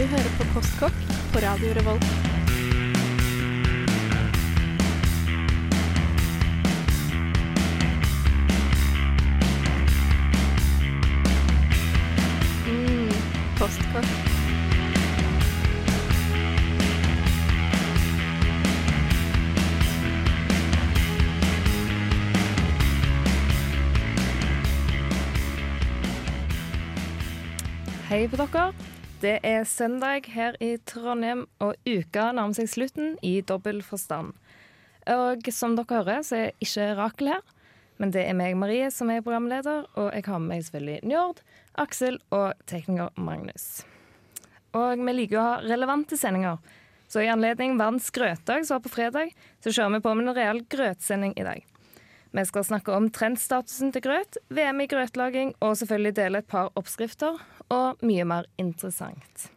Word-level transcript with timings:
Du 0.00 0.06
hører 0.06 0.30
på 0.38 0.44
Postkokk 0.54 1.00
på 1.32 1.38
Radio 1.44 1.74
Revolt. 1.76 2.04
Mm, 12.66 13.12
postkokk. 13.58 14.08
Hei 28.08 28.28
på 28.28 28.40
dere. 28.40 28.89
Det 29.20 29.34
er 29.44 29.66
søndag 29.68 30.30
her 30.32 30.54
i 30.64 30.78
Trondheim, 30.88 31.42
og 31.60 31.74
uka 31.84 32.30
nærmer 32.32 32.56
seg 32.56 32.70
slutten 32.72 33.18
i 33.20 33.42
dobbel 33.44 33.82
forstand. 33.84 34.30
Og 35.12 35.50
som 35.52 35.74
dere 35.76 35.98
hører, 35.98 36.22
så 36.24 36.38
er 36.38 36.54
ikke 36.64 36.86
Rakel 36.96 37.28
her, 37.34 37.42
men 38.00 38.14
det 38.14 38.22
er 38.24 38.38
meg, 38.38 38.56
Marie, 38.56 38.88
som 38.88 39.12
er 39.12 39.20
programleder, 39.20 39.84
og 39.92 40.08
jeg 40.16 40.24
har 40.24 40.40
med 40.40 40.54
meg 40.54 40.64
selvfølgelig 40.64 41.10
Njord, 41.12 41.44
Aksel 41.84 42.16
og 42.32 42.64
tekniker 42.64 43.12
Magnus. 43.20 43.84
Og 44.72 44.96
vi 44.96 45.16
liker 45.18 45.36
å 45.36 45.46
ha 45.50 45.62
relevante 45.68 46.16
sendinger, 46.16 46.56
så 47.04 47.20
i 47.20 47.28
anledning 47.28 47.76
Verdens 47.76 48.08
grøtdag, 48.16 48.64
som 48.64 48.78
var 48.78 48.86
på 48.88 48.94
fredag, 48.96 49.36
så 49.60 49.68
kjører 49.68 49.98
vi 49.98 50.04
på 50.06 50.16
med 50.16 50.30
en 50.30 50.38
real 50.40 50.64
grøtsending 50.64 51.36
i 51.36 51.44
dag. 51.44 51.66
Vi 52.32 52.48
skal 52.48 52.64
snakke 52.64 52.96
om 52.96 53.12
trendstatusen 53.12 53.92
til 53.92 54.08
grøt, 54.08 54.40
VM 54.48 54.80
i 54.80 54.88
grøtlaging 54.88 55.56
og 55.60 55.76
selvfølgelig 55.76 56.16
dele 56.16 56.40
et 56.40 56.48
par 56.48 56.72
oppskrifter 56.78 57.36
og 57.70 58.02
mye 58.02 58.26
mer 58.26 58.48
interessant. 58.58 59.50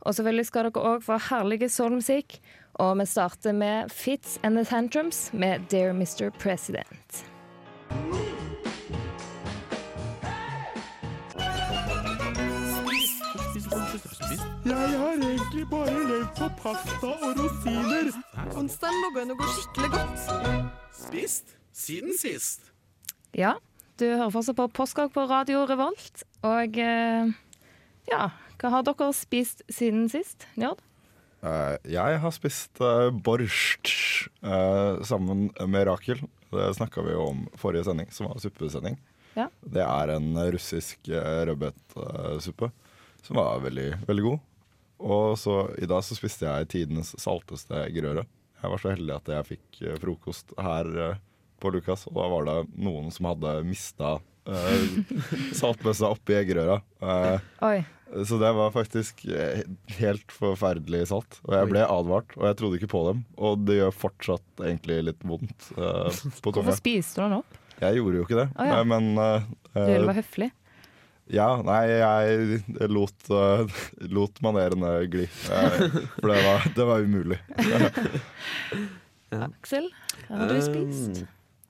Og 0.00 0.14
selvfølgelig 0.14 0.46
skal 0.46 0.68
dere 0.68 0.84
òg 0.94 1.02
få 1.04 1.18
herlige 1.28 1.68
soulmusikk, 1.68 2.38
og 2.78 2.98
vi 3.00 3.06
starter 3.06 3.52
med 3.52 3.90
Fits 3.90 4.38
and 4.42 4.56
the 4.56 4.64
Tantrums 4.64 5.30
med 5.32 5.66
Dear 5.70 5.92
Mr. 5.92 6.30
President. 6.38 7.24
Jeg 14.68 14.98
har 14.98 15.12
egentlig 15.12 15.64
bare 15.70 15.92
levd 16.08 16.26
på 16.38 16.48
pasta 16.62 17.06
og 17.06 17.38
rosiner. 17.38 18.10
Onsdagen 18.58 18.98
lå 19.02 19.22
an 19.22 19.32
å 19.32 19.36
gå 19.38 19.48
skikkelig 19.54 19.90
godt. 19.94 20.26
Spist 20.92 21.54
siden 21.72 22.14
sist. 22.20 22.68
Ja, 23.36 23.54
du 23.98 24.04
hører 24.10 24.32
fortsatt 24.34 24.58
på 24.58 24.68
Postkokk 24.76 25.14
på 25.14 25.24
Radio 25.30 25.64
Revolt, 25.70 26.24
og 26.46 26.76
eh, 26.78 27.32
ja, 28.10 28.30
hva 28.58 28.72
har 28.74 28.86
dere 28.86 29.10
spist 29.16 29.62
siden 29.72 30.08
sist, 30.12 30.48
Njord? 30.58 30.82
Uh, 31.38 31.76
jeg 31.86 32.18
har 32.18 32.34
spist 32.34 32.80
uh, 32.82 33.12
borsj 33.14 34.26
uh, 34.42 34.98
sammen 35.06 35.48
med 35.70 35.86
Rakel. 35.86 36.24
Det 36.50 36.72
snakka 36.78 37.04
vi 37.06 37.14
jo 37.14 37.28
om 37.30 37.46
forrige 37.60 37.86
sending, 37.86 38.10
som 38.10 38.30
var 38.30 38.42
suppesending. 38.42 38.98
Ja. 39.38 39.46
Det 39.62 39.84
er 39.84 40.16
en 40.16 40.32
russisk 40.50 41.12
uh, 41.12 41.46
rødbetsuppe 41.46 42.72
som 43.22 43.36
var 43.36 43.60
veldig, 43.60 43.92
veldig 44.08 44.24
god. 44.24 44.38
Og 44.98 45.38
så 45.38 45.60
i 45.78 45.86
dag 45.86 46.02
så 46.04 46.16
spiste 46.18 46.48
jeg 46.48 46.70
tidenes 46.72 47.12
salteste 47.20 47.84
eggerøre. 47.84 48.24
Jeg 48.58 48.72
var 48.72 48.82
så 48.82 48.94
heldig 48.94 49.14
at 49.14 49.30
jeg 49.30 49.48
fikk 49.52 49.82
eh, 49.84 49.98
frokost 50.02 50.54
her 50.58 50.88
eh, 51.04 51.20
på 51.62 51.70
Lukas, 51.74 52.06
og 52.10 52.16
da 52.18 52.26
var 52.32 52.48
det 52.48 52.56
noen 52.78 53.12
som 53.14 53.30
hadde 53.30 53.60
mista 53.66 54.16
saltbøssa 55.60 56.08
oppi 56.08 56.38
eggerøra. 56.38 56.80
Eh, 57.02 57.46
Oi. 57.68 57.78
Så 58.24 58.38
det 58.40 58.50
var 58.56 58.70
faktisk 58.72 59.24
eh, 59.28 59.60
helt 59.98 60.32
forferdelig 60.32 61.02
salt. 61.10 61.38
Og 61.44 61.52
jeg 61.56 61.68
ble 61.70 61.82
advart, 61.84 62.32
og 62.38 62.46
jeg 62.48 62.56
trodde 62.60 62.78
ikke 62.80 62.90
på 62.94 63.02
dem. 63.10 63.18
Og 63.36 63.64
det 63.68 63.76
gjør 63.80 63.92
fortsatt 64.04 64.62
egentlig 64.64 65.02
litt 65.10 65.26
vondt 65.28 65.66
Uh, 65.78 66.08
på 66.40 66.50
tunga. 66.50 66.62
Hvorfor 66.62 66.78
spiste 66.78 67.20
du 67.20 67.26
den 67.26 67.36
opp? 67.42 67.58
Jeg 67.78 67.98
gjorde 68.00 68.18
jo 68.18 68.24
ikke 68.24 68.38
det, 68.40 68.46
Oh, 68.58 68.66
ja. 68.66 68.78
men 68.88 69.10
uh, 69.20 69.44
Du 69.74 69.84
ville 69.84 70.08
være 70.08 70.18
høflig. 70.22 70.48
ja, 71.30 71.48
nei, 71.62 71.82
jeg 71.92 72.88
lot, 72.90 73.28
uh, 73.30 73.80
lot 74.08 74.40
manerene 74.42 74.94
gli. 75.12 75.26
For 75.44 76.32
det 76.32 76.40
var, 76.48 76.66
det 76.74 76.86
var 76.88 77.04
umulig. 77.04 77.38
Aksel, 79.38 79.90
hva 80.26 80.40
har 80.40 80.54
du 80.54 80.62
spist? 80.64 81.22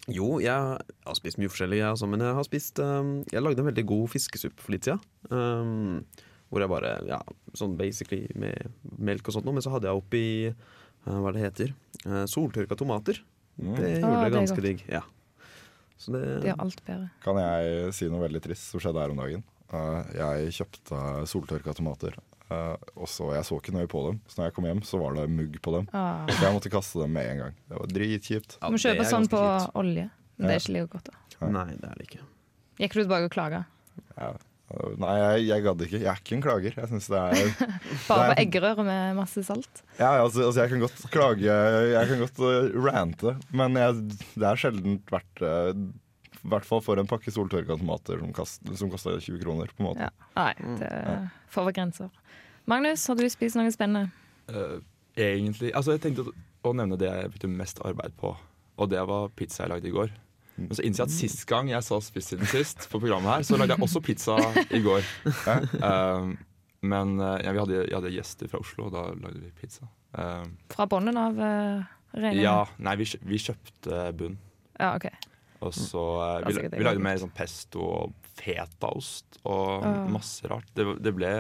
Jo, 0.08 0.38
jeg 0.40 0.54
har 0.54 1.18
spist 1.18 1.40
mye 1.42 1.50
forskjellig, 1.52 1.82
jeg 1.82 1.90
også. 1.90 2.08
Men 2.08 2.22
jeg 2.24 2.36
har 2.38 2.46
spist 2.46 2.78
Jeg 2.80 3.42
lagde 3.44 3.60
en 3.60 3.68
veldig 3.68 3.84
god 3.90 4.06
fiskesuppe 4.14 4.62
for 4.62 4.72
litt 4.72 4.88
siden. 4.88 5.02
Um, 5.28 6.06
hvor 6.48 6.64
jeg 6.64 6.72
bare 6.72 6.94
Ja, 7.08 7.20
sånn 7.58 7.76
basically 7.78 8.26
med 8.38 8.72
melk 8.98 9.28
og 9.28 9.36
sånt 9.36 9.48
noe. 9.48 9.56
Men 9.58 9.64
så 9.64 9.72
hadde 9.74 9.90
jeg 9.90 10.00
oppi 10.00 10.24
uh, 10.48 11.18
hva 11.18 11.34
det 11.36 11.44
heter 11.44 11.74
uh, 12.06 12.24
soltørka 12.30 12.78
tomater. 12.78 13.20
Mm. 13.58 13.74
Det 13.74 13.92
gjorde 13.98 14.14
ah, 14.14 14.24
det 14.24 14.34
ganske 14.36 14.64
digg. 14.64 14.82
Ja. 14.88 15.02
Så 15.98 16.14
det, 16.14 16.24
Det 16.44 16.52
er 16.54 16.60
alt 16.62 16.82
bedre. 16.86 17.10
Kan 17.24 17.40
jeg 17.42 17.92
si 17.96 18.08
noe 18.10 18.22
veldig 18.22 18.42
trist 18.44 18.70
som 18.70 18.82
skjedde 18.82 19.02
her 19.02 19.14
om 19.14 19.22
dagen? 19.22 19.44
Uh, 19.68 20.00
jeg 20.16 20.58
kjøpte 20.60 21.04
soltørka 21.28 21.76
tomater, 21.76 22.16
Uh, 22.48 22.80
og 22.96 23.08
så 23.12 23.26
jeg 23.36 23.44
så 23.44 23.58
ikke 23.60 23.74
nøye 23.76 23.88
på 23.92 24.00
dem. 24.06 24.20
Så 24.24 24.38
når 24.38 24.46
jeg 24.48 24.54
kom 24.56 24.66
hjem, 24.68 24.78
så 24.88 25.00
var 25.02 25.16
det 25.18 25.26
mugg 25.28 25.58
på 25.60 25.72
dem. 25.74 25.88
Ah. 25.92 26.24
Så 26.30 26.46
jeg 26.46 26.54
måtte 26.56 26.70
kaste 26.72 27.02
dem 27.02 27.12
med 27.12 27.26
en 27.28 27.42
gang. 27.42 27.58
Det 27.68 27.80
var 27.80 27.90
dritkjipt. 27.92 28.54
ja, 28.56 28.70
Du 28.70 28.72
må 28.72 28.80
kjøpe 28.80 29.04
sånn 29.04 29.28
på 29.28 29.42
kjipt. 29.42 29.74
olje. 29.76 30.06
Men 30.38 30.48
det 30.48 30.54
er 30.54 30.62
ikke 30.62 30.76
like 30.78 30.92
godt. 30.94 31.10
da 31.12 31.50
Nei, 31.52 31.66
det 31.76 31.90
er 31.90 32.00
det 32.00 32.06
ikke. 32.08 32.22
Gikk 32.78 32.94
du 32.96 33.00
tilbake 33.02 33.28
og 33.28 33.34
klaga? 33.34 33.60
Ja. 34.16 34.30
Nei, 34.68 35.12
jeg, 35.16 35.44
jeg 35.48 35.64
gadd 35.64 35.82
ikke. 35.86 35.98
Jeg 36.02 36.08
er 36.12 36.18
ikke 36.20 36.34
en 36.36 36.42
klager. 36.44 36.74
Jeg 36.76 36.90
synes 36.90 37.06
det 37.08 37.20
er 37.20 37.70
Bare 38.10 38.34
på 38.34 38.42
eggerøre 38.42 38.84
med 38.84 39.16
masse 39.16 39.40
salt? 39.46 39.80
Ja, 39.96 40.10
altså, 40.20 40.44
altså 40.44 40.60
jeg 40.60 40.72
kan 40.74 40.82
godt 40.84 41.06
klage 41.14 41.54
Jeg 41.88 42.10
kan 42.10 42.20
godt 42.20 42.42
uh, 42.44 42.76
rante, 42.84 43.32
men 43.48 43.78
jeg, 43.80 44.02
det 44.36 44.50
er 44.50 44.60
sjelden 44.60 45.00
vært 45.08 45.40
uh, 45.40 45.72
I 45.72 46.52
hvert 46.52 46.68
fall 46.68 46.84
for 46.84 47.00
en 47.00 47.08
pakke 47.08 47.32
soltørka 47.32 47.78
tomater 47.80 48.20
som, 48.20 48.34
kast, 48.36 48.60
som 48.76 48.92
koster 48.92 49.16
20 49.16 49.40
kroner. 49.46 49.72
på 49.72 49.82
en 49.82 49.88
måte 49.88 50.10
Ja. 50.10 50.12
Nei, 50.36 50.52
det 50.82 50.92
får 51.48 51.70
være 51.70 51.78
grenser. 51.80 52.12
Magnus, 52.68 53.08
har 53.08 53.16
du 53.16 53.24
spist 53.32 53.56
noe 53.56 53.72
spennende? 53.72 54.12
Uh, 54.52 54.84
egentlig 55.16 55.72
Altså, 55.72 55.96
jeg 55.96 56.04
tenkte 56.04 56.28
å 56.60 56.76
nevne 56.76 57.00
det 57.00 57.08
jeg 57.08 57.32
brukte 57.32 57.56
mest 57.56 57.80
arbeid 57.88 58.12
på, 58.20 58.36
og 58.76 58.92
det 58.92 59.00
var 59.08 59.32
pizza 59.32 59.64
jeg 59.64 59.72
lagde 59.72 59.88
i 59.88 59.96
går. 59.96 60.12
Men 60.58 60.74
så 60.74 60.82
innser 60.84 61.04
jeg 61.04 61.08
at 61.12 61.14
sist 61.14 61.44
gang 61.48 61.68
jeg 61.70 61.84
sa 61.86 61.98
Spist 62.02 62.32
siden 62.34 62.48
sist 62.50 62.88
på 62.90 62.98
programmet 63.00 63.30
her, 63.30 63.46
så 63.46 63.58
lagde 63.60 63.76
jeg 63.76 63.84
også 63.86 64.02
pizza 64.04 64.34
i 64.74 64.80
går. 64.84 65.06
Eh, 65.38 66.32
men 66.88 67.14
eh, 67.20 67.36
ja, 67.46 67.52
vi 67.54 67.62
hadde, 67.62 67.78
jeg 67.88 67.94
hadde 67.96 68.12
gjester 68.14 68.50
fra 68.50 68.60
Oslo, 68.62 68.88
og 68.88 68.92
da 68.94 69.06
lagde 69.22 69.40
vi 69.42 69.52
pizza. 69.60 69.88
Eh, 70.18 70.44
Fra 70.74 70.86
bunnen 70.90 71.16
av 71.20 71.38
uh, 71.38 71.82
regningen? 72.14 72.42
ja, 72.42 72.58
nei, 72.82 72.94
vi, 73.00 73.06
vi 73.32 73.40
kjøpte 73.48 74.02
bunn. 74.18 74.38
ja. 74.78 74.92
OK. 74.98 75.08
Og 75.66 75.72
så 75.74 76.02
eh, 76.22 76.44
vi, 76.54 76.68
vi 76.70 76.84
lagde 76.86 77.02
mer 77.02 77.16
sånn 77.18 77.32
pesto 77.34 77.82
og 77.82 78.12
fetaost 78.38 79.40
og 79.42 79.82
Ah. 79.82 80.04
masse 80.10 80.46
rart. 80.46 80.68
Det, 80.78 80.84
det 81.02 81.10
ble 81.16 81.32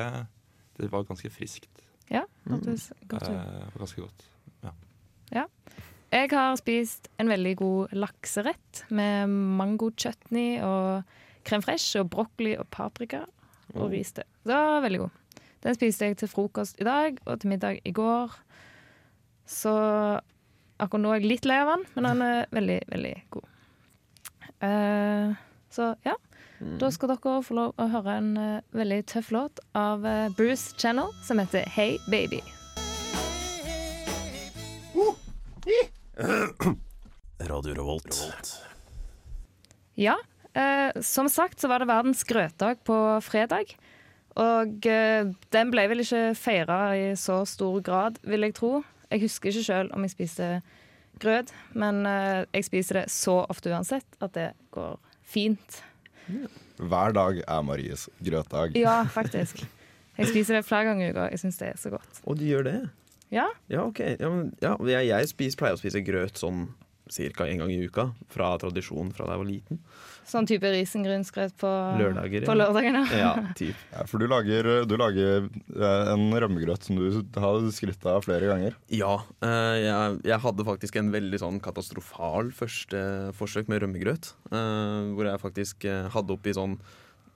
Det 0.78 0.88
var 0.90 1.04
ganske 1.06 1.30
friskt. 1.30 1.70
Ja, 2.10 2.24
hørtes 2.48 2.88
godt 3.10 3.28
ut. 3.28 3.30
Eh, 3.30 3.70
ganske 3.78 4.02
godt. 4.02 4.26
Jeg 6.08 6.30
har 6.32 6.56
spist 6.56 7.10
en 7.20 7.28
veldig 7.28 7.54
god 7.60 7.90
lakserett 7.92 8.84
med 8.88 9.28
mango-chutney 9.28 10.56
og 10.64 11.02
crème 11.44 11.64
fraîche 11.64 12.00
og 12.00 12.08
brokkoli 12.14 12.54
og 12.56 12.68
paprika 12.72 13.26
og 13.74 13.90
ris 13.92 14.14
til. 14.16 14.24
Det 14.48 14.56
var 14.56 14.80
veldig 14.80 15.02
god. 15.02 15.42
Den 15.62 15.76
spiste 15.76 16.08
jeg 16.08 16.16
til 16.16 16.30
frokost 16.32 16.80
i 16.80 16.86
dag 16.88 17.18
og 17.26 17.40
til 17.40 17.52
middag 17.52 17.80
i 17.84 17.92
går. 17.92 18.32
Så 19.44 19.74
akkurat 20.78 21.02
nå 21.02 21.12
er 21.12 21.20
jeg 21.20 21.28
litt 21.28 21.48
lei 21.48 21.60
av 21.60 21.74
den, 21.74 21.84
men 21.94 22.08
den 22.08 22.24
er 22.24 22.48
veldig, 22.56 22.80
veldig 22.88 23.14
god. 23.36 23.52
Uh, 24.64 25.36
så 25.70 25.92
ja, 26.06 26.16
da 26.80 26.90
skal 26.90 27.12
dere 27.12 27.42
få 27.44 27.58
lov 27.58 27.74
å 27.76 27.90
høre 27.92 28.16
en 28.22 28.32
uh, 28.38 28.64
veldig 28.72 29.02
tøff 29.12 29.28
låt 29.34 29.60
av 29.76 30.06
uh, 30.08 30.32
Bruce 30.38 30.72
Channel 30.80 31.12
som 31.26 31.42
heter 31.42 31.68
Hey 31.68 31.98
Baby. 32.08 32.40
Radio 36.18 37.74
Revolt. 37.74 38.16
Ja, 39.94 40.16
eh, 40.52 41.00
som 41.02 41.28
sagt 41.28 41.60
så 41.60 41.68
var 41.70 41.78
det 41.78 41.90
verdens 41.90 42.24
grøtdag 42.26 42.82
på 42.86 42.96
fredag. 43.22 43.76
Og 44.38 44.86
eh, 44.86 45.30
den 45.54 45.70
ble 45.70 45.86
vel 45.90 46.02
ikke 46.02 46.34
feira 46.38 46.80
i 46.98 47.12
så 47.18 47.44
stor 47.46 47.80
grad, 47.86 48.18
vil 48.26 48.46
jeg 48.46 48.56
tro. 48.58 48.72
Jeg 49.12 49.24
husker 49.24 49.52
ikke 49.52 49.66
sjøl 49.70 49.92
om 49.94 50.04
jeg 50.06 50.14
spiste 50.16 50.50
grøt, 51.22 51.54
men 51.78 52.04
eh, 52.06 52.44
jeg 52.54 52.66
spiser 52.66 53.02
det 53.02 53.08
så 53.14 53.40
ofte 53.46 53.70
uansett 53.70 54.18
at 54.22 54.34
det 54.34 54.50
går 54.74 54.98
fint. 55.22 55.82
Hver 56.78 57.14
dag 57.14 57.42
er 57.46 57.66
Maries 57.66 58.08
grøtdag. 58.22 58.74
Ja, 58.78 59.00
faktisk. 59.10 59.64
Jeg 60.18 60.32
spiser 60.32 60.58
det 60.58 60.66
flere 60.66 60.90
ganger 60.90 61.06
i 61.06 61.14
uka. 61.14 61.28
Jeg 61.30 61.46
syns 61.46 61.58
det 61.62 61.72
er 61.72 61.78
så 61.78 61.94
godt. 61.94 62.22
Og 62.26 62.38
du 62.38 62.46
gjør 62.46 62.66
det? 62.66 62.78
Ja, 63.34 63.48
Ja, 63.68 63.84
OK. 63.84 64.00
Ja, 64.18 64.28
men, 64.32 64.52
ja, 64.64 64.76
jeg, 64.88 65.08
jeg 65.12 65.28
spiser, 65.34 65.58
pleier 65.60 65.76
å 65.76 65.80
spise 65.80 66.00
grøt 66.06 66.38
sånn 66.40 66.68
ca. 67.08 67.46
en 67.48 67.62
gang 67.62 67.70
i 67.72 67.86
uka, 67.88 68.10
fra 68.28 68.50
tradisjon 68.60 69.08
fra 69.16 69.24
da 69.24 69.32
jeg 69.36 69.40
var 69.40 69.46
liten. 69.48 69.78
Sånn 70.28 70.44
type 70.44 70.68
risengrynsgrøt 70.68 71.54
på 71.56 71.68
Lørdager, 71.96 72.44
På 72.44 72.52
ja. 72.52 72.58
lørdagen, 72.60 72.98
ja. 72.98 73.04
Ja, 73.16 73.30
typ. 73.56 73.78
Ja, 73.94 74.02
for 74.10 74.20
du 74.20 74.26
lager, 74.28 74.68
du 74.84 74.92
lager 75.00 75.46
eh, 75.48 76.10
en 76.12 76.26
rømmegrøt 76.36 76.84
som 76.84 77.00
du 77.00 77.06
har 77.40 77.64
skrytt 77.72 78.04
av 78.04 78.26
flere 78.26 78.50
ganger. 78.50 78.76
Ja, 78.92 79.14
eh, 79.40 79.76
jeg, 79.86 80.18
jeg 80.28 80.42
hadde 80.44 80.68
faktisk 80.68 81.00
en 81.00 81.08
veldig 81.16 81.40
sånn 81.40 81.62
katastrofal 81.64 82.52
første 82.52 83.00
forsøk 83.40 83.72
med 83.72 83.80
rømmegrøt. 83.86 84.34
eh, 84.52 85.08
hvor 85.16 85.30
jeg 85.32 85.40
faktisk 85.46 85.88
eh, 85.88 86.10
hadde 86.12 86.36
oppi 86.36 86.52
sånn 86.60 86.76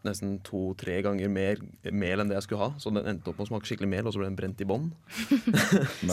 nesten 0.06 0.36
to-tre 0.46 0.98
ganger 1.04 1.30
mer 1.32 1.60
mel 1.90 2.22
enn 2.22 2.30
det 2.30 2.38
jeg 2.40 2.46
skulle 2.48 2.66
ha. 2.66 2.70
Så 2.82 2.92
den 2.94 3.06
endte 3.08 3.30
opp 3.30 3.38
med 3.38 3.46
å 3.46 3.50
smake 3.52 3.68
skikkelig 3.68 3.90
mel, 3.92 4.08
og 4.08 4.14
så 4.14 4.22
ble 4.22 4.28
den 4.30 4.38
brent 4.38 4.62
i 4.62 4.68
bånn. 4.68 4.90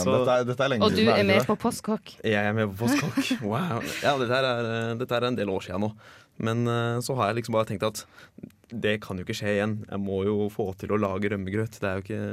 Er, 0.00 0.46
er 0.46 0.74
Og 0.80 0.94
du 0.94 1.02
er 1.10 1.24
med 1.26 1.44
på 1.48 1.56
Postkokk. 1.60 2.14
Jeg 2.24 2.38
er 2.38 2.54
med 2.56 2.70
på 2.72 2.86
postkokk. 2.86 3.20
Wow. 3.50 3.82
Ja, 4.04 4.14
dette 4.20 4.36
er, 4.36 4.48
eh, 4.70 4.94
dette 5.00 5.16
er 5.16 5.26
en 5.28 5.38
del 5.38 5.50
år 5.52 5.64
siden 5.66 5.84
nå. 5.84 5.90
Men 6.40 6.64
eh, 6.70 7.00
så 7.04 7.16
har 7.18 7.30
jeg 7.30 7.40
liksom 7.40 7.56
bare 7.56 7.68
tenkt 7.68 7.86
at 7.86 8.04
det 8.70 9.00
kan 9.04 9.18
jo 9.18 9.26
ikke 9.26 9.36
skje 9.40 9.54
igjen. 9.56 9.76
Jeg 9.88 10.02
må 10.02 10.22
jo 10.28 10.48
få 10.52 10.70
til 10.78 10.94
å 10.94 11.00
lage 11.00 11.32
rømmegrøt. 11.32 11.80
Det 11.82 11.88
er 11.88 11.98
jo 11.98 12.04
ikke 12.06 12.24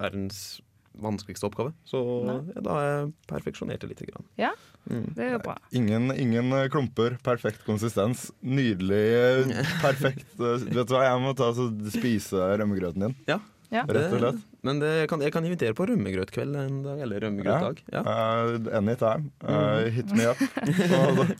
verdens 0.00 0.60
vanskeligste 0.98 1.46
oppgave. 1.46 1.72
Så 1.86 2.00
ja, 2.26 2.34
da 2.64 2.74
har 2.76 2.86
jeg 2.88 3.12
perfeksjonert 3.30 3.80
det 3.84 3.92
lite 3.94 4.10
grann. 4.10 4.26
Ja, 4.40 4.52
Mm. 4.88 5.12
det 5.14 5.24
er 5.26 5.32
jo 5.34 5.38
bra. 5.44 5.58
Ingen, 5.76 6.08
ingen 6.16 6.52
eh, 6.56 6.64
klumper, 6.72 7.18
perfekt 7.22 7.60
konsistens. 7.66 8.30
Nydelig, 8.40 9.02
eh, 9.12 9.66
perfekt 9.84 10.40
eh, 10.40 10.64
Vet 10.72 10.88
du 10.88 10.94
hva, 10.96 11.02
jeg 11.04 11.20
må 11.20 11.34
ta 11.36 11.50
og 11.52 11.90
spise 11.92 12.40
rømmegrøten 12.56 13.04
din. 13.04 13.16
Ja. 13.28 13.36
Ja. 13.70 13.84
Rett 13.86 14.10
og 14.10 14.18
slett. 14.18 14.40
Men 14.66 14.80
det, 14.82 14.88
jeg, 15.02 15.08
kan, 15.12 15.20
jeg 15.22 15.32
kan 15.32 15.44
invitere 15.46 15.76
på 15.78 15.84
rømmegrøtkveld 15.86 16.56
en 16.58 16.80
dag. 16.82 16.98
Eller 17.04 17.22
rømmegrøtdag. 17.22 17.84
Ja. 17.94 18.00
Uh, 18.02 18.56
anytime. 18.80 19.30
Uh, 19.44 19.84
hit 19.94 20.10
me 20.16 20.26
up. 20.26 20.40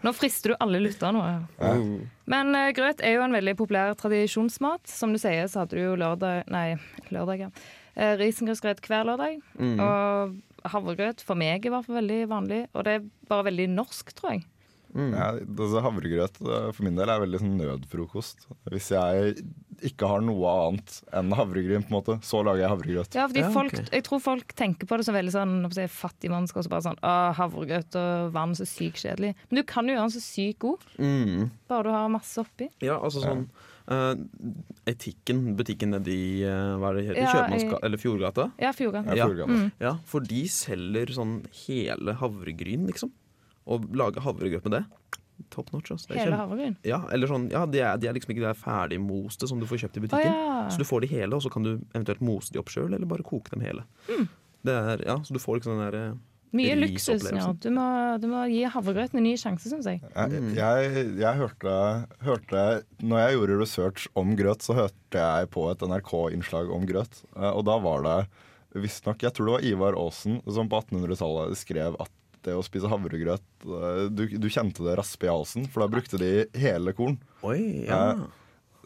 Nå 0.06 0.12
frister 0.14 0.52
du 0.52 0.56
alle 0.62 0.78
lytterne. 0.84 1.24
Ja. 1.58 1.72
Men 2.30 2.54
uh, 2.54 2.68
grøt 2.76 3.02
er 3.02 3.16
jo 3.16 3.24
en 3.26 3.34
veldig 3.34 3.56
populær 3.58 3.96
tradisjonsmat. 3.98 4.86
Som 4.88 5.16
du 5.16 5.18
sier, 5.20 5.48
så 5.50 5.64
hadde 5.64 5.80
du 5.80 5.82
jo 5.88 5.96
lørdag 5.98 6.46
Nei, 6.54 6.76
lørdag, 7.10 7.48
ja. 7.48 7.50
Eh, 8.00 8.14
Risengrynsgrøt 8.20 8.80
hver 8.88 9.04
lørdag. 9.10 9.40
Mm. 9.60 9.76
Og 9.84 10.70
havregrøt 10.72 11.20
for 11.24 11.38
meg 11.40 11.64
i 11.66 11.72
hvert 11.72 11.86
fall 11.86 12.00
veldig 12.00 12.22
vanlig. 12.30 12.62
Og 12.74 12.86
det 12.86 12.96
er 12.98 13.04
bare 13.28 13.48
veldig 13.50 13.68
norsk, 13.74 14.14
tror 14.16 14.34
jeg. 14.36 14.46
Mm. 14.90 15.12
Ja, 15.14 15.26
altså 15.38 15.80
havregrøt 15.84 16.40
uh, 16.42 16.72
for 16.74 16.82
min 16.82 16.96
del 16.98 17.10
er 17.12 17.20
veldig 17.22 17.38
sånn 17.38 17.52
nødfrokost. 17.60 18.48
Hvis 18.72 18.88
jeg 18.90 19.36
ikke 19.86 20.08
har 20.10 20.24
noe 20.26 20.50
annet 20.66 20.96
enn 21.16 21.30
havregryn, 21.38 21.84
på 21.86 21.92
en 21.92 21.96
måte, 22.00 22.16
så 22.26 22.40
lager 22.44 22.64
jeg 22.64 22.72
havregrøt. 22.72 23.14
Ja, 23.16 23.28
fordi 23.30 23.44
Ja, 23.44 23.52
folk, 23.54 23.76
okay. 23.76 23.86
Jeg 23.94 24.04
tror 24.08 24.20
folk 24.24 24.52
tenker 24.58 24.90
på 24.90 24.98
det 24.98 25.06
som 25.06 25.14
veldig 25.16 25.32
sånn 25.36 25.54
si, 25.76 25.86
fattigmannsk. 25.94 26.58
Så 26.66 26.72
bare 26.72 26.84
sånn 26.88 26.98
«Å, 27.06 27.14
havregrøt 27.38 27.96
og 28.02 28.34
vann, 28.34 28.56
så 28.58 28.66
sykt 28.68 29.04
kjedelig. 29.04 29.36
Men 29.48 29.60
du 29.62 29.66
kan 29.70 29.86
jo 29.88 29.94
gjøre 29.94 30.08
den 30.08 30.16
så 30.18 30.24
sykt 30.26 30.58
god, 30.66 30.84
Mm. 30.98 31.50
bare 31.70 31.86
du 31.86 31.94
har 31.94 32.10
masse 32.12 32.42
oppi. 32.42 32.68
Ja, 32.82 32.98
altså 32.98 33.22
sånn 33.22 33.46
eh, 33.88 34.14
Etikken, 34.90 35.42
butikken 35.58 35.94
nedi 35.94 36.18
uh, 36.44 36.76
hva 36.80 36.90
er 36.90 36.98
det 36.98 37.04
heter? 37.08 37.20
Ja, 37.22 37.32
Kjøpmannsgata 37.34 37.80
eller 37.86 38.00
Fjordgata? 38.02 38.46
Ja, 38.60 38.72
Fjordgata. 38.76 39.16
Ja. 39.16 39.26
Fjordgata. 39.30 39.56
Mm. 39.56 39.70
Ja, 39.82 39.94
for 40.10 40.26
de 40.26 40.42
selger 40.52 41.12
sånn 41.14 41.36
hele 41.64 42.16
havregryn, 42.20 42.86
liksom. 42.90 43.12
Og 43.70 43.86
lager 43.94 44.24
havregrøt 44.24 44.66
med 44.68 44.78
det. 44.80 44.84
Top 45.50 45.70
notch, 45.72 45.90
Altså. 45.94 46.10
Det 46.10 46.18
er 46.18 46.24
Hele 46.26 46.40
havregryn. 46.40 46.76
Ja, 46.84 47.00
eller 47.12 47.30
sånn, 47.30 47.46
ja, 47.52 47.64
de 47.66 47.80
er, 47.80 47.96
de 48.00 48.08
er 48.10 48.16
liksom 48.16 48.34
ikke 48.34 48.44
de 48.44 48.54
ferdigmoste 48.60 49.48
som 49.48 49.60
du 49.60 49.66
får 49.68 49.84
kjøpt 49.84 49.96
i 49.96 50.04
butikken. 50.04 50.34
butikken. 50.34 50.50
ja. 50.50 50.68
Så 50.72 50.82
du 50.82 50.84
får 50.88 51.04
de 51.06 51.12
hele, 51.14 51.36
og 51.36 51.44
så 51.44 51.52
kan 51.52 51.64
du 51.64 51.72
eventuelt 51.94 52.20
mose 52.24 52.52
de 52.52 52.60
opp 52.60 52.72
sjøl, 52.72 52.90
eller 52.92 53.08
bare 53.08 53.24
koke 53.26 53.52
dem 53.54 53.64
hele. 53.64 53.86
Mm. 54.10 54.26
Det 54.68 54.74
er, 54.76 55.04
ja, 55.06 55.16
Så 55.24 55.32
du 55.32 55.40
får 55.40 55.60
liksom 55.60 55.78
den 55.78 55.86
der 55.86 55.96
eh, 56.00 56.18
Mye 56.56 56.74
luksus. 56.74 57.22
Ja. 57.30 57.46
Du, 57.54 57.68
må, 57.70 57.84
du 58.18 58.26
må 58.30 58.42
gi 58.50 58.64
havregrøten 58.66 59.20
en 59.20 59.26
ny 59.28 59.36
sjanse, 59.38 59.70
syns 59.70 59.86
jeg. 59.86 60.00
Jeg, 60.16 60.40
jeg, 60.58 61.04
jeg 61.20 61.38
hørte, 61.38 61.74
hørte 62.26 62.64
Når 62.98 63.20
jeg 63.22 63.36
gjorde 63.36 63.58
research 63.60 64.06
om 64.18 64.32
grøt, 64.38 64.64
så 64.66 64.74
hørte 64.74 65.22
jeg 65.22 65.50
på 65.54 65.68
et 65.70 65.84
NRK-innslag 65.86 66.72
om 66.74 66.86
grøt. 66.90 67.22
Eh, 67.36 67.50
Og 67.52 67.62
da 67.70 67.76
var 67.82 68.02
det 68.06 68.16
visstnok 68.82 69.22
Jeg 69.26 69.34
tror 69.34 69.46
det 69.48 69.54
var 69.56 69.64
Ivar 69.66 69.96
Aasen 69.98 70.40
som 70.46 70.68
på 70.70 70.78
1800-tallet 70.82 71.58
skrev 71.58 71.96
at 72.02 72.10
det 72.46 72.54
å 72.56 72.62
spise 72.64 72.88
havregrøt 72.88 73.42
eh, 73.66 74.04
du, 74.10 74.22
du 74.40 74.46
kjente 74.50 74.82
det 74.86 74.94
raspe 74.98 75.26
i 75.26 75.30
halsen, 75.30 75.66
for 75.70 75.84
da 75.84 75.90
brukte 75.92 76.16
de 76.22 76.46
hele 76.58 76.94
korn. 76.96 77.18
Oi, 77.44 77.84
ja. 77.84 78.14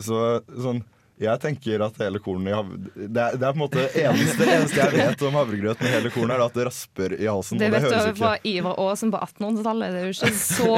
Så 0.03 0.17
sånn 0.51 0.81
jeg 1.23 1.39
tenker 1.39 1.83
at 1.87 1.99
hele 2.03 2.19
kornet 2.23 2.51
i 2.51 2.55
hav... 2.57 2.71
Det 2.75 3.07
er, 3.07 3.37
det 3.39 3.47
er 3.47 3.53
på 3.53 3.55
en 3.55 3.61
måte 3.61 3.85
eneste, 4.01 4.47
eneste 4.51 4.81
jeg 4.81 4.95
vet 4.97 5.23
om 5.29 5.37
havregrøt 5.39 5.85
med 5.85 5.93
hele 5.95 6.11
kornet, 6.11 6.35
er 6.35 6.43
at 6.43 6.59
det 6.59 6.67
rasper 6.67 7.15
i 7.15 7.29
halsen. 7.31 7.61
Det 7.63 7.71
vet 7.71 7.87
du 7.87 8.19
fra 8.19 8.33
Ivar 8.51 8.81
Aasen 8.83 9.13
på 9.15 9.21
1800-tallet. 9.23 9.95
Det 9.95 10.03
er 10.03 10.09
jo 10.09 10.17
ikke 10.17 10.33
så 10.41 10.75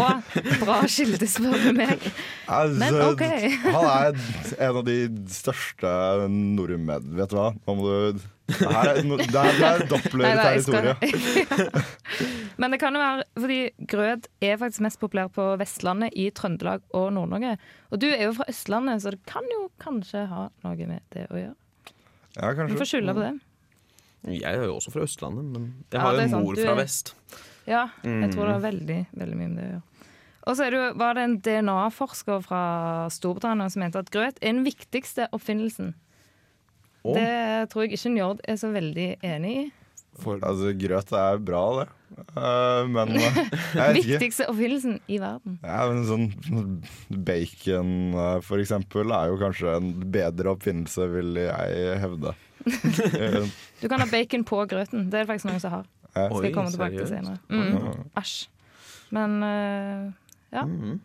bra 0.60 0.78
kilde, 0.92 1.30
spør 1.32 1.56
du 1.64 1.70
meg. 1.78 2.04
Altså, 2.44 2.78
Men 2.84 3.00
OK. 3.06 3.24
Han 3.64 3.90
er 3.94 4.22
en 4.68 4.80
av 4.82 4.84
de 4.86 4.98
største 5.32 5.96
nordmenn, 6.32 7.12
vet 7.16 7.32
du 7.32 7.38
hva. 7.40 7.50
Nå 7.56 7.78
må 7.80 7.88
du 7.88 8.24
Det 8.46 8.68
her 8.70 8.88
er, 8.92 9.00
no- 9.02 9.16
det 9.18 9.34
er, 9.34 9.48
er 9.48 9.80
jeg 9.80 9.88
Doppler-territoriet. 9.90 10.98
Men 12.62 12.70
det 12.72 12.78
kan 12.80 12.94
jo 12.94 13.00
være 13.02 13.24
fordi 13.42 13.58
grøt 13.90 14.28
er 14.44 14.56
faktisk 14.60 14.84
mest 14.86 15.00
populær 15.02 15.28
på 15.34 15.46
Vestlandet, 15.60 16.14
i 16.16 16.28
Trøndelag 16.30 16.84
og 16.96 17.08
Nord-Norge. 17.16 17.56
Og 17.90 18.00
du 18.00 18.06
er 18.08 18.22
jo 18.28 18.36
fra 18.38 18.46
Østlandet, 18.52 19.02
så 19.02 19.12
det 19.16 19.20
kan 19.28 19.44
jo 19.52 19.66
kanskje 19.82 20.22
ha 20.30 20.46
noe 20.64 20.86
med 20.88 21.02
det 21.14 21.26
å 21.30 21.40
gjøre. 21.42 21.56
Ja, 22.36 22.52
kanskje. 22.54 22.70
Du 22.70 22.78
får 22.80 22.90
skylda 22.92 23.12
skylde 23.12 23.18
på 23.18 23.26
det. 23.26 23.34
Jeg 24.36 24.54
er 24.58 24.64
jo 24.66 24.76
også 24.78 24.90
fra 24.94 25.04
Østlandet, 25.06 25.44
men 25.52 25.66
jeg 25.92 26.00
har 26.02 26.14
jo 26.16 26.22
er 26.22 26.30
en 26.30 26.46
mor 26.46 26.56
fra 26.62 26.74
vest. 26.78 27.12
Ja, 27.66 27.84
jeg 28.06 28.30
tror 28.32 28.46
det 28.46 28.54
Mm. 28.54 28.56
har 28.56 28.64
veldig, 28.70 29.00
veldig 29.18 29.36
mye 29.42 29.48
med 29.50 29.58
det 29.58 29.66
å 29.66 29.70
gjøre. 29.74 29.82
Og 30.46 30.54
så 30.56 30.62
er 30.66 30.70
det 30.70 30.82
var 31.02 31.14
det 31.18 31.22
en 31.26 31.38
DNA-forsker 31.42 32.42
fra 32.46 32.62
Storbritannia 33.10 33.66
som 33.70 33.80
mente 33.82 33.98
at 33.98 34.10
grøt 34.14 34.38
er 34.40 34.52
den 34.54 34.62
viktigste 34.64 35.26
oppfinnelsen. 35.34 35.94
Det 37.14 37.70
tror 37.70 37.84
jeg 37.84 37.92
ikke 37.94 38.14
Njord 38.14 38.40
er 38.48 38.56
så 38.60 38.70
veldig 38.74 39.08
enig 39.22 39.52
i. 39.56 39.66
For, 40.16 40.40
Altså, 40.40 40.72
grøt 40.80 41.12
er 41.12 41.40
bra, 41.44 41.62
det. 41.80 41.86
Uh, 42.36 42.86
men 42.88 43.12
eh, 43.18 43.24
jeg 43.26 43.76
vet 43.76 43.98
ikke. 44.00 44.08
Viktigste 44.08 44.46
oppfinnelsen 44.48 44.98
i 45.12 45.18
verden. 45.20 45.58
Ja, 45.60 45.82
men 45.90 46.04
sånn 46.08 46.28
Bacon, 47.26 47.90
eh, 48.14 48.38
for 48.46 48.62
eksempel, 48.62 49.12
er 49.12 49.32
jo 49.32 49.40
kanskje 49.40 49.74
en 49.76 49.90
bedre 50.14 50.54
oppfinnelse, 50.56 51.08
vil 51.12 51.42
jeg 51.44 51.98
hevde. 52.04 52.34
Du 53.82 53.90
kan 53.92 54.00
ha 54.00 54.06
bacon 54.08 54.42
på 54.48 54.62
grøten. 54.70 55.10
Det 55.12 55.20
er 55.20 55.26
det 55.26 55.28
faktisk 55.28 55.50
noen 55.50 55.60
som 55.62 55.74
har. 55.74 55.90
Eh? 56.16 56.30
Skal 56.30 56.46
jeg 56.48 56.54
komme 56.56 56.72
tilbake 56.72 56.96
til 56.96 57.10
senere. 57.10 57.36
Mm. 57.52 58.06
Æsj. 58.16 58.38
Men 59.14 59.36
uh, 59.44 60.08
ja. 60.54 60.64
Mm. 60.64 60.96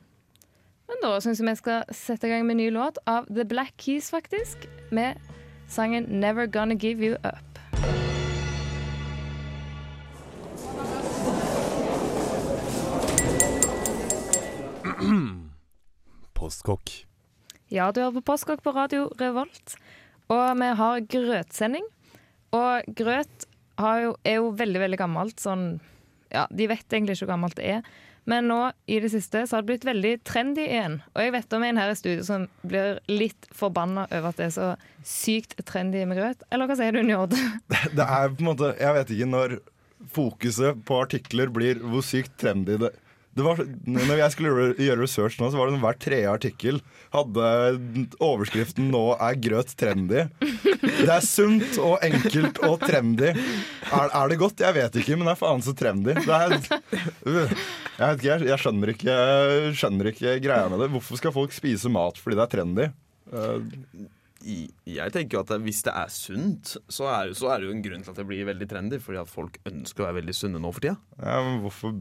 Men 0.91 1.03
da 1.03 1.11
syns 1.23 1.39
jeg 1.39 1.47
vi 1.47 1.57
skal 1.59 1.93
sette 1.95 2.27
i 2.27 2.31
gang 2.31 2.47
med 2.47 2.55
en 2.55 2.63
ny 2.63 2.71
låt 2.73 2.97
av 3.07 3.27
The 3.31 3.45
Black 3.47 3.75
Keys, 3.79 4.09
faktisk. 4.11 4.65
Med 4.95 5.19
sangen 5.71 6.05
'Never 6.05 6.47
Gonna 6.47 6.75
Give 6.75 7.05
You 7.05 7.15
Up'. 7.23 7.59
Postkokk. 16.33 17.05
Ja, 17.71 17.91
du 17.91 18.01
hører 18.01 18.19
på 18.19 18.21
Postkokk 18.33 18.63
på 18.63 18.71
Radio 18.75 19.07
Revolt. 19.19 19.75
Og 20.31 20.59
vi 20.59 20.65
har 20.75 20.99
grøtsending. 21.07 21.85
Og 22.51 22.83
grøt 22.95 23.45
har 23.79 23.99
jo, 24.03 24.15
er 24.27 24.35
jo 24.41 24.51
veldig, 24.59 24.79
veldig 24.83 24.99
gammelt. 24.99 25.39
Sånn, 25.39 25.79
ja, 26.33 26.47
de 26.51 26.67
vet 26.67 26.85
egentlig 26.91 27.15
ikke 27.15 27.25
hvor 27.25 27.33
gammelt 27.35 27.55
det 27.59 27.67
er. 27.77 27.81
Men 28.29 28.47
nå 28.51 28.59
i 28.85 28.99
det 29.01 29.09
siste 29.13 29.43
så 29.47 29.57
har 29.57 29.63
det 29.63 29.71
blitt 29.71 29.87
veldig 29.87 30.13
trendy 30.27 30.63
igjen. 30.67 30.99
Og 31.15 31.23
jeg 31.25 31.33
vet 31.35 31.55
om 31.57 31.65
en 31.65 31.81
her 31.81 31.91
i 31.91 31.97
studio 31.97 32.25
som 32.27 32.47
blir 32.61 32.99
litt 33.09 33.49
forbanna 33.55 34.05
over 34.11 34.29
at 34.29 34.41
det 34.41 34.49
er 34.49 34.55
så 34.55 34.69
sykt 35.07 35.57
trendy 35.65 36.03
med 36.05 36.19
grøt. 36.21 36.45
Eller 36.53 36.69
hva 36.69 36.77
sier 36.77 36.93
du, 36.95 37.01
Njord? 37.05 37.33
Det 37.97 38.05
er 38.05 38.29
på 38.29 38.43
en 38.43 38.51
måte 38.51 38.73
Jeg 38.77 38.95
vet 38.97 39.13
ikke 39.15 39.29
når 39.31 39.55
fokuset 40.11 40.79
på 40.85 40.97
artikler 41.01 41.51
blir 41.53 41.81
hvor 41.81 42.05
sykt 42.05 42.33
trendy 42.41 42.77
det 42.81 42.91
var, 43.39 43.61
når 43.87 44.17
jeg 44.19 44.31
skulle 44.33 44.51
gjøre- 44.51 44.97
research 44.99 45.37
nå, 45.39 45.47
så 45.53 45.55
var 45.57 45.69
det 45.69 45.75
sånn 45.77 45.85
hver 45.85 45.99
tredje 46.03 46.27
artikkel 46.33 46.81
hadde 47.13 47.45
overskriften 48.19 48.89
'Nå 48.91 49.15
er 49.19 49.35
grøt 49.39 49.71
trendy'. 49.79 50.27
Det 50.81 51.07
er 51.09 51.23
sunt 51.23 51.77
og 51.79 51.99
enkelt 52.03 52.59
og 52.67 52.79
trendy. 52.83 53.31
Er, 53.31 54.09
er 54.11 54.27
det 54.29 54.37
godt? 54.39 54.59
Jeg 54.59 54.73
vet 54.75 54.99
ikke, 54.99 55.15
men 55.17 55.25
det 55.29 55.35
er 55.37 55.41
faen 55.41 55.63
så 55.63 55.73
trendy. 55.73 56.11
Er, 56.11 56.57
jeg 58.01 58.17
ikke, 58.17 58.27
jeg, 58.27 58.47
jeg 58.51 58.59
skjønner 58.59 58.91
ikke, 58.95 59.15
skjønner 59.77 60.11
ikke 60.11 60.35
greia 60.43 60.67
med 60.71 60.79
det. 60.83 60.89
Hvorfor 60.91 61.17
skal 61.19 61.31
folk 61.35 61.51
spise 61.55 61.89
mat 61.91 62.17
fordi 62.19 62.35
det 62.39 62.43
er 62.47 62.55
trendy? 62.57 62.89
I- 63.31 64.07
Jeg 64.41 65.13
tenker 65.13 65.37
jo 65.37 65.41
at 65.45 65.51
Hvis 65.61 65.81
det 65.85 65.93
er 65.93 66.09
sunt, 66.11 66.77
så 66.91 67.07
er, 67.11 67.33
så 67.37 67.51
er 67.53 67.61
det 67.61 67.67
jo 67.69 67.73
en 67.75 67.83
grunn 67.85 68.03
til 68.05 68.11
at 68.13 68.17
det 68.21 68.25
blir 68.29 68.45
veldig 68.47 68.67
trendy. 68.71 68.99
Fordi 69.03 69.19
at 69.21 69.29
folk 69.31 69.59
ønsker 69.69 70.03
å 70.03 70.07
være 70.09 70.17
veldig 70.21 70.35
sunne 70.37 70.61
nå 70.61 70.71
for 70.73 70.81
tida. 70.83 70.95
ja, 71.21 71.37
men 71.45 71.61
hvorfor 71.63 71.93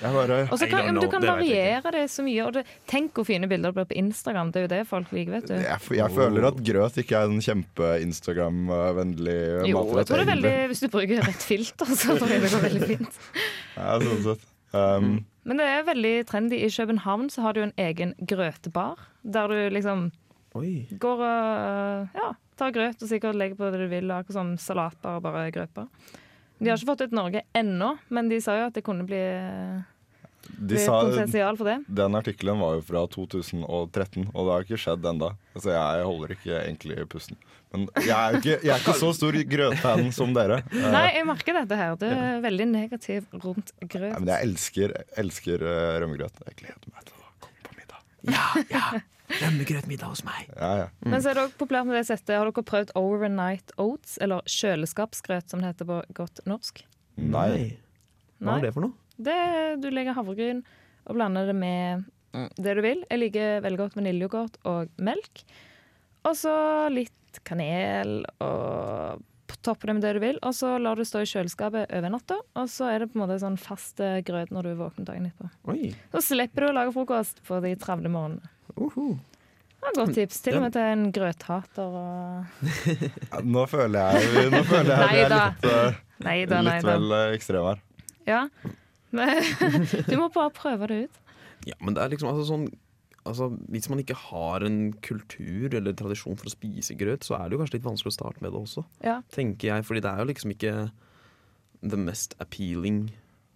Jeg 0.00 0.10
bare 0.14 0.38
Og 0.48 0.58
så 0.58 0.64
I 0.66 0.70
kan, 0.70 0.78
know, 0.86 0.92
men 0.92 1.00
du 1.02 1.08
kan 1.12 1.20
det 1.24 1.30
variere 1.32 1.90
det 1.96 2.04
så 2.12 2.22
mye. 2.26 2.44
Og 2.46 2.52
det, 2.58 2.64
tenk 2.90 3.12
hvor 3.18 3.26
fine 3.28 3.48
bilder 3.50 3.72
det 3.72 3.78
blir 3.80 3.90
på 3.92 3.98
Instagram. 4.04 4.52
Det 4.54 4.60
er 4.62 4.66
jo 4.66 4.72
det 4.74 4.82
folk 4.90 5.12
liker, 5.16 5.32
vet 5.38 5.50
du. 5.50 5.54
Jeg, 5.58 5.78
jeg 5.98 6.10
føler 6.16 6.48
at 6.50 6.64
grøt 6.70 6.98
ikke 7.04 7.20
er 7.20 7.26
en 7.32 7.44
kjempe-Instagram-vennlig 7.48 9.38
Jo, 9.70 9.84
jeg 9.98 10.08
tror 10.08 10.20
det 10.20 10.24
er 10.26 10.32
veldig 10.34 10.54
Hvis 10.72 10.82
du 10.84 10.88
bruker 10.92 11.22
rett 11.28 11.46
filter, 11.50 11.94
så 11.94 12.16
tror 12.18 12.30
jeg 12.34 12.44
det 12.44 12.50
går 12.54 12.66
veldig 12.68 12.90
fint. 12.94 13.22
Ja, 13.74 13.96
sånn 13.98 14.20
sett. 14.22 14.42
Um, 14.74 15.24
Men 15.46 15.58
det 15.58 15.66
er 15.66 15.82
veldig 15.86 16.12
trendy. 16.30 16.60
I 16.62 16.68
København 16.70 17.26
så 17.30 17.42
har 17.42 17.56
du 17.56 17.64
en 17.64 17.72
egen 17.78 18.14
grøtebar, 18.22 19.02
der 19.22 19.50
du 19.50 19.58
liksom 19.74 20.12
Oi. 20.54 20.86
går 21.02 21.22
og 21.26 22.14
ja, 22.14 22.28
tar 22.60 22.74
grøt 22.76 23.00
og 23.02 23.10
sikkert 23.10 23.34
legger 23.38 23.58
på 23.58 23.70
det 23.74 23.80
du 23.82 23.88
vil, 23.90 24.10
akkurat 24.14 24.36
som 24.38 24.52
salatbar, 24.60 25.18
bare 25.24 25.48
grøtbar. 25.54 25.88
De 26.60 26.70
har 26.70 26.78
ikke 26.78 26.92
fått 26.92 27.08
ut 27.08 27.16
Norge 27.18 27.42
ennå, 27.58 27.96
men 28.14 28.28
de 28.30 28.38
sa 28.40 28.54
jo 28.60 28.68
at 28.68 28.76
det 28.78 28.84
kunne 28.86 29.02
bli, 29.08 29.18
De 30.70 30.78
sa, 30.78 31.00
potensial 31.08 31.56
for 31.58 31.66
det. 31.72 31.78
den 31.88 32.14
artikkelen 32.14 32.60
var 32.62 32.76
jo 32.78 32.84
fra 32.86 33.02
2013, 33.10 34.28
og 34.30 34.46
det 34.46 34.52
har 34.54 34.66
ikke 34.68 34.78
skjedd 34.84 35.08
ennå. 35.10 35.32
Altså, 35.56 35.72
jeg 35.74 36.04
holder 36.06 36.34
ikke 36.36 36.54
egentlig 36.60 37.08
pusten. 37.10 37.40
Men 37.74 37.88
jeg 37.98 38.14
er 38.14 38.36
ikke, 38.38 38.54
jeg 38.62 38.70
er 38.70 38.84
ikke 38.84 38.94
så 39.00 39.08
stor 39.18 39.34
grøtfan 39.50 40.12
som 40.14 40.30
dere. 40.36 40.60
Eh, 40.70 40.84
Nei, 40.94 41.08
jeg 41.16 41.26
merker 41.26 41.56
dette 41.58 41.78
her. 41.80 41.96
Du 41.98 42.04
er 42.06 42.38
veldig 42.44 42.68
negativ 42.70 43.26
rundt 43.34 43.72
grøt. 43.80 43.90
grøt. 43.96 44.20
men 44.20 44.30
jeg 44.30 44.46
elsker, 44.46 44.94
elsker 45.24 45.64
eh, 45.66 45.96
rømmegrøt. 46.04 46.38
Jeg 46.46 46.60
gleder 46.62 46.94
meg 46.94 47.08
til 47.10 47.18
å 47.18 47.32
komme 47.48 47.66
på 47.66 47.74
middag. 47.80 48.06
Ja, 48.30 48.46
ja. 48.70 49.02
Rømmegrøtmiddag 49.42 50.12
hos 50.12 50.24
meg. 50.26 50.48
Ja, 50.54 50.70
ja. 50.84 50.86
Men 51.04 51.22
så 51.22 51.30
er 51.30 51.38
det 51.38 51.46
også 51.48 51.60
populært 51.60 51.88
med 51.88 51.98
det 51.98 52.04
settet. 52.08 52.36
Har 52.36 52.50
dere 52.50 52.66
prøvd 52.70 52.94
overnight 52.98 53.74
oats, 53.80 54.16
eller 54.22 54.44
kjøleskapsgrøt, 54.50 55.50
som 55.50 55.62
det 55.62 55.72
heter 55.72 55.88
på 55.90 56.00
godt 56.16 56.42
norsk? 56.48 56.84
Nei. 57.20 57.74
Hva 58.42 58.58
er 58.58 58.66
det 58.66 58.72
for 58.76 58.86
noe? 58.86 58.96
Det, 59.14 59.36
du 59.82 59.90
legger 59.94 60.16
havregryn 60.16 60.64
og 61.04 61.18
blander 61.18 61.46
det 61.50 61.54
med 61.58 62.06
mm, 62.34 62.48
det 62.58 62.74
du 62.78 62.82
vil. 62.84 63.04
Jeg 63.10 63.22
liker 63.22 63.62
veldig 63.64 63.80
godt 63.84 63.98
vaniljeyoghurt 63.98 64.58
og 64.70 65.04
melk. 65.06 65.44
Og 66.24 66.34
så 66.38 66.56
litt 66.92 67.42
kanel 67.44 68.22
og 68.42 69.22
toppe 69.64 69.88
det 69.88 69.94
med 69.96 70.04
det 70.04 70.14
du 70.16 70.20
vil. 70.22 70.38
Og 70.44 70.54
så 70.56 70.76
lar 70.82 70.98
du 70.98 71.04
stå 71.06 71.24
i 71.24 71.28
kjøleskapet 71.28 71.92
over 71.94 72.12
natta, 72.12 72.38
og 72.58 72.70
så 72.70 72.90
er 72.92 73.02
det 73.02 73.10
på 73.12 73.18
en 73.18 73.24
måte 73.24 73.40
sånn 73.42 73.58
fast 73.60 74.00
eh, 74.04 74.20
grøt 74.26 74.52
når 74.54 74.68
du 74.68 74.74
våkner 74.80 75.08
dagen 75.08 75.28
etterpå. 75.30 75.72
Oi. 75.72 75.92
Så 76.14 76.24
slipper 76.30 76.66
du 76.66 76.70
å 76.70 76.76
lage 76.76 76.94
frokost 76.96 77.40
på 77.46 77.60
de 77.64 77.74
travle 77.80 78.12
morgenene. 78.12 78.50
Uhu. 78.76 79.16
Det 79.84 79.92
godt 79.98 80.14
tips. 80.16 80.38
Til 80.40 80.56
og 80.56 80.62
med 80.64 80.72
til 80.72 80.80
en 80.94 81.02
grøthater 81.12 81.96
og 82.00 82.46
Ja, 83.32 83.40
Nå 83.44 83.66
føler 83.68 84.14
jeg, 84.14 84.46
nå 84.54 84.62
føler 84.64 84.94
jeg 84.94 85.10
vi 85.10 85.20
er 85.20 85.28
Neida. 85.28 85.42
litt, 85.50 85.66
eh, 85.68 85.98
nei 86.24 86.36
litt 86.40 86.50
vel 86.54 86.70
ekstrem 86.72 87.12
ekstreme 87.36 87.74
her. 87.74 87.84
Ja. 88.26 88.40
Du 90.10 90.16
må 90.18 90.28
bare 90.34 90.50
prøve 90.56 90.88
det 90.90 90.96
ut. 91.04 91.20
Ja, 91.68 91.76
men 91.84 91.94
det 91.94 92.02
er 92.02 92.10
liksom 92.12 92.28
altså, 92.32 92.46
sånn 92.48 92.64
altså, 93.24 93.46
Hvis 93.72 93.86
man 93.92 94.00
ikke 94.02 94.16
har 94.18 94.64
en 94.66 94.78
kultur 95.04 95.72
eller 95.78 95.94
tradisjon 95.96 96.36
for 96.40 96.48
å 96.50 96.52
spise 96.52 96.96
grøt, 96.98 97.22
så 97.24 97.36
er 97.38 97.46
det 97.48 97.56
jo 97.56 97.60
kanskje 97.62 97.78
litt 97.78 97.86
vanskelig 97.86 98.10
å 98.12 98.16
starte 98.18 98.42
med 98.44 98.52
det 98.56 98.60
også, 98.64 98.84
Ja. 99.04 99.20
tenker 99.32 99.70
jeg. 99.70 99.84
Fordi 99.86 100.02
det 100.04 100.10
er 100.10 100.18
jo 100.24 100.30
liksom 100.32 100.56
ikke 100.56 100.74
the 101.84 101.96
mest 102.00 102.34
appealing 102.40 103.10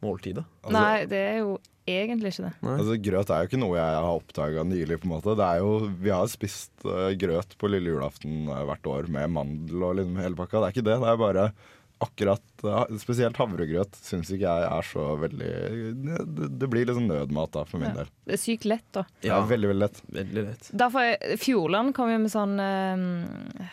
måltidet. 0.05 0.45
Altså, 0.63 0.75
Nei, 0.79 1.05
det 1.11 1.19
er 1.33 1.39
jo 1.43 1.57
egentlig 1.89 2.35
ikke 2.35 2.45
det. 2.49 2.53
Altså, 2.75 2.99
grøt 3.09 3.31
er 3.33 3.41
jo 3.45 3.49
ikke 3.49 3.61
noe 3.63 3.79
jeg 3.79 3.97
har 4.05 4.19
oppdaga 4.21 4.65
nylig. 4.69 4.99
på 5.01 5.09
en 5.09 5.15
måte 5.15 5.35
Det 5.39 5.47
er 5.49 5.59
jo, 5.65 5.71
Vi 6.05 6.11
har 6.13 6.27
spist 6.29 6.73
uh, 6.85 7.09
grøt 7.17 7.57
på 7.59 7.71
lille 7.73 7.95
julaften 7.95 8.47
uh, 8.51 8.63
hvert 8.69 8.87
år 8.93 9.09
med 9.09 9.31
mandel 9.33 9.83
og 9.89 9.97
liksom 9.97 10.21
hele 10.21 10.37
pakka. 10.37 10.61
Det 10.61 10.69
er 10.69 10.77
ikke 10.77 10.87
det. 10.91 10.99
Det 11.01 11.09
er 11.15 11.21
bare 11.25 11.47
akkurat 11.99 12.63
uh, 12.63 12.85
Spesielt 13.03 13.41
havregrøt 13.41 13.97
syns 14.05 14.29
ikke 14.31 14.47
jeg 14.47 14.69
er 14.71 14.87
så 14.87 15.07
veldig 15.19 15.49
Det, 16.05 16.51
det 16.61 16.69
blir 16.71 16.87
liksom 16.87 17.09
nødmat 17.11 17.57
da, 17.57 17.65
for 17.67 17.81
min 17.83 17.89
Ja. 17.91 17.97
del. 18.05 18.13
Det 18.29 18.37
er 18.37 18.43
sykt 18.45 18.69
lett, 18.71 18.87
da. 18.95 19.03
Ja, 19.27 19.41
veldig, 19.49 19.73
veldig 19.73 19.83
lett. 19.89 20.03
Veldig 20.21 20.45
lett. 20.53 20.71
Derfor 20.85 21.09
er- 21.09 21.37
Fjordland 21.43 21.97
kom 21.97 22.13
jo 22.13 22.21
med 22.23 22.31
sånn 22.31 22.55
eh, 22.63 23.67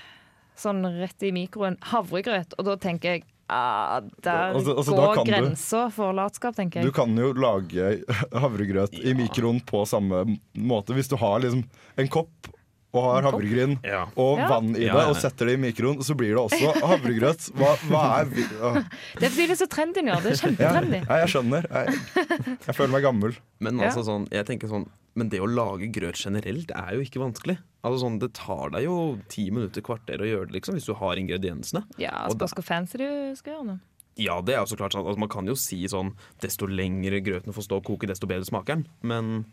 Sånn 0.56 0.86
rett 0.88 1.22
i 1.28 1.34
mikroen 1.36 1.76
havregrøt, 1.92 2.54
og 2.58 2.64
da 2.70 2.78
tenker 2.80 3.18
jeg 3.18 3.26
ah, 3.50 4.02
Der 4.24 4.54
Altså- 4.56 4.76
altså, 4.78 4.92
går 4.96 5.26
grensa 5.26 5.90
for 5.94 6.14
latskap, 6.14 6.56
tenker 6.56 6.84
Du 6.84 6.92
kan 6.92 7.16
jo 7.18 7.34
lage 7.34 8.02
havregrøt 8.34 8.94
i 8.94 9.14
mikroen 9.14 9.62
på 9.66 9.86
samme 9.88 10.38
måte. 10.56 10.94
Hvis 10.94 11.10
du 11.10 11.16
har 11.18 11.40
liksom 11.40 11.64
en 11.98 12.08
kopp 12.08 12.48
og 12.96 13.04
har 13.04 13.28
havregryn 13.30 13.78
Ja. 13.84 14.06
og 14.16 14.38
Ja. 14.40 14.48
vann 14.50 14.70
i 14.76 14.86
Ja, 14.86 14.94
det, 14.94 15.04
ja. 15.04 15.10
og 15.10 15.16
setter 15.18 15.46
det 15.46 15.54
i 15.60 15.62
mikroen, 15.62 16.00
så 16.02 16.16
blir 16.16 16.34
det 16.36 16.42
også 16.42 16.74
havregrøt. 16.82 17.52
Hva, 17.54 17.76
hva 17.90 18.04
er 18.22 18.26
vi- 18.26 18.48
Åh. 18.62 18.74
Det 19.20 19.20
blir 19.20 19.30
fordi 19.30 19.48
det 19.48 19.56
er 19.62 19.62
så 19.66 19.70
trendy 19.70 20.02
nå. 20.02 20.16
Det 20.24 20.32
er 20.32 20.36
Ja, 20.36 20.42
kjempetrendy. 20.48 21.00
ja, 21.08 21.16
jeg 21.26 21.30
skjønner. 21.36 21.70
Jeg, 21.70 22.58
jeg 22.66 22.76
føler 22.76 22.92
meg 22.92 23.04
gammel. 23.04 23.38
Men 23.60 23.80
Ja. 23.80 23.90
altså 23.90 24.04
sånn, 24.08 24.28
jeg 24.32 24.46
tenker 24.46 24.68
sånn 24.72 24.88
Men 25.18 25.30
det 25.30 25.40
å 25.40 25.48
lage 25.48 25.88
grøt 25.96 26.18
generelt 26.20 26.72
er 26.76 26.96
jo 26.96 27.00
ikke 27.00 27.22
vanskelig. 27.24 27.58
Altså 27.86 28.02
sånn, 28.04 28.20
Det 28.20 28.34
tar 28.34 28.70
deg 28.72 28.84
jo 28.84 29.18
ti 29.30 29.50
minutter, 29.50 29.80
kvarter 29.82 30.20
å 30.20 30.28
gjøre 30.28 30.48
det, 30.52 30.56
liksom, 30.60 30.76
hvis 30.76 30.86
du 30.90 30.94
har 30.94 31.16
ingrediensene. 31.16 31.86
Ja, 31.98 32.26
Og 32.28 32.36
spørs 32.36 32.54
hvor 32.54 32.64
fancy 32.68 32.98
du 32.98 33.34
skal 33.40 33.54
gjøre 33.54 33.68
det. 33.68 33.80
Ja, 34.18 34.42
det 34.42 34.56
er 34.56 34.60
jo 34.66 34.66
så 34.66 34.76
klart 34.76 34.92
sånn, 34.92 35.06
altså, 35.08 35.18
Man 35.18 35.30
kan 35.30 35.46
jo 35.48 35.56
si 35.56 35.86
sånn 35.88 36.14
desto 36.42 36.68
lengre 36.68 37.24
grøten 37.24 37.54
får 37.56 37.64
stå 37.64 37.78
og 37.78 37.86
koke, 37.86 38.08
desto 38.08 38.28
bedre 38.28 38.44
smaker 38.44 38.76
den. 38.76 38.88
Men, 39.04 39.46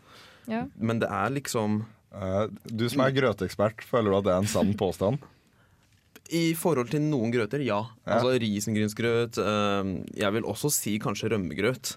Ja. 0.49 0.65
men 0.77 0.99
det 0.99 1.09
er 1.09 1.31
liksom 1.31 1.85
Du 2.69 2.85
som 2.93 3.05
er 3.05 3.15
grøteekspert, 3.17 3.85
føler 3.89 4.13
du 4.13 4.19
at 4.19 4.27
det 4.27 4.35
er 4.35 4.43
en 4.45 4.51
sann 4.51 4.75
påstand? 4.83 5.23
I 6.33 6.53
forhold 6.57 6.89
til 6.93 7.03
noen 7.05 7.33
grøter, 7.35 7.61
ja. 7.65 7.81
Ja. 8.07 8.19
Altså 8.19 8.37
risengrynsgrøt. 8.41 9.37
jeg 10.17 10.33
vil 10.37 10.47
også 10.49 10.71
si 10.73 10.95
kanskje 11.03 11.29
rømmegrøt. 11.35 11.91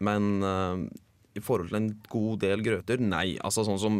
Men 0.00 0.28
i 1.36 1.42
forhold 1.44 1.68
til 1.68 1.80
en 1.80 1.90
god 2.08 2.40
del 2.44 2.64
grøter, 2.64 3.02
nei. 3.02 3.34
Altså 3.44 3.66
sånn 3.68 3.80
som 3.82 3.98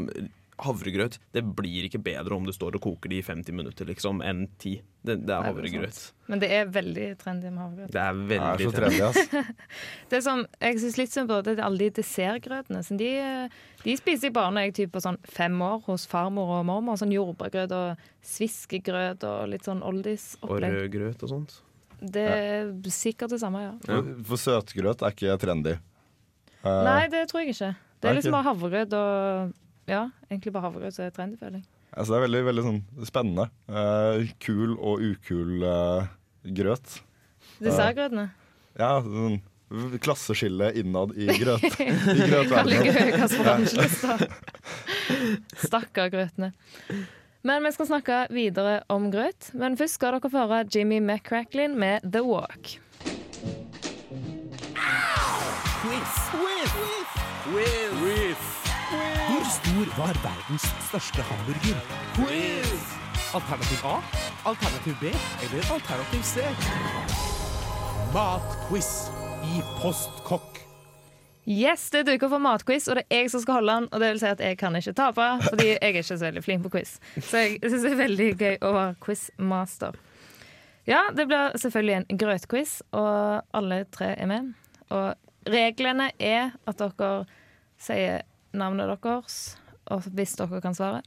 havregrøt. 0.65 1.19
Det 1.35 1.43
blir 1.57 1.87
ikke 1.89 2.01
bedre 2.03 2.37
om 2.37 2.45
du 2.47 2.53
står 2.55 2.77
og 2.79 2.83
koker 2.85 3.11
det 3.13 3.21
i 3.21 3.25
50 3.27 3.57
minutter, 3.57 3.89
liksom, 3.89 4.21
enn 4.27 4.47
10. 4.61 4.81
Det, 5.01 5.17
det 5.25 5.33
er 5.33 5.39
er 5.41 5.47
havregrøt. 5.49 6.01
Men 6.29 6.43
det 6.43 6.51
er 6.53 6.69
veldig 6.75 7.07
trendy 7.21 7.49
med 7.51 7.63
havregrøt. 7.63 7.93
Det 7.95 8.03
er 8.03 8.13
Det 8.13 8.21
er 8.21 8.33
veldig 8.35 8.67
så 8.69 8.75
trendy, 8.77 9.01
ass. 9.07 9.55
Det 10.11 10.19
er 10.19 10.25
som, 10.27 10.45
jeg 10.61 10.81
syns 10.83 10.99
litt 11.01 11.15
synd 11.15 11.31
på 11.31 11.39
det 11.47 11.55
er 11.57 11.65
alle 11.65 11.79
de 11.87 11.91
dessertgrøtene. 12.01 12.83
De, 13.01 13.11
de 13.85 13.97
spiser 13.97 14.29
jeg 14.29 14.37
bare 14.37 14.53
når 14.55 14.69
jeg 14.69 14.77
typ 14.83 14.93
på 14.97 15.03
sånn 15.07 15.19
fem 15.25 15.57
år 15.65 15.81
hos 15.89 16.05
farmor 16.11 16.53
og 16.59 16.67
mormor. 16.69 17.01
Sånn 17.01 17.15
jordbærgrøt 17.15 17.73
og 17.77 18.07
sviskegrøt 18.27 19.25
og 19.29 19.49
litt 19.53 19.67
sånn 19.69 19.83
Og 19.83 19.95
oldies-opplegg. 19.95 20.77
rødgrøt 20.77 21.25
og 21.27 21.33
sånt. 21.35 21.59
Det 22.01 22.27
er 22.33 22.71
sikkert 22.89 23.35
det 23.35 23.41
samme, 23.43 23.61
ja. 23.61 23.73
Ja. 23.89 24.01
For, 24.25 24.41
søtgrøt 24.41 25.03
er 25.05 25.13
ikke 25.13 25.37
trendy. 25.43 25.75
Eh, 26.61 26.85
Nei, 26.87 27.09
det 27.13 27.27
tror 27.31 27.43
jeg 27.45 27.55
ikke. 27.55 27.75
Det 28.01 28.09
er 28.09 28.17
liksom 28.17 28.33
bare 28.37 28.49
havregrøt 28.49 28.95
og 28.97 29.53
Ja, 29.91 30.05
egentlig 30.31 30.53
bare 30.55 30.67
havregrøt 30.69 30.99
er 31.03 31.11
trendy, 31.15 31.37
føler 31.41 31.57
jeg. 31.61 31.67
altså, 31.91 32.11
det 32.13 32.19
er 32.21 32.25
veldig, 32.29 32.43
veldig 32.49 32.65
sånn 32.67 32.81
spennende. 33.09 33.45
Eh, 33.67 34.17
kul 34.45 34.71
og 34.79 34.95
ukul 35.03 35.51
eh, 35.67 36.03
grøt. 36.61 36.89
Dessertgrøtene. 37.61 38.27
Ja, 38.79 38.93
sånn 39.03 39.41
klasseskille 40.03 40.73
innad 40.81 41.11
i 41.19 41.27
grøt. 41.43 41.63
I 41.63 41.65
grøtverdenen. 42.27 44.19
Stakkar 45.63 46.09
grøtene. 46.11 46.49
Men 47.47 47.65
vi 47.65 47.71
skal 47.73 47.87
snakke 47.89 48.17
videre 48.35 48.81
om 48.93 49.11
grøt. 49.13 49.51
Men 49.57 49.77
først 49.81 49.95
skal 49.99 50.13
dere 50.19 50.31
få 50.33 50.39
høre 50.45 50.65
Jimmy 50.75 50.99
McCracklin 51.01 51.73
med 51.81 51.97
The 52.05 52.21
Walk. 52.27 52.65
Hvor 57.51 58.50
stor 59.51 59.87
var 59.99 60.15
verdens 60.23 60.65
største 60.87 61.23
hamburger? 61.27 61.79
Quiz! 62.15 62.83
Alternativ 63.35 63.79
A, 63.87 63.97
alternativ 64.47 64.95
B 65.01 65.11
eller 65.45 65.73
alternativ 65.75 66.23
C? 66.23 66.45
Matquiz 68.15 69.11
i 69.43 69.63
Postkokk. 69.81 70.61
Yes, 71.47 71.89
det 71.91 72.05
er 72.05 72.07
duka 72.13 72.29
for 72.31 72.43
matquiz, 72.43 72.87
og 72.89 72.99
det 72.99 73.05
er 73.09 73.25
jeg 73.25 73.31
som 73.33 73.43
skal 73.43 73.59
holde 73.59 73.75
den. 73.75 73.89
Og 73.91 74.01
det 74.01 74.13
vil 74.13 74.23
si 74.23 74.31
at 74.31 74.45
jeg 74.45 74.59
kan 74.61 74.77
ikke 74.77 74.95
tape, 74.95 75.29
fordi 75.49 75.67
jeg 75.67 75.79
er 75.81 75.93
ikke 75.95 76.07
så 76.07 76.21
veldig 76.21 76.45
flink 76.47 76.67
på 76.67 76.73
quiz. 76.77 76.95
Så 77.19 77.43
jeg 77.43 77.59
syns 77.65 77.87
det 77.87 77.93
er 77.95 78.01
veldig 78.05 78.31
gøy 78.39 78.57
å 78.63 78.73
være 78.77 78.97
quizmaster. 79.03 79.99
Ja, 80.87 81.03
det 81.17 81.27
blir 81.27 81.59
selvfølgelig 81.59 81.97
en 81.97 82.19
grøtquiz, 82.23 82.81
og 82.95 83.43
alle 83.57 83.85
tre 83.91 84.15
er 84.15 84.31
med. 84.31 84.53
Og 84.95 85.51
reglene 85.51 86.13
er 86.19 86.53
at 86.71 86.79
dere 86.79 87.15
sier 87.81 88.23
navnet 88.57 88.91
deres, 88.91 89.39
og 89.91 90.07
hvis 90.15 90.37
dere 90.39 90.61
kan 90.65 90.77
svare. 90.77 91.03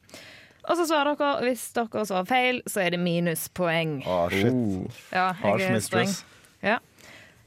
Og 0.64 0.80
så 0.80 0.86
svarer 0.88 1.18
dere. 1.20 1.44
Hvis 1.44 1.66
dere 1.76 2.06
svarer 2.08 2.28
feil, 2.30 2.62
så 2.70 2.86
er 2.86 2.96
det 2.96 3.02
minuspoeng. 3.04 3.98
Oh, 4.08 4.30
shit. 4.32 5.02
Ja, 5.12 5.32
Harsh 5.42 5.68
er 5.68 5.76
mistress. 5.76 6.22
Ja. 6.64 6.78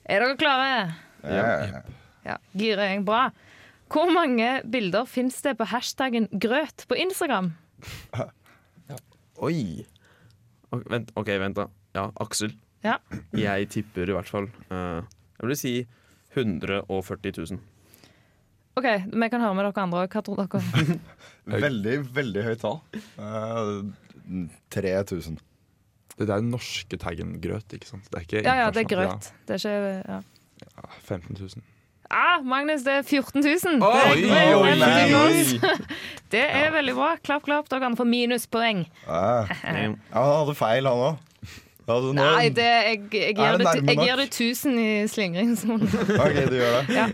Er 0.05 0.23
dere 0.23 0.37
klare? 0.41 0.95
Ja. 1.25 1.83
Ja, 2.27 2.37
giring, 2.59 3.07
bra. 3.07 3.31
Hvor 3.89 4.11
mange 4.11 4.61
bilder 4.67 5.07
fins 5.07 5.39
det 5.45 5.57
på 5.61 5.69
hashtaggen 5.71 6.27
grøt 6.43 6.85
på 6.91 6.99
Instagram? 6.99 7.53
Oi! 9.47 9.87
Ok, 10.75 10.83
vent, 10.91 11.13
ok, 11.15 11.31
vent 11.41 11.59
da. 11.61 11.69
Ja, 11.97 12.09
Aksel. 12.21 12.53
Ja. 12.85 12.99
Jeg 13.37 13.71
tipper 13.73 14.11
i 14.11 14.15
hvert 14.15 14.29
fall 14.31 14.47
uh, 14.71 15.01
Jeg 15.41 15.49
vil 15.49 15.59
si 15.59 15.73
140 16.37 17.33
000. 17.39 17.61
OK, 18.77 18.87
vi 19.09 19.29
kan 19.33 19.41
høre 19.41 19.57
med 19.57 19.65
dere 19.65 19.83
andre. 19.87 20.01
Hva 20.13 20.21
tror 20.21 20.43
dere? 20.43 20.99
Veldig, 21.67 21.95
veldig 22.13 22.43
høyt 22.45 22.61
tall. 22.61 22.81
Uh, 23.17 23.87
3000. 24.75 25.39
Det 26.17 26.27
er 26.27 26.41
den 26.43 26.51
norske 26.53 26.99
taggen 27.01 27.37
grøt, 27.41 27.73
ikke 27.73 27.89
sant? 27.89 28.09
Det 28.11 28.19
er 28.19 28.27
ikke 28.27 28.43
Ja, 28.43 28.57
ja, 28.61 28.67
det 28.75 28.83
er 28.83 28.91
grøt. 28.91 29.09
grøt. 29.15 29.31
Det 29.47 29.57
er 29.57 29.63
ikke 29.63 29.95
ja. 30.11 30.19
Ja, 30.67 30.89
15 31.07 31.37
000. 31.39 31.65
Ah, 32.11 32.43
Magnus, 32.45 32.83
det 32.83 32.93
er 32.93 33.03
14 33.03 33.41
000. 33.41 33.81
Oi, 33.83 34.21
det, 34.21 34.31
er 34.31 34.57
oi, 34.57 34.75
oi. 35.23 35.75
det 36.35 36.45
er 36.45 36.69
veldig 36.75 36.95
bra. 36.99 37.15
Klapp, 37.23 37.47
klapp. 37.49 37.71
Dere 37.71 37.81
kan 37.87 37.97
få 37.97 38.05
minuspoeng. 38.05 38.85
Ja, 39.07 39.47
han 39.73 39.99
hadde 40.13 40.59
feil, 40.59 40.91
han 40.91 41.07
òg. 41.09 41.25
Nei, 41.87 42.49
det, 42.51 42.65
jeg, 42.67 43.03
jeg, 43.15 43.35
gir 43.39 43.59
det 43.61 43.67
det, 43.67 43.83
jeg 43.87 43.99
gir 44.01 44.19
det 44.19 44.25
1000 44.27 44.79
i 44.83 44.87
slingringsmonn. 45.07 45.85
OK, 45.87 46.39
du 46.51 46.57
gjør 46.59 46.81
det. 46.81 46.97
Ja. 46.97 47.05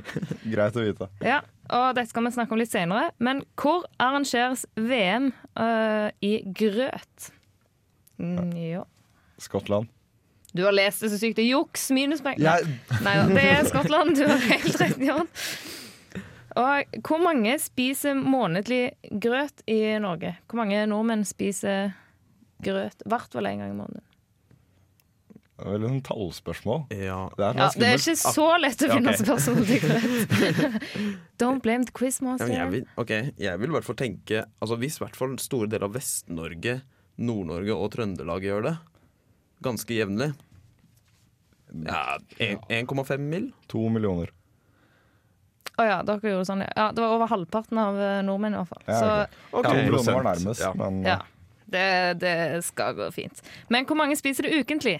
Greit 0.54 0.78
å 0.80 0.84
vite. 0.86 1.08
Ja, 1.20 1.42
og 1.72 1.96
dette 1.96 2.12
skal 2.12 2.26
vi 2.26 2.34
snakke 2.34 2.54
om 2.54 2.60
litt 2.60 2.72
senere. 2.72 3.10
Men 3.22 3.42
hvor 3.58 3.86
arrangeres 4.02 4.66
VM 4.76 5.30
uh, 5.56 6.12
i 6.24 6.34
grøt? 6.52 7.32
Mm, 8.20 8.52
ja. 8.60 8.84
Skottland. 9.40 9.88
Du 10.52 10.64
har 10.66 10.74
lest 10.76 11.00
det 11.00 11.10
så 11.14 11.18
sykt. 11.18 11.38
Det 11.40 11.46
er 11.46 11.54
juks. 11.54 11.88
Minuspoeng. 11.96 12.36
Ja. 12.42 12.58
Nei 13.02 13.14
da, 13.16 13.24
det 13.32 13.44
er 13.54 13.64
Skottland. 13.70 14.14
Du 14.18 14.26
har 14.28 14.42
helt 14.50 14.80
rett, 14.82 15.00
Jørn. 15.00 15.30
Og 16.60 16.98
hvor 17.08 17.20
mange 17.22 17.56
spiser 17.62 18.12
månedlig 18.18 18.92
grøt 19.24 19.62
i 19.64 19.96
Norge? 20.04 20.34
Hvor 20.44 20.60
mange 20.60 20.84
nordmenn 20.90 21.24
spiser 21.24 21.94
grøt? 22.64 23.00
Hvert 23.08 23.32
vel 23.32 23.48
en 23.48 23.62
gang 23.64 23.72
i 23.72 23.78
måneden. 23.78 24.04
Det 25.62 25.88
er 25.90 26.00
tallspørsmål. 26.08 26.80
Ja. 26.94 27.18
Det 27.36 27.44
er, 27.46 27.58
Ja, 27.60 27.68
det 27.76 27.88
er 27.88 27.98
ikke 28.00 28.16
så 28.20 28.46
lett 28.60 28.82
å 28.82 28.88
finne 28.92 29.12
ok. 29.12 29.20
spørsmål 29.22 29.66
til. 29.70 30.78
Don't 31.42 31.62
blame 31.64 31.84
the 31.86 31.92
Ja, 31.92 31.98
quizmaster. 31.98 32.48
Ja, 32.52 32.64
jeg, 32.64 32.70
vil, 32.72 32.86
ok, 32.98 33.12
jeg 33.38 33.60
vil 33.62 33.70
i 33.70 33.76
hvert 33.76 33.86
fall 33.88 33.98
tenke 34.00 34.44
altså 34.62 34.76
Hvis 34.80 34.98
i 35.00 35.04
hvert 35.04 35.16
fall 35.18 35.36
store 35.42 35.68
deler 35.70 35.86
av 35.88 35.94
Vest-Norge, 35.96 36.78
Nord-Norge 37.22 37.74
og 37.76 37.90
Trøndelag 37.94 38.46
gjør 38.46 38.66
det 38.70 38.74
ganske 39.62 39.94
jevnlig 39.94 40.30
Ja, 41.86 42.18
1,5 42.38 43.18
mil? 43.32 43.50
To 43.72 43.86
millioner. 43.92 44.32
Å 45.80 45.84
ja, 45.88 46.00
dere 46.04 46.20
gjorde 46.34 46.44
sånn. 46.50 46.60
ja. 46.66 46.72
Ja, 46.76 46.88
det 46.92 47.00
var 47.00 47.14
over 47.16 47.30
halvparten 47.30 47.78
av 47.80 47.96
eh, 47.96 48.18
nordmenn 48.26 48.52
i 48.52 48.58
hvert 48.60 48.68
fall. 48.74 48.82
Ja, 48.90 48.98
Så 48.98 49.56
okay. 49.56 49.70
To 49.70 49.76
millioner 49.86 50.18
var 50.18 50.26
nærmest, 50.28 50.60
Ja. 50.60 50.72
men 50.76 50.98
ja, 51.06 51.14
det, 51.72 51.86
det 52.20 52.34
skal 52.66 52.92
gå 52.98 53.06
fint. 53.14 53.40
Men 53.72 53.86
hvor 53.88 53.96
mange 53.96 54.18
spiser 54.20 54.44
du 54.44 54.52
ukentlig? 54.58 54.98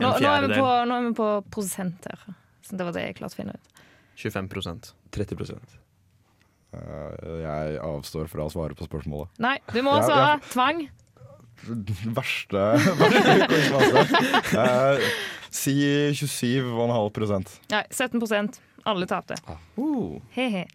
Nå, 0.00 0.10
nå, 0.10 0.30
er, 0.30 0.48
vi 0.48 0.58
på, 0.58 0.66
nå 0.88 0.96
er 0.96 1.06
vi 1.08 1.14
på 1.18 1.28
prosent 1.54 2.08
her. 2.10 2.26
Så 2.64 2.76
det 2.78 2.86
var 2.86 2.96
det 2.96 3.04
jeg 3.06 3.16
klarte 3.20 3.36
å 3.36 3.40
finne 3.42 3.54
ut. 3.54 3.72
25% 4.18 4.92
30 5.14 5.40
uh, 5.44 7.40
jeg 7.42 7.78
avstår 7.82 8.28
fra 8.30 8.46
å 8.46 8.52
svare 8.52 8.76
på 8.78 8.86
spørsmålet. 8.88 9.30
Nei, 9.42 9.56
du 9.70 9.80
må 9.86 9.94
også 9.98 10.14
ha 10.14 10.28
ja. 10.34 10.38
Tvang. 10.50 10.86
Verste, 12.18 12.62
verste. 13.00 14.00
Eh, 14.58 15.04
si 15.54 15.74
27,5 16.12 17.54
Nei, 17.70 17.84
17 17.88 18.50
Alle 18.84 19.06
tapte. 19.08 19.38
uh. 19.78 20.18
He-he. 20.34 20.66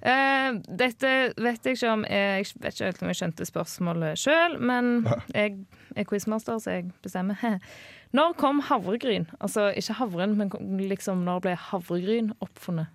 Eh, 0.00 0.52
dette 0.80 1.08
vet 1.36 1.66
jeg 1.66 1.76
ikke 1.76 1.90
om 1.92 2.04
Jeg 2.08 2.46
vet 2.56 2.72
ikke 2.72 2.86
helt 2.86 3.02
om 3.02 3.10
jeg 3.10 3.18
skjønte 3.18 3.44
spørsmålet 3.44 4.22
sjøl, 4.22 4.56
men 4.56 5.02
jeg 5.34 5.58
er 5.92 6.06
quizmaster, 6.08 6.56
så 6.62 6.78
jeg 6.78 6.92
bestemmer. 7.04 7.36
Når 8.16 8.32
kom 8.40 8.60
havregryn? 8.66 9.26
Altså 9.40 9.68
ikke 9.78 9.94
havren, 10.00 10.32
men 10.36 10.50
liksom 10.90 11.20
når 11.24 11.40
ble 11.44 11.52
havregryn 11.68 12.32
oppfunnet? 12.42 12.88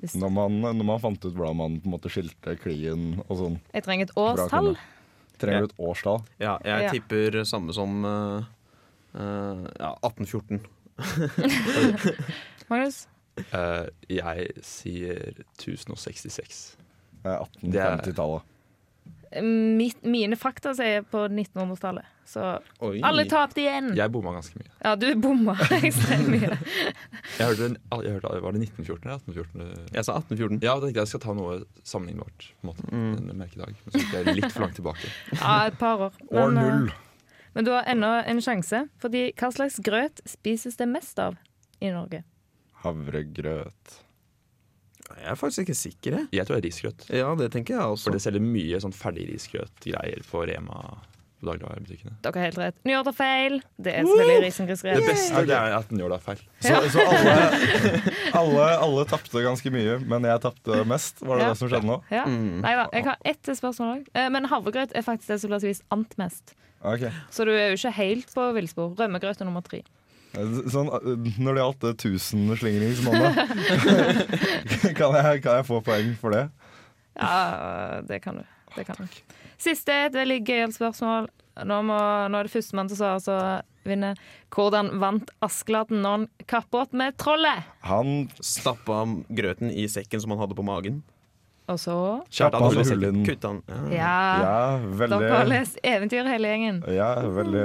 Hvis 0.00 0.14
Når 0.20 0.28
man, 0.34 0.56
når 0.60 0.84
man 0.84 1.00
fant 1.00 1.22
ut 1.24 1.32
hvordan 1.32 1.56
man 1.56 1.76
på 1.80 1.86
en 1.88 1.94
måte 1.94 2.10
skilte 2.12 2.56
klien 2.60 3.22
og 3.28 3.36
sånn. 3.38 3.60
jeg 3.72 3.82
trenger 3.86 4.08
et 4.10 4.16
årstall. 4.20 4.74
Trenger 5.40 5.60
du 5.64 5.68
et 5.70 5.78
årstall? 5.78 6.20
Ja, 6.40 6.58
jeg 6.64 6.82
Ja. 6.84 6.90
tipper 6.92 7.44
samme 7.44 7.72
som 7.72 8.04
uh, 8.04 8.42
uh, 9.14 9.64
ja, 9.80 9.94
1814. 10.04 10.60
Magnus? 12.70 13.06
Uh, 13.52 13.86
jeg 14.08 14.50
sier 14.64 15.42
1066. 15.60 16.76
Eh, 17.24 17.38
Det 17.62 17.80
er- 17.80 17.96
1850-tallet. 17.96 18.42
Mitt, 19.42 20.04
mine 20.06 20.36
fakta 20.38 20.72
sier 20.78 21.02
på 21.10 21.24
1900-tallet. 21.28 22.04
Så 22.26 22.42
Oi. 22.82 23.00
alle 23.06 23.24
tapte 23.30 23.60
igjen. 23.62 23.92
Jeg 23.98 24.10
bomma 24.14 24.32
ganske 24.34 24.58
mye. 24.58 24.70
Ja, 24.82 24.94
du 24.98 25.06
bomma 25.22 25.54
ekstremt 25.78 26.30
mye. 26.32 26.56
Jeg 27.38 27.50
hørte, 27.52 27.68
jeg 28.02 28.14
hørte, 28.16 28.32
Var 28.42 28.56
det 28.56 28.62
1914 28.66 29.06
eller 29.06 29.20
1814? 29.22 29.90
Jeg 29.94 30.06
sa 30.08 30.16
1814. 30.18 30.60
Ja, 30.62 30.74
jeg 30.74 30.84
tenkte 30.86 30.92
jeg 30.92 31.02
jeg 31.02 31.12
skal 31.12 31.22
ta 31.26 31.34
noe 31.38 31.58
sammenlignbart. 31.86 32.48
på 32.60 32.66
en 32.66 32.72
måte, 32.72 32.86
En 32.92 33.38
merkedag. 33.38 33.74
Men 33.84 33.94
så 33.94 34.02
gikk 34.02 34.14
jeg 34.18 34.38
litt 34.40 34.48
for 34.52 34.66
langt 34.66 34.78
tilbake. 34.80 35.12
Ja, 35.42 35.56
et 35.70 35.78
par 35.78 36.06
år. 36.08 36.16
År 36.30 36.50
Men, 36.50 36.58
eh, 36.62 36.72
null. 36.72 36.90
Men 37.56 37.64
du 37.64 37.70
har 37.72 37.86
ennå 37.88 38.10
en 38.28 38.42
sjanse, 38.44 38.82
fordi 39.00 39.28
hva 39.38 39.52
slags 39.54 39.78
grøt 39.84 40.20
spises 40.28 40.76
det 40.76 40.88
mest 40.90 41.18
av 41.22 41.38
i 41.80 41.88
Norge? 41.94 42.22
Havregrøt. 42.82 44.00
Jeg 45.10 45.26
er 45.32 45.36
faktisk 45.38 45.64
ikke 45.66 45.76
sikker, 45.78 46.16
jeg. 46.20 46.28
Jeg 46.34 46.46
tror 46.48 46.56
det 46.56 46.62
er 46.64 46.68
risgrøt. 46.70 47.04
Ja, 47.14 47.34
det 47.38 47.50
tenker 47.54 47.76
jeg 47.78 47.82
også. 47.96 48.08
For 48.08 48.16
det 48.16 48.22
selger 48.24 48.42
mye 48.42 48.80
sånn 48.82 48.94
ferdig 48.96 49.28
risgrøt-greier 49.32 50.24
på 50.30 50.42
Rema 50.50 50.80
på 51.36 51.50
dagligvarebutikkene. 51.50 52.14
Dere 52.24 52.40
har 52.40 52.46
helt 52.48 52.58
rett. 52.58 52.76
Njord 52.88 53.04
tar 53.10 53.14
feil. 53.18 53.58
Det 53.76 53.92
er 53.92 54.06
selvfølgelig 54.08 54.44
risengrynsgrøt. 54.46 54.96
Det 55.02 55.08
beste 55.10 55.42
det 55.50 55.56
er 55.58 55.74
at 55.76 55.90
den 55.92 56.00
gjør 56.00 56.14
deg 56.14 56.22
feil. 56.24 56.40
Så, 56.64 56.78
så 56.94 57.04
alle, 57.12 57.34
alle, 58.40 58.68
alle 58.86 59.04
tapte 59.10 59.42
ganske 59.44 59.72
mye, 59.74 59.98
men 60.08 60.24
jeg 60.30 60.42
tapte 60.46 60.78
mest. 60.88 61.20
Var 61.20 61.36
det 61.36 61.44
Ja. 61.44 61.50
det 61.52 61.58
som 61.60 61.68
skjedde 61.70 61.90
nå? 61.90 61.98
Ja. 62.10 62.24
Mm. 62.24 62.62
Nei 62.64 62.72
da, 62.80 62.86
jeg 62.96 63.04
har 63.10 63.20
ett 63.34 63.52
spørsmål 63.60 63.92
òg. 63.98 64.08
Men 64.32 64.48
havregrøt 64.50 64.96
er 64.96 65.04
faktisk 65.06 65.34
det 65.34 65.38
som 65.44 65.52
blir 65.52 65.60
spist 65.66 65.84
ant 65.92 66.16
mest. 66.18 66.56
Okay. 66.86 67.12
Så 67.32 67.44
du 67.44 67.52
er 67.52 67.70
jo 67.72 67.76
ikke 67.78 67.92
helt 68.00 68.32
på 68.34 68.48
villspor. 68.56 68.96
Rømmegrøt 68.98 69.40
er 69.44 69.48
nummer 69.48 69.64
tre. 69.66 69.82
Sånn, 70.72 70.90
eh, 70.92 71.30
når 71.40 71.56
det 71.56 71.62
gjaldt 71.62 71.84
det 71.86 71.92
tusenslingringsmonnet, 72.04 73.38
kan, 74.98 75.16
jeg, 75.16 75.42
kan 75.44 75.60
jeg 75.60 75.66
få 75.68 75.80
poeng 75.86 76.12
for 76.20 76.36
det? 76.36 76.44
Ja, 77.16 78.02
det 78.04 78.20
kan 78.24 78.42
du. 78.42 78.44
Det 78.76 78.84
kan 78.88 78.98
du. 79.00 79.06
Siste 79.56 79.94
er 79.94 80.10
et 80.10 80.18
veldig 80.18 80.42
gøyalt 80.44 80.76
spørsmål. 80.76 81.30
Nå, 81.64 81.76
må, 81.88 81.96
nå 82.28 82.36
er 82.36 82.44
det 82.44 82.52
førstemann 82.52 82.90
til 82.90 82.98
å 82.98 83.00
svare 83.00 83.20
som 83.24 83.88
vinner. 83.88 84.18
Hvordan 84.52 84.90
vant 85.00 85.30
Askeladden 85.46 86.02
når 86.04 86.16
han 86.18 86.26
kappåt 86.50 86.92
med 86.92 87.16
trollet? 87.16 87.64
Han 87.88 88.26
Stappa 88.44 89.06
grøten 89.32 89.72
i 89.72 89.86
sekken 89.88 90.20
som 90.20 90.34
han 90.34 90.42
hadde 90.44 90.58
på 90.58 90.66
magen. 90.66 91.00
Og 91.72 91.80
så 91.82 91.94
kjappa 92.28 92.60
Han 92.60 92.68
hullet 92.68 92.92
hull 92.92 93.02
i 93.02 93.08
sekken. 93.08 93.24
Kutta 93.26 93.54
han. 93.54 93.62
Ja. 93.94 94.12
Ja, 94.44 94.58
veldig 95.00 95.20
dere 95.24 95.32
har 95.40 95.48
lest 95.50 95.80
eventyr 95.82 96.28
hele 96.28 96.52
gjengen. 96.52 96.82
ja, 96.94 97.08
veldig, 97.24 97.64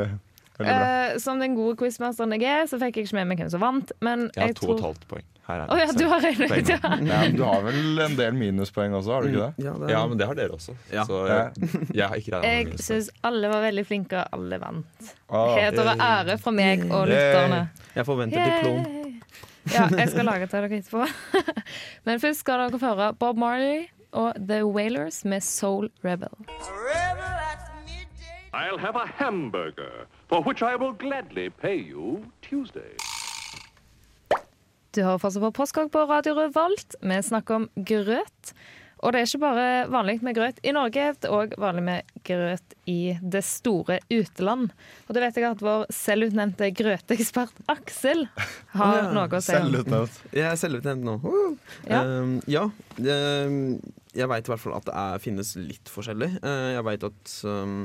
Eh, 0.60 1.18
som 1.18 1.40
den 1.40 1.56
gode 1.56 1.78
quizmasteren 1.80 2.34
jeg 2.38 2.44
er, 2.46 2.66
så 2.70 2.78
fikk 2.82 2.98
jeg 3.00 3.08
ikke 3.08 3.16
med 3.22 3.28
meg 3.32 3.40
hvem 3.42 3.50
som 3.50 3.62
vant. 3.64 3.92
Men 4.02 4.28
Jeg 4.36 4.42
har 4.44 4.48
jeg 4.52 4.56
to 4.60 4.68
og 4.68 4.74
et 4.76 4.82
tror 4.82 4.88
halvt 4.92 5.08
poeng. 5.08 5.24
Her 5.48 5.62
er 5.64 5.72
oh, 5.74 5.80
ja, 5.80 5.88
du 5.98 6.04
har 6.08 6.22
regnet 6.22 6.52
ut, 6.52 6.70
ja. 6.74 6.78
Ja, 7.02 7.22
du 7.34 7.42
har 7.44 7.64
vel 7.66 8.00
en 8.06 8.16
del 8.16 8.36
minuspoeng 8.38 8.94
også, 8.94 9.12
har 9.16 9.22
du 9.26 9.32
ikke 9.32 9.48
det? 9.48 9.66
Ja, 9.66 9.72
det 9.74 9.88
er- 9.88 9.94
Ja, 9.96 10.02
men 10.08 10.18
det 10.20 10.28
har 10.30 10.36
dere 10.38 10.54
også. 10.54 10.76
Ja. 10.94 11.04
Så 11.10 11.24
jeg, 11.28 11.72
jeg 11.98 12.08
har 12.08 12.16
ikke 12.22 12.36
regna 12.36 12.52
Jeg 12.52 12.78
syns 12.80 13.10
alle 13.24 13.50
var 13.50 13.64
veldig 13.66 13.86
flinke, 13.90 14.22
og 14.22 14.38
alle 14.38 14.60
vant. 14.62 15.10
Ah, 15.30 15.56
Heder 15.58 15.90
og 15.96 16.06
ære 16.12 16.38
fra 16.44 16.52
meg 16.52 16.86
og 16.92 17.08
lytterne. 17.10 17.64
Jeg 17.96 18.06
forventer 18.06 18.46
diplom. 18.52 19.18
Ja, 19.74 19.88
jeg 19.98 20.10
skal 20.10 20.26
lage 20.26 20.48
til 20.48 20.62
dere 20.62 20.78
etterpå. 20.78 21.08
Men 22.06 22.20
først 22.22 22.40
skal 22.46 22.64
dere 22.68 22.80
få 22.80 22.94
høre 22.94 23.14
Bob 23.14 23.38
Marley 23.38 23.88
og 24.12 24.34
The 24.38 24.62
Wailers 24.66 25.24
med 25.26 25.42
Soul 25.42 25.90
Rebel. 26.06 26.34
I'll 28.54 28.78
have 28.78 28.96
a 28.96 29.06
hamburger, 29.18 30.06
for 30.32 30.42
which 30.44 30.62
I 30.64 30.76
will 30.78 30.94
gladly 30.94 31.50
pay 31.50 31.76
you 31.76 32.24
Tuesday. 32.42 32.96
Du 34.96 35.04
hører 35.04 35.20
fortsatt 35.20 35.44
på 35.44 35.52
Postkokk 35.56 35.90
på 35.92 36.04
Radio 36.08 36.38
Revolt. 36.38 36.96
Vi 37.04 37.18
snakker 37.24 37.62
om 37.62 37.66
grøt. 37.76 38.54
Og 39.02 39.12
det 39.12 39.20
er 39.20 39.28
ikke 39.28 39.42
bare 39.42 39.68
vanlig 39.92 40.20
med 40.24 40.36
grøt 40.38 40.60
i 40.64 40.72
Norge, 40.76 41.06
det 41.18 41.28
er 41.28 41.34
òg 41.34 41.56
vanlig 41.60 41.84
med 41.88 42.12
grøt 42.28 42.76
i 42.88 43.16
det 43.34 43.42
store 43.44 43.98
uteland. 44.14 44.70
Og 45.08 45.18
det 45.18 45.24
vet 45.24 45.40
jeg 45.40 45.48
at 45.50 45.64
vår 45.66 45.88
selvutnevnte 45.96 46.70
grøteekspert 46.78 47.64
Aksel 47.74 48.28
har 48.76 49.00
Ja, 49.00 49.08
noe 49.16 49.26
å 49.26 49.42
si. 49.42 49.56
Selvutnevnt. 49.56 50.22
Jeg 50.38 50.46
er 50.52 50.62
selvutnevnt 50.62 51.08
nå. 51.08 51.18
Uh. 51.26 51.74
Ja. 51.90 52.04
Um, 52.06 52.38
ja. 52.46 52.68
um, 53.02 53.58
jeg 54.14 54.32
veit 54.32 54.48
i 54.48 54.54
hvert 54.54 54.64
fall 54.68 54.78
at 54.78 54.88
det 54.88 54.96
er, 55.02 55.26
finnes 55.26 55.56
litt 55.58 55.92
forskjellig. 55.92 56.36
Uh, 56.46 56.70
jeg 56.78 56.88
veit 56.92 57.10
at 57.10 57.36
um, 57.50 57.76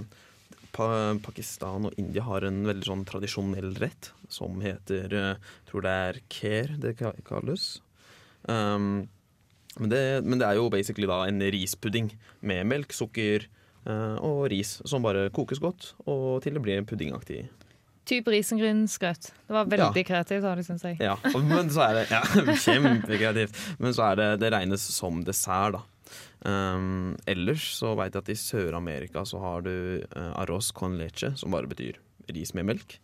Pakistan 1.24 1.86
og 1.88 1.94
India 2.00 2.22
har 2.26 2.44
en 2.46 2.62
veldig 2.68 2.86
sånn 2.86 3.04
tradisjonell 3.08 3.74
rett 3.80 4.10
som 4.32 4.60
heter 4.60 5.08
Jeg 5.12 5.36
tror 5.70 5.84
det 5.86 5.92
er 6.06 6.20
kher 6.32 6.72
det 6.82 6.94
ka- 6.98 7.14
kalles. 7.26 7.80
Um, 8.48 9.08
men, 9.78 9.90
det, 9.92 10.02
men 10.24 10.38
det 10.40 10.46
er 10.48 10.58
jo 10.60 10.68
basically 10.72 11.08
da 11.10 11.22
en 11.28 11.40
rispudding 11.40 12.12
med 12.46 12.66
melk, 12.70 12.92
sukker 12.96 13.48
uh, 13.88 14.16
og 14.24 14.46
ris 14.52 14.76
som 14.88 15.02
bare 15.04 15.28
kokes 15.34 15.58
godt 15.62 15.94
og 16.06 16.42
til 16.44 16.54
det 16.56 16.62
blir 16.64 16.78
en 16.80 16.86
puddingaktig. 16.88 17.46
Type 18.06 18.30
risengrynsgrøt. 18.30 19.32
Det 19.48 19.50
var 19.56 19.66
veldig 19.66 19.98
Ja. 20.04 20.06
kreativt, 20.06 20.44
har 20.46 20.54
deg, 20.60 20.64
syns 20.68 20.84
jeg. 20.86 21.00
Ja, 21.02 21.16
men 21.42 21.72
så 21.74 21.82
er 21.88 21.94
det 21.98 22.04
ja, 22.12 22.20
kjempekreativt. 22.64 23.56
Men 23.82 23.96
så 23.96 24.12
er 24.12 24.20
det, 24.20 24.28
det 24.44 24.52
regnes 24.54 24.84
som 24.94 25.24
dessert, 25.26 25.74
da. 25.74 25.80
Um, 26.46 27.16
ellers 27.28 27.64
så 27.78 27.94
veit 27.98 28.14
jeg 28.14 28.24
at 28.24 28.30
i 28.32 28.38
Sør-Amerika 28.38 29.24
så 29.26 29.40
har 29.42 29.66
du 29.66 29.72
uh, 29.72 30.32
arroz 30.38 30.70
con 30.76 30.98
leche, 31.00 31.32
som 31.38 31.54
bare 31.54 31.70
betyr 31.70 31.98
ris 32.34 32.54
med 32.56 32.70
melk. 32.72 32.98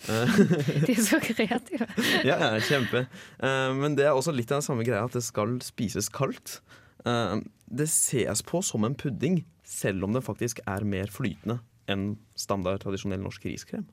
De 0.08 0.94
er 0.94 1.02
så 1.04 1.18
kreative. 1.20 1.86
ja, 2.28 2.38
ja, 2.40 2.50
kjempe. 2.64 3.04
Uh, 3.42 3.70
men 3.76 3.98
det 3.98 4.08
er 4.08 4.16
også 4.16 4.32
litt 4.32 4.50
av 4.50 4.62
den 4.62 4.68
samme 4.70 4.86
greia 4.86 5.04
at 5.04 5.16
det 5.16 5.24
skal 5.26 5.58
spises 5.64 6.08
kaldt. 6.12 6.58
Uh, 7.04 7.38
det 7.70 7.88
ses 7.92 8.42
på 8.46 8.62
som 8.64 8.86
en 8.88 8.96
pudding, 8.98 9.42
selv 9.64 10.06
om 10.06 10.16
den 10.16 10.24
faktisk 10.24 10.62
er 10.66 10.86
mer 10.88 11.12
flytende 11.12 11.60
enn 11.90 12.14
standard 12.38 12.82
tradisjonell 12.82 13.22
norsk 13.22 13.46
riskrem. 13.50 13.86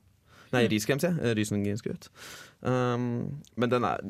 Nei, 0.54 0.64
riskrem, 0.70 1.00
sier 1.02 1.12
jeg. 1.12 1.24
Eh, 1.24 1.34
Risengrynsgrøt. 1.36 2.08
Um, 2.64 3.42
men 3.60 3.72
den 3.72 3.84
er 3.84 4.04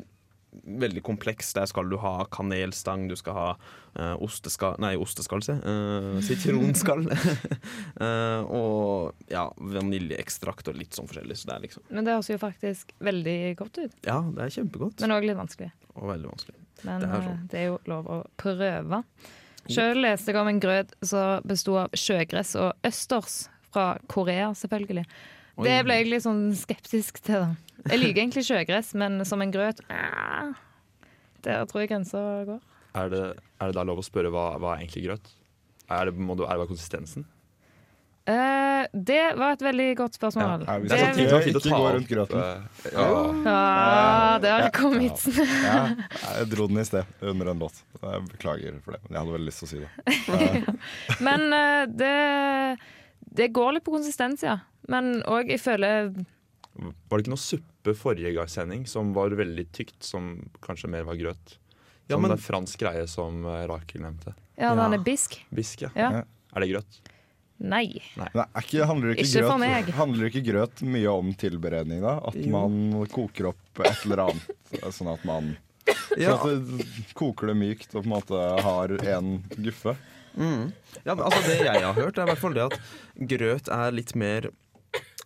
veldig 0.51 1.03
kompleks. 1.05 1.53
Der 1.53 1.67
skal 1.69 1.89
du 1.89 1.97
ha 2.01 2.25
kanelstang, 2.31 3.07
du 3.09 3.15
skal 3.19 3.37
ha 3.37 3.47
uh, 3.53 4.15
osteskall 4.23 4.77
Nei, 4.81 4.95
osteskall, 4.99 5.43
se. 5.45 5.55
Uh, 5.63 6.19
sitronskall. 6.25 7.05
uh, 8.01 8.41
og 8.59 9.29
ja, 9.31 9.47
vaniljeekstrakt 9.57 10.71
og 10.71 10.79
litt 10.79 10.97
sånn 10.97 11.09
forskjellig. 11.09 11.37
Så 11.39 11.51
det 11.51 11.59
liksom 11.67 11.85
Men 11.89 12.07
det 12.07 12.17
høres 12.17 12.31
jo 12.31 12.39
faktisk 12.41 12.95
veldig 13.03 13.39
godt 13.59 13.81
ut. 13.83 13.99
Ja, 14.07 14.21
det 14.35 14.47
er 14.47 14.55
kjempegodt. 14.59 15.03
Men 15.05 15.17
òg 15.17 15.29
litt 15.29 15.39
vanskelig. 15.39 15.71
Og 15.95 16.09
veldig 16.13 16.31
vanskelig. 16.33 16.57
Men 16.85 17.03
Det 17.03 17.09
er 17.11 17.27
sånn. 17.27 17.45
det 17.51 17.59
er 17.59 17.65
jo 17.67 17.79
lov 17.91 18.07
å 18.07 18.19
prøve. 18.39 19.03
Sjøl 19.69 19.99
leste 20.01 20.31
jeg 20.31 20.39
om 20.39 20.47
en 20.49 20.61
grøt 20.63 20.93
som 21.05 21.43
besto 21.45 21.75
av 21.77 21.93
sjøgress 21.97 22.55
og 22.57 22.87
østers. 22.87 23.41
Fra 23.69 23.99
Korea, 24.09 24.47
selvfølgelig. 24.57 25.03
Oi. 25.59 25.65
Det 25.67 25.77
ble 25.85 25.97
jeg 25.99 26.07
litt 26.13 26.23
sånn 26.23 26.43
skeptisk 26.55 27.19
til. 27.25 27.43
da. 27.43 27.83
Jeg 27.91 27.99
liker 28.01 28.21
egentlig 28.23 28.45
sjøgress, 28.47 28.93
men 28.99 29.19
som 29.27 29.41
en 29.43 29.51
grøt 29.55 29.79
ah, 29.91 30.51
Der 31.43 31.65
tror 31.69 31.83
jeg 31.83 31.89
grensa 31.93 32.21
går. 32.47 32.59
Er 32.99 33.11
det, 33.11 33.23
er 33.61 33.69
det 33.71 33.75
da 33.77 33.83
lov 33.87 33.99
å 34.01 34.05
spørre 34.07 34.31
hva, 34.33 34.53
hva 34.59 34.73
er 34.77 34.83
egentlig 34.85 35.03
grøt? 35.09 35.29
Er 35.89 36.09
det, 36.09 36.15
må 36.19 36.35
du, 36.37 36.43
er 36.45 36.55
det 36.57 36.63
bare 36.63 36.71
konsistensen? 36.71 37.25
Uh, 38.29 38.83
det 38.93 39.21
var 39.39 39.55
et 39.55 39.63
veldig 39.65 39.85
godt 39.97 40.17
spørsmål. 40.19 40.65
Ja, 40.67 40.75
Det 40.83 40.93
er 40.93 40.99
sånn 41.01 41.15
ting 41.17 41.29
som 41.31 41.39
er 41.39 41.45
fint 41.47 41.57
å 41.57 41.61
ikke 41.63 41.71
ta 41.71 41.79
opp. 41.79 41.93
rundt 41.95 42.11
grøten. 42.11 42.43
eh, 42.43 42.91
Ja. 42.93 43.07
Ja, 43.47 44.37
der 44.43 44.67
kom 44.75 44.99
vitsen. 45.01 45.39
Ja, 45.63 45.79
jeg 46.35 46.49
dro 46.51 46.67
den 46.69 46.77
i 46.77 46.85
sted 46.85 47.09
under 47.25 47.49
en 47.55 47.63
låt. 47.63 47.79
Jeg 48.03 48.27
beklager 48.35 48.77
for 48.85 48.93
det, 48.93 49.01
men 49.07 49.15
jeg 49.17 49.23
hadde 49.23 49.35
veldig 49.39 49.49
lyst 49.49 49.63
til 49.63 49.67
å 49.67 49.71
si 49.71 49.81
det. 49.81 50.75
Men 51.25 51.47
eh, 51.57 51.83
det, 52.03 52.13
det 53.21 53.51
går 53.53 53.73
litt 53.77 53.83
på 53.85 53.93
konsistens, 53.95 54.43
ja. 54.43 54.59
Men 54.89 55.21
òg 55.29 55.49
jeg 55.51 55.59
føler 55.61 56.13
Var 56.79 57.17
det 57.17 57.25
ikke 57.25 57.33
noe 57.33 57.41
suppe 57.43 57.93
forrige 57.97 58.33
gang 58.35 58.47
sending 58.47 58.85
som 58.87 59.11
var 59.13 59.29
veldig 59.35 59.65
tykt, 59.75 59.97
som 60.05 60.49
kanskje 60.61 60.89
mer 60.89 61.03
var 61.03 61.15
grøt? 61.19 61.57
Ja, 62.09 62.17
men- 62.17 62.31
det 62.31 62.39
er 62.39 62.43
fransk 62.47 62.79
greie 62.79 63.07
som 63.07 63.43
eh, 63.45 63.67
Rakel 63.67 64.01
nevnte. 64.01 64.33
Ja, 64.57 64.73
Ja. 64.73 64.75
den 64.75 64.93
er 64.99 65.03
bisk. 65.03 65.39
Bisk, 65.53 65.81
ja. 65.81 65.89
Ja. 65.95 66.23
Er 66.55 66.59
det 66.61 66.69
grøt? 66.71 66.99
Nei. 67.59 68.01
Nei, 68.15 68.29
Nei 68.33 68.45
ikke, 68.63 68.85
handler, 68.87 69.11
ikke 69.13 69.25
Ikke 69.25 69.43
for 69.43 69.59
grøt, 69.59 69.59
meg. 69.59 69.85
handler 69.93 70.29
ikke 70.29 70.45
grøt 70.47 70.81
mye 70.81 71.11
om 71.11 71.33
tilberedning, 71.33 72.01
da? 72.01 72.17
At 72.25 72.35
Jo. 72.35 72.49
man 72.51 73.05
koker 73.11 73.49
opp 73.49 73.79
et 73.83 74.05
eller 74.05 74.29
annet, 74.29 74.93
sånn 74.95 75.11
at 75.13 75.25
man 75.25 75.57
Ja, 76.17 76.37
Så 76.37 76.53
at 76.55 76.77
det 76.77 77.13
koker 77.13 77.47
det 77.47 77.57
mykt 77.57 77.93
og 77.95 78.03
på 78.03 78.07
en 78.07 78.13
måte 78.15 78.61
har 78.63 78.87
en 79.17 79.43
guffe. 79.61 79.95
Mm. 80.35 80.71
ja, 81.05 81.13
altså 81.15 81.41
Det 81.47 81.57
jeg 81.65 81.81
har 81.83 81.93
hørt, 81.93 82.17
er 82.17 82.23
i 82.27 82.31
hvert 82.33 82.41
fall 82.43 82.53
det 82.57 82.65
at 82.67 82.79
grøt 83.33 83.67
er 83.71 83.91
litt 83.95 84.15
mer 84.15 84.49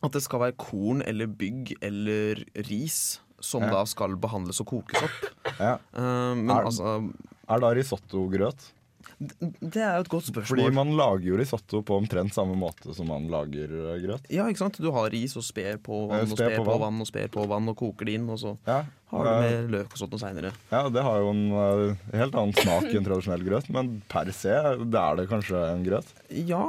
At 0.04 0.12
det 0.12 0.22
skal 0.26 0.39
være 0.44 0.58
korn 0.60 1.02
eller 1.08 1.28
bygg 1.28 1.76
eller 1.82 2.44
ris 2.70 3.20
som 3.44 3.63
Ja. 3.63 3.70
da 3.72 3.84
skal 3.86 4.16
behandles 4.16 4.60
og 4.63 4.68
kokes 4.72 5.04
opp. 5.04 5.24
Ja. 5.60 5.74
Uh, 5.96 6.32
men 6.36 6.50
Er- 6.52 6.66
altså 6.70 7.12
Er 7.50 7.60
da 7.60 7.74
risotto 7.76 8.30
grøt? 8.32 8.72
Det 9.20 9.82
er 9.82 9.98
jo 9.98 10.04
et 10.06 10.10
godt 10.12 10.26
spørsmål. 10.30 10.48
Fordi 10.50 10.74
man 10.76 10.92
lager 10.98 11.28
jo 11.30 11.38
risotto 11.39 11.82
på 11.86 11.98
omtrent 12.02 12.34
samme 12.36 12.56
måte 12.60 12.94
som 12.98 13.08
man 13.12 13.28
lager 13.32 13.72
eh, 13.72 13.98
grøt. 14.04 14.26
Ja, 14.34 14.46
ikke 14.52 14.62
sant? 14.63 14.80
Du 14.84 14.89
har 14.96 15.10
ris 15.13 15.36
og 15.39 15.46
sper 15.48 15.78
på 15.84 16.04
vann 16.12 16.24
Eh, 16.24 16.32
og 16.32 16.38
sper 16.38 16.56
på 16.58 16.63
på 16.66 16.72
vann. 16.72 16.82
vann 16.88 17.02
og 17.06 17.10
sper 17.10 17.28
på 17.34 17.46
vann 17.52 17.70
og 17.74 17.78
koker 17.80 18.06
det 18.10 18.16
inn, 18.20 18.30
og 18.34 18.39
så 18.42 18.56
Ja, 18.68 18.80
har 19.13 19.24
du 19.30 19.32
med 19.44 19.72
løk 19.76 19.92
og 19.94 19.98
sånt 20.02 20.16
noe 20.16 20.24
seinere. 20.24 20.54
ja, 20.72 20.82
det 20.89 21.04
har 21.06 21.20
jo 21.24 21.30
en 21.34 21.44
uh, 21.52 21.96
helt 22.18 22.34
annen 22.39 22.54
smak 22.58 22.88
enn 22.92 23.06
tradisjonell 23.06 23.44
grøt, 23.48 23.70
men 23.74 24.02
per 24.12 24.32
se 24.34 24.56
det 24.84 25.00
er 25.04 25.20
det 25.22 25.28
kanskje 25.30 25.62
en 25.74 25.84
grøt. 25.86 26.10
Ja, 26.32 26.63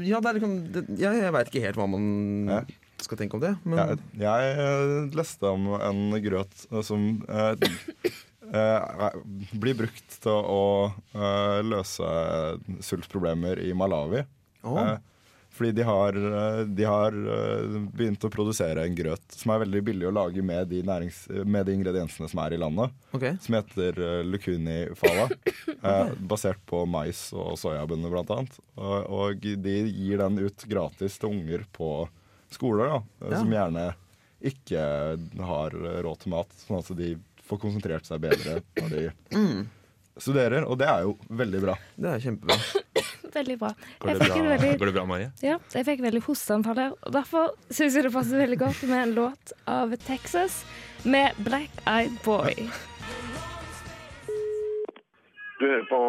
ja, 0.00 0.18
det 0.20 0.32
er 0.32 0.40
liksom 0.40 0.56
det, 0.72 0.84
ja, 0.98 1.12
Jeg 1.12 1.32
veit 1.36 1.52
ikke 1.52 1.64
helt 1.68 1.76
hva 1.80 1.86
man 1.88 2.06
Ja. 2.48 2.60
skal 3.04 3.18
tenke 3.20 3.36
om 3.36 3.42
det, 3.44 3.54
men 3.68 3.76
Jeg, 3.78 3.98
jeg 4.24 5.10
leste 5.14 5.44
om 5.52 5.66
en 5.76 6.16
grøt 6.24 6.64
som 6.82 7.22
eh, 7.28 7.54
blir 9.56 9.74
brukt 9.78 10.16
til 10.22 10.32
å 10.32 10.62
eh, 11.14 11.60
løse 11.66 12.08
sultproblemer 12.84 13.60
i 13.64 13.72
Malawi. 13.76 14.24
Oh. 14.66 14.78
Eh, 14.82 14.96
fordi 15.56 15.72
de 15.72 15.84
har, 15.88 16.12
eh, 16.16 16.62
de 16.68 16.84
har 16.84 17.14
eh, 17.16 17.76
begynt 17.96 18.24
å 18.26 18.30
produsere 18.32 18.82
en 18.84 18.96
grøt 18.98 19.24
som 19.32 19.54
er 19.54 19.62
veldig 19.64 19.82
billig 19.86 20.08
å 20.10 20.12
lage 20.12 20.42
med 20.44 20.68
de, 20.68 20.82
nærings, 20.84 21.22
med 21.48 21.64
de 21.66 21.72
ingrediensene 21.78 22.28
som 22.28 22.42
er 22.44 22.52
i 22.56 22.60
landet. 22.60 22.92
Okay. 23.16 23.38
Som 23.40 23.56
heter 23.56 24.00
lukuni 24.28 24.82
fala. 25.00 25.30
eh, 25.80 26.12
basert 26.20 26.60
på 26.68 26.84
mais 26.90 27.30
og 27.32 27.54
soyabønner, 27.60 28.12
annet. 28.36 28.58
Og, 28.76 28.98
og 29.08 29.46
de 29.64 29.78
gir 29.88 30.20
den 30.20 30.42
ut 30.44 30.66
gratis 30.68 31.16
til 31.18 31.32
unger 31.38 31.64
på 31.76 31.92
skoler, 32.52 32.92
da, 32.92 33.00
eh, 33.24 33.32
Ja. 33.32 33.38
som 33.40 33.56
gjerne 33.56 33.86
ikke 34.46 34.82
har 35.48 35.72
eh, 35.72 36.02
råd 36.04 36.20
til 36.20 36.34
mat. 36.36 36.52
Sånn 36.66 36.82
at 36.84 36.92
de 37.00 37.14
får 37.48 37.60
konsentrert 37.62 38.06
seg 38.08 38.20
bedre 38.24 38.60
når 38.80 38.94
de 38.96 39.04
Mm, 39.36 39.66
studerer. 40.18 40.64
Og 40.66 40.78
det 40.80 40.88
er 40.90 41.02
jo 41.06 41.16
veldig 41.28 41.60
bra. 41.66 41.74
det 41.96 42.12
er 42.16 42.24
kjempebra. 42.26 42.58
Veldig 43.36 43.56
bra. 43.60 43.68
Går 44.00 44.08
det 44.16 44.28
bra, 44.30 44.36
veldig, 44.48 44.68
går 44.80 44.88
det 44.88 44.92
bra 44.96 45.02
Marie? 45.04 45.26
ja, 45.44 45.58
jeg 45.74 45.84
fikk 45.84 46.00
veldig 46.00 46.22
hosteanfall 46.24 46.78
her. 46.80 46.92
Og 47.04 47.12
derfor 47.12 47.50
syns 47.68 47.92
jeg 47.98 48.06
det 48.06 48.12
passer 48.14 48.38
veldig 48.40 48.56
godt 48.62 48.80
med 48.88 48.96
en 49.02 49.12
låt 49.18 49.52
av 49.68 49.92
Texas 50.06 50.62
med 51.04 51.36
Black 51.44 51.68
Eyed 51.84 52.14
Boy. 52.24 52.54
Du 55.60 55.64
hører 55.66 55.84
på 55.90 56.00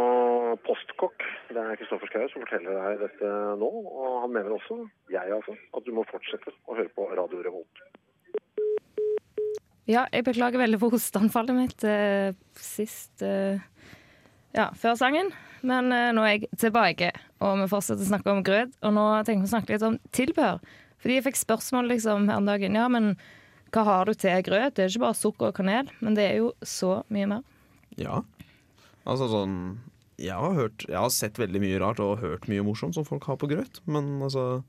Postkokk. 0.68 1.24
Det 1.52 1.60
er 1.62 1.78
Kristoffer 1.80 2.10
Schou 2.12 2.26
som 2.32 2.44
forteller 2.44 2.80
deg 2.80 3.04
dette 3.06 3.30
nå. 3.60 3.70
Og 3.84 4.18
han 4.24 4.34
mener 4.36 4.56
også, 4.56 4.80
jeg 5.12 5.32
altså, 5.36 5.56
at 5.76 5.84
du 5.88 5.92
må 5.96 6.04
fortsette 6.08 6.52
å 6.68 6.76
høre 6.80 6.92
på 6.96 7.10
Radio 7.16 7.44
Revolt. 7.46 7.84
Ja, 9.88 10.04
jeg 10.12 10.26
beklager 10.28 10.60
veldig 10.60 10.80
for 10.82 10.92
hosteanfallet 10.98 11.56
mitt 11.56 11.84
eh, 11.88 12.36
sist 12.60 13.24
eh, 13.24 13.62
Ja, 14.56 14.72
før 14.76 14.98
sangen. 15.00 15.32
Men 15.68 15.92
eh, 15.96 16.12
nå 16.16 16.26
er 16.28 16.36
jeg 16.36 16.52
tilbake, 16.60 17.14
og 17.40 17.62
vi 17.62 17.70
fortsetter 17.72 18.04
å 18.04 18.10
snakke 18.12 18.34
om 18.34 18.44
grøt. 18.46 18.76
Og 18.84 18.94
nå 18.98 19.06
tenker 19.28 19.46
vi 19.46 19.50
å 19.50 19.54
snakke 19.56 19.74
litt 19.74 19.88
om 19.88 19.98
tilbehør. 20.16 20.60
Fordi 21.02 21.18
jeg 21.18 21.28
fikk 21.30 21.40
spørsmål 21.40 21.92
liksom 21.94 22.28
her 22.28 22.42
om 22.42 22.50
dagen. 22.50 22.78
Ja, 22.78 22.88
men 22.92 23.14
hva 23.72 23.84
har 23.88 24.10
du 24.10 24.16
til 24.18 24.44
grøt? 24.48 24.76
Det 24.76 24.86
er 24.86 24.92
ikke 24.92 25.06
bare 25.06 25.20
sukker 25.20 25.52
og 25.52 25.58
kanel, 25.60 25.92
men 26.04 26.18
det 26.18 26.28
er 26.30 26.42
jo 26.42 26.52
så 26.66 27.02
mye 27.14 27.30
mer. 27.32 27.46
Ja. 28.00 28.22
Altså 29.08 29.30
sånn 29.32 29.58
jeg 30.18 30.34
har, 30.34 30.54
hørt, 30.58 30.86
jeg 30.90 30.98
har 30.98 31.12
sett 31.14 31.38
veldig 31.38 31.60
mye 31.62 31.80
rart 31.82 32.00
og 32.02 32.24
hørt 32.24 32.48
mye 32.50 32.64
morsomt 32.66 32.98
som 32.98 33.06
folk 33.06 33.28
har 33.30 33.38
på 33.38 33.50
grøt, 33.52 33.82
men 33.86 34.16
altså 34.26 34.64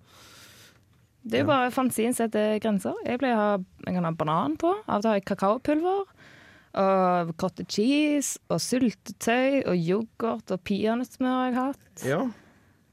Det 1.29 1.41
er 1.41 1.45
jo 1.45 1.51
bare 1.51 1.71
fantasien 1.75 2.17
setter 2.17 2.57
grenser. 2.63 2.97
Jeg 3.05 3.21
pleier 3.21 3.37
å 3.37 3.41
ha, 3.43 3.55
jeg 3.85 3.97
kan 3.99 4.09
ha 4.09 4.13
banan 4.17 4.57
på. 4.61 4.73
Av 4.87 4.99
og 4.99 5.05
til 5.05 5.13
har 5.13 5.21
jeg 5.21 5.27
kakaopulver. 5.29 6.13
Og 6.79 7.33
cottage 7.41 7.73
cheese 7.75 8.39
og 8.53 8.61
syltetøy 8.63 9.65
og 9.65 9.75
yoghurt 9.77 10.53
og 10.55 10.63
peanøttsmør 10.69 11.35
har 11.35 11.49
jeg 11.49 11.59
hatt. 11.59 12.05
Ja. 12.07 12.21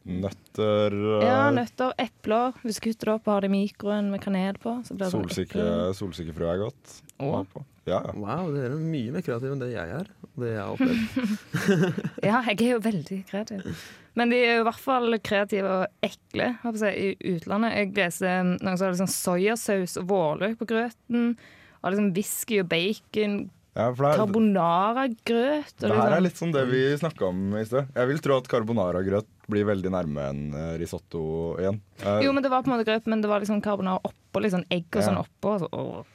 Nøtter, 0.06 0.94
uh, 0.94 1.24
Ja, 1.26 1.40
nøtter, 1.54 1.96
epler. 2.02 2.58
Hvis 2.62 2.78
du 2.78 2.86
kutter 2.90 3.10
det 3.10 3.16
opp 3.16 3.30
og 3.30 3.34
har 3.34 3.46
det 3.46 3.50
i 3.50 3.56
mikroen 3.56 4.12
med 4.14 4.22
kanel 4.24 4.60
på. 4.62 4.78
Solsikkefrø 4.86 6.52
er 6.52 6.62
godt. 6.62 7.00
Å. 7.26 7.46
Ja, 7.86 8.00
ja. 8.02 8.14
Wow, 8.18 8.48
dere 8.54 8.72
er 8.74 8.80
mye 8.82 9.12
mer 9.14 9.22
kreative 9.22 9.54
enn 9.54 9.60
det 9.62 9.68
jeg 9.76 9.92
er. 10.00 10.08
Og 10.26 10.42
det 10.42 10.54
jeg 10.56 10.62
har 10.62 10.72
opplevd. 10.74 12.00
Ja, 12.26 12.40
jeg 12.50 12.58
er 12.66 12.72
jo 12.74 12.80
veldig 12.82 13.20
kreativ. 13.30 13.84
Men 14.18 14.32
de 14.32 14.40
er 14.42 14.56
jo 14.58 14.64
i 14.64 14.68
hvert 14.70 14.82
fall 14.82 15.18
kreative 15.22 15.74
og 15.84 16.08
ekle 16.08 16.48
jeg, 16.64 16.96
i 16.96 17.36
utlandet. 17.36 17.76
Jeg 17.78 17.92
leste 18.00 18.32
noen 18.48 18.78
som 18.80 18.88
hadde 18.88 18.96
liksom 18.96 19.12
soyasaus 19.14 19.98
og 20.02 20.08
vårløk 20.10 20.58
på 20.62 20.68
grøten. 20.72 21.36
Og 21.84 21.92
liksom 21.94 22.10
whisky 22.16 22.62
og 22.64 22.70
bacon. 22.72 23.36
ja 23.76 23.90
Carbonara-grøt. 23.94 25.74
Det 25.78 25.92
her 25.92 25.96
er 26.00 26.22
liksom- 26.22 26.24
litt 26.24 26.38
som 26.38 26.52
det 26.52 26.66
vi 26.72 26.84
snakka 26.98 27.28
om 27.28 27.56
i 27.60 27.64
sted. 27.66 27.88
Jeg 27.96 28.08
vil 28.08 28.20
tro 28.20 28.38
at 28.38 28.48
carbonara-grøt 28.48 29.28
blir 29.48 29.66
veldig 29.66 29.92
nærme 29.92 30.30
en 30.30 30.54
eh, 30.54 30.78
risotto 30.82 31.56
igjen. 31.60 31.82
Eh, 32.02 32.22
Jo, 32.24 32.32
men 32.34 32.42
det 32.42 32.50
var 32.50 32.64
på 32.64 32.72
en 32.72 32.80
måte 32.80 32.86
grøt, 32.88 33.06
men 33.06 33.22
det 33.22 33.30
var 33.30 33.40
liksom 33.42 33.62
carbonara 33.62 34.00
oppå, 34.04 34.42
litt 34.42 34.54
sånn 34.54 34.66
egg 34.72 34.86
og 34.96 35.02
Ja. 35.02 35.08
sånn 35.10 35.22
oppå. 35.22 35.60
Så, 35.60 36.06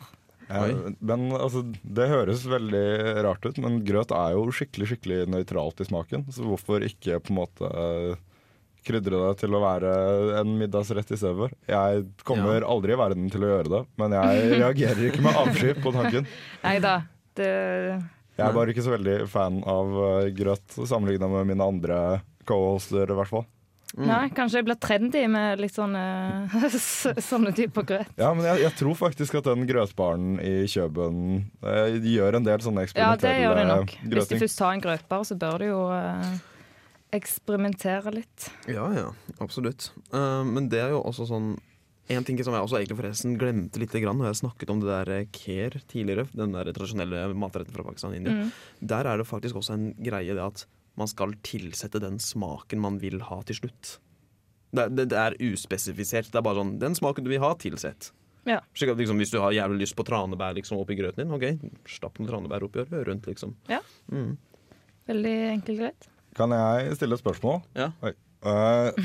eh, 0.50 0.94
men 1.00 1.28
altså, 1.36 1.62
Det 1.82 2.08
høres 2.10 2.46
veldig 2.48 2.86
rart 3.26 3.46
ut, 3.46 3.60
men 3.62 3.80
grøt 3.86 4.14
er 4.16 4.34
jo 4.36 4.48
skikkelig 4.54 4.90
skikkelig 4.92 5.20
nøytralt 5.30 5.80
i 5.82 5.86
smaken. 5.88 6.26
Så 6.34 6.44
hvorfor 6.46 6.84
ikke 6.86 7.20
på 7.22 7.32
en 7.34 7.40
måte 7.40 7.70
eh, 7.70 8.20
krydre 8.86 9.22
det 9.26 9.42
til 9.42 9.54
å 9.56 9.62
være 9.62 9.92
en 10.40 10.54
middagsrett 10.60 11.12
i 11.14 11.20
stedet? 11.20 11.50
Jeg 11.70 12.06
kommer 12.26 12.64
aldri 12.66 12.96
i 12.96 13.00
verden 13.00 13.28
til 13.32 13.44
å 13.46 13.52
gjøre 13.54 13.74
det, 13.76 13.82
men 14.00 14.16
jeg 14.16 14.48
reagerer 14.62 15.04
ikke 15.10 15.26
med 15.26 15.40
avsky 15.44 15.76
på 15.80 15.94
tanken. 15.96 16.28
Nei 16.64 16.76
da. 16.82 17.00
Det 17.38 17.46
Jeg 17.46 18.42
er 18.42 18.56
bare 18.56 18.72
ikke 18.72 18.82
så 18.82 18.96
veldig 18.96 19.16
fan 19.30 19.60
av 19.68 19.96
eh, 20.08 20.32
grøt 20.36 20.76
sammenligna 20.80 21.28
med 21.30 21.52
mine 21.52 21.70
andre 21.76 22.00
co-hoster, 22.48 23.06
i 23.06 23.18
hvert 23.18 23.30
fall. 23.30 23.46
Nei, 23.98 24.28
kanskje 24.30 24.60
jeg 24.60 24.66
blir 24.68 24.76
trendy 24.78 25.24
med 25.26 25.58
litt 25.58 25.74
sånne, 25.74 26.02
sånne 27.30 27.50
typer 27.56 27.82
grøt. 27.88 28.12
Ja, 28.20 28.28
men 28.36 28.46
jeg, 28.46 28.60
jeg 28.62 28.76
tror 28.78 28.94
faktisk 28.98 29.34
at 29.40 29.48
den 29.50 29.66
grøtbaren 29.66 30.36
i 30.44 30.52
Kjøben 30.70 31.18
eh, 31.66 31.96
gjør 32.12 32.38
en 32.38 32.46
del 32.46 32.62
sånne 32.62 32.86
Ja, 32.94 33.16
det 33.18 33.32
gjør 33.40 33.58
de 33.58 33.64
nok. 33.66 33.96
nok. 33.96 33.96
Hvis 34.14 34.30
de 34.30 34.38
først 34.44 34.62
har 34.62 34.76
en 34.76 34.84
grøtbar, 34.84 35.24
så 35.26 35.34
bør 35.42 35.58
de 35.64 35.72
jo 35.72 35.80
eh, 35.96 36.38
eksperimentere 37.18 38.12
litt. 38.14 38.46
Ja, 38.70 38.86
ja, 38.94 39.08
absolutt. 39.42 39.90
Uh, 40.14 40.44
men 40.46 40.68
det 40.70 40.84
er 40.84 40.94
jo 40.94 41.02
også 41.02 41.26
sånn 41.30 41.56
En 42.10 42.24
ting 42.26 42.38
som 42.42 42.50
jeg 42.56 42.64
også 42.66 42.78
egentlig 42.80 42.96
forresten 42.98 43.36
glemte 43.38 43.78
litt 43.78 43.92
grann 44.02 44.16
når 44.18 44.32
jeg 44.32 44.38
snakket 44.40 44.70
om 44.72 44.80
det 44.82 44.88
der 44.90 45.10
eh, 45.14 45.26
kher 45.30 45.76
tidligere, 45.86 46.24
den 46.34 46.50
der 46.56 46.66
tradisjonelle 46.74 47.20
matretten 47.38 47.70
fra 47.74 47.84
Pakistan 47.86 48.10
og 48.10 48.18
India, 48.18 48.32
Mm. 48.34 48.48
der 48.82 49.06
er 49.06 49.20
det 49.20 49.26
faktisk 49.28 49.54
også 49.60 49.76
en 49.76 49.84
greie 50.02 50.34
det 50.34 50.42
at 50.42 50.64
man 50.98 51.08
skal 51.10 51.34
tilsette 51.46 52.00
den 52.02 52.18
smaken 52.22 52.80
man 52.82 52.98
vil 53.02 53.20
ha 53.28 53.40
til 53.48 53.56
slutt. 53.62 53.98
Det, 54.72 54.84
er- 54.84 54.90
det, 54.94 55.08
det 55.10 55.18
er 55.18 55.36
uspesifisert. 55.50 56.30
Det 56.30 56.38
er 56.38 56.44
bare 56.46 56.60
sånn 56.62 56.76
Den 56.78 56.94
smaken 56.98 57.24
du 57.26 57.30
vil 57.32 57.40
ha, 57.42 57.54
tilsett. 57.58 58.12
Ja. 58.48 58.60
Slik 58.74 58.92
at 58.94 59.00
liksom, 59.02 59.18
Hvis 59.20 59.32
du 59.34 59.38
har 59.42 59.52
jævlig 59.52 59.82
lyst 59.84 59.96
på 59.98 60.04
tranebær 60.06 60.54
liksom, 60.56 60.78
oppi 60.80 60.96
grøten 60.98 61.24
din, 61.26 61.34
OK, 61.34 61.74
stapp 61.90 62.16
noen 62.18 62.30
tranebær 62.30 62.64
oppi 62.66 62.80
og 62.84 62.92
rør 62.94 63.10
rundt, 63.10 63.26
liksom. 63.28 63.52
Ja. 63.68 63.80
Mm. 64.12 64.36
Veldig 65.10 65.34
enkelt 65.56 65.82
greit. 65.82 66.08
Kan 66.38 66.54
jeg 66.54 66.94
stille 66.96 67.16
et 67.18 67.22
spørsmål? 67.24 67.60
Ja. 67.76 67.90
Oi. 68.06 68.12
Eh, 68.46 69.00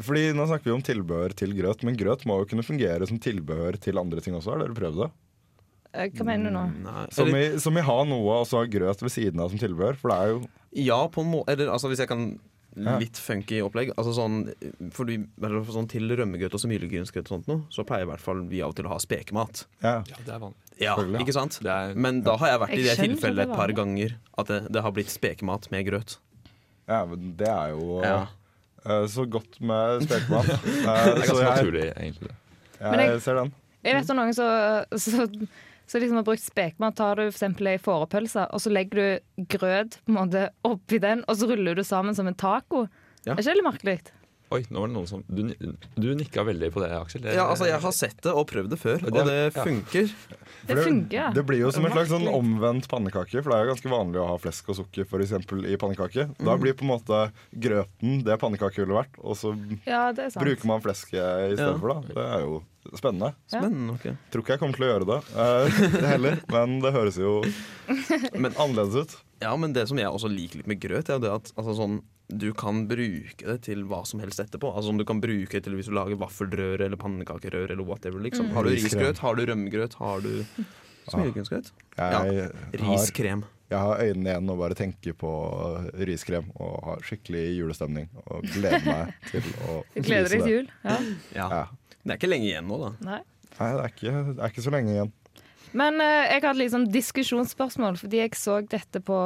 fordi 0.00 0.22
Nå 0.38 0.46
snakker 0.48 0.70
vi 0.70 0.74
om 0.76 0.84
tilbehør 0.86 1.34
til 1.36 1.52
grøt, 1.58 1.82
men 1.84 1.98
grøt 1.98 2.22
må 2.30 2.38
jo 2.40 2.46
kunne 2.52 2.64
fungere 2.64 3.06
som 3.10 3.18
tilbehør 3.20 3.76
til 3.82 3.98
andre 4.00 4.22
ting 4.24 4.36
også. 4.38 4.54
Har 4.54 4.62
dere 4.62 4.76
prøvd 4.78 5.02
det? 5.02 5.10
Eh, 5.92 6.10
Hva 6.14 6.24
mener 6.24 6.50
du 6.50 6.54
nå? 6.54 6.64
Nei, 6.84 7.06
Som 7.10 7.32
i, 7.34 7.44
som 7.58 7.76
i 7.76 7.82
ha 7.82 7.98
noe 8.06 8.36
og 8.40 8.46
så 8.46 8.60
ha 8.62 8.66
grøt 8.70 9.00
ved 9.02 9.10
siden 9.10 9.40
av 9.42 9.50
som 9.50 9.58
tilbehør? 9.58 9.96
For 9.98 10.12
det 10.12 10.18
er 10.20 10.28
jo 10.34 10.40
Ja, 10.86 11.00
på 11.10 11.24
en 11.24 11.30
måte. 11.32 11.50
Eller 11.52 11.72
altså, 11.72 11.90
hvis 11.90 11.98
jeg 12.04 12.08
kan 12.12 12.38
Litt 12.76 13.18
funky 13.18 13.56
opplegg. 13.66 13.88
Altså 13.98 14.12
sånn, 14.14 14.44
fordi, 14.94 15.16
for 15.42 15.72
sånn 15.74 15.88
Til 15.90 16.04
rømmegrøt 16.14 16.54
og 16.54 16.60
smørgrynsgrøt 16.62 17.26
og 17.26 17.32
sånt 17.34 17.48
noe, 17.50 17.64
så 17.74 17.82
pleier 17.82 18.06
i 18.06 18.10
hvert 18.12 18.22
fall 18.22 18.44
vi 18.46 18.60
av 18.62 18.70
og 18.70 18.76
til 18.78 18.86
å 18.86 18.92
ha 18.92 18.98
spekemat. 19.02 19.64
Ja, 19.82 19.96
Ja, 20.06 20.20
det 20.22 20.34
er 20.36 20.38
vanlig. 20.38 20.60
Ja, 20.78 20.94
ikke 21.18 21.34
sant? 21.34 21.58
Det 21.66 21.68
er, 21.74 21.96
Men 21.98 22.20
da 22.22 22.36
har 22.38 22.52
jeg 22.52 22.60
vært 22.62 22.76
i 22.78 22.84
det 22.86 22.94
tilfellet 23.00 23.48
et 23.50 23.56
par 23.58 23.72
ganger 23.74 24.14
at 24.38 24.46
det, 24.46 24.60
det 24.72 24.84
har 24.86 24.94
blitt 24.94 25.10
spekemat 25.10 25.66
med 25.74 25.88
grøt. 25.90 26.14
ja 26.88 27.04
men 27.10 27.34
det 27.36 27.48
er 27.50 27.74
jo 27.74 27.98
Ja. 28.04 28.28
uh, 28.86 29.02
så 29.10 29.26
godt 29.28 29.58
med 29.60 30.06
spekemat. 30.06 30.48
uh, 30.54 30.62
det 30.86 30.94
er 30.94 31.26
ganske 31.26 31.50
naturlig, 31.50 31.84
egentlig. 31.96 32.30
jeg, 32.78 32.90
Men 32.90 33.00
jeg- 33.00 33.22
ser 33.26 33.34
den. 33.42 33.52
Jeg 33.82 33.94
vet 33.98 34.10
om 34.10 34.16
noen 34.16 34.34
som 34.36 35.48
så, 35.90 35.98
liksom 35.98 36.20
har 36.20 36.26
brukt 36.26 36.44
spekemat. 36.44 36.96
Tar 37.00 37.18
du 37.18 37.24
for 37.24 37.34
eksempel 37.34 37.72
ei 37.72 37.78
fårepølse, 37.82 38.46
og 38.54 38.62
så 38.62 38.70
legger 38.70 39.00
du 39.00 39.46
grøt 39.56 39.98
på 40.04 40.12
en 40.12 40.18
måte 40.20 40.46
oppi 40.66 41.00
den, 41.02 41.24
og 41.26 41.40
så 41.40 41.48
ruller 41.50 41.74
du 41.74 41.82
sammen 41.86 42.14
som 42.14 42.30
en 42.30 42.38
taco. 42.38 42.84
Ja. 43.24 43.34
Er 43.34 43.40
ikke 43.40 43.48
det 43.48 43.56
litt 43.58 43.66
merkelig? 43.66 43.96
Oi, 44.50 44.64
nå 44.68 44.80
var 44.82 44.88
det 44.90 44.94
noen 44.96 45.06
som 45.06 45.20
Du, 45.30 45.42
du 45.94 46.08
nikka 46.18 46.42
veldig 46.42 46.72
på 46.74 46.80
det, 46.82 46.88
Aksel. 46.96 47.20
Det- 47.22 47.34
Ja, 47.36 47.44
altså 47.52 47.66
Jeg 47.68 47.80
har 47.80 47.92
sett 47.94 48.16
det 48.20 48.32
og 48.34 48.48
prøvd 48.50 48.70
det 48.70 48.78
før, 48.80 48.98
Det- 48.98 49.12
og 49.14 49.26
det 49.28 49.54
ja. 49.54 49.62
funker. 49.64 50.10
Det 50.66 50.76
funker. 50.76 51.34
Det 51.34 51.44
blir 51.46 51.58
jo 51.60 51.70
som 51.70 51.84
en 51.86 51.92
slags 51.92 52.10
sånn 52.10 52.26
omvendt 52.26 52.88
pannekake, 52.90 53.42
for 53.44 53.50
det 53.50 53.54
er 53.60 53.64
jo 53.66 53.74
ganske 53.74 53.90
vanlig 53.94 54.18
å 54.18 54.26
ha 54.26 54.36
flesk 54.38 54.68
og 54.68 54.76
sukker 54.80 55.06
for 55.06 55.20
eksempel, 55.20 55.64
i 55.70 55.76
pannekake. 55.76 56.34
Da 56.36 56.56
Mm. 56.56 56.60
blir 56.60 56.74
på 56.74 56.82
en 56.82 56.90
måte 56.98 57.32
grøten 57.56 58.24
det 58.24 58.38
pannekake 58.40 58.74
ville 58.82 58.98
vært, 58.98 59.14
og 59.22 59.36
så 59.36 59.54
Ja, 59.86 60.10
det 60.12 60.24
er 60.26 60.30
sant. 60.30 60.44
bruker 60.44 60.64
man 60.66 60.80
flesket 60.82 61.52
i 61.52 61.54
stedet 61.54 61.58
Ja. 61.74 61.78
for. 61.78 61.88
da 61.94 62.00
Det 62.00 62.16
er 62.16 62.40
jo 62.40 62.62
spennende. 62.96 63.34
Spennende. 63.48 63.94
ok. 63.94 64.16
Tror 64.32 64.42
ikke 64.42 64.46
jeg 64.48 64.58
kommer 64.58 64.74
til 64.74 64.84
å 64.84 64.90
gjøre 64.90 65.06
det 65.06 65.20
uh, 65.36 66.06
heller, 66.08 66.40
men 66.50 66.80
det 66.80 66.92
høres 66.92 67.16
jo 67.16 67.42
Men- 68.38 68.52
annerledes 68.54 68.96
ut. 68.96 69.16
Ja, 69.40 69.54
men 69.56 69.72
det 69.72 69.86
som 69.88 69.96
jeg 69.96 70.06
også 70.06 70.28
liker 70.28 70.56
litt 70.58 70.66
med 70.66 70.80
grøt, 70.80 71.08
er 71.08 71.14
jo 71.14 71.18
det 71.20 71.30
at 71.30 71.52
altså, 71.56 71.76
sånn, 71.78 72.02
du 72.30 72.52
kan 72.54 72.84
bruke 72.88 73.42
det 73.46 73.56
til 73.66 73.82
hva 73.90 74.02
som 74.06 74.20
helst 74.22 74.40
etterpå. 74.40 74.70
Altså 74.76 74.90
om 74.92 74.98
Du 75.00 75.04
kan 75.04 75.20
bruke 75.20 75.50
det 75.58 75.64
til 75.66 75.74
hvis 75.78 75.88
du 75.90 75.94
lager 75.96 76.16
vaffelrør 76.20 76.80
eller 76.86 76.96
pannekakerør 77.00 77.70
eller 77.74 77.82
whatever. 77.84 78.20
liksom 78.22 78.46
Mm. 78.50 78.54
Har 78.54 78.62
du 78.64 78.70
risgrøt, 78.70 79.18
har 79.18 79.34
du 79.34 79.44
rømmegrøt, 79.46 79.94
har 79.98 80.20
du 80.20 80.44
smørgrynsgrøt? 81.10 81.72
Ja, 81.98 82.22
Riskrem. 82.72 83.44
jeg 83.70 83.78
har 83.78 84.00
øynene 84.02 84.30
igjen 84.30 84.50
og 84.50 84.58
bare 84.58 84.74
tenker 84.78 85.12
på 85.18 85.30
riskrem 86.06 86.50
og 86.60 86.78
har 86.86 87.02
skikkelig 87.06 87.44
julestemning. 87.58 88.08
Og 88.26 88.42
gleder 88.54 88.84
meg 88.86 89.14
til 89.30 89.42
å 89.68 89.80
Du 89.94 90.00
gleder 90.06 90.28
deg 90.32 90.42
til 90.46 90.54
jul? 90.54 90.70
Ja. 90.84 90.96
Ja. 91.34 91.48
Ja. 91.50 91.64
Det 92.00 92.14
er 92.14 92.20
ikke 92.20 92.30
lenge 92.32 92.48
igjen 92.48 92.68
nå, 92.70 92.78
da. 92.80 92.92
Nei. 93.04 93.20
Nei, 93.60 93.70
det 93.76 93.82
er, 93.82 93.90
ikke, 93.92 94.12
det 94.34 94.40
er 94.40 94.52
ikke 94.54 94.62
så 94.64 94.72
lenge 94.72 94.92
igjen. 94.94 95.10
Men 95.76 96.00
eh, 96.02 96.32
jeg 96.34 96.42
hadde 96.42 96.58
liksom 96.58 96.86
diskusjonsspørsmål, 96.90 97.98
fordi 98.00 98.22
jeg 98.22 98.36
så 98.38 98.58
dette 98.66 99.02
på 99.06 99.16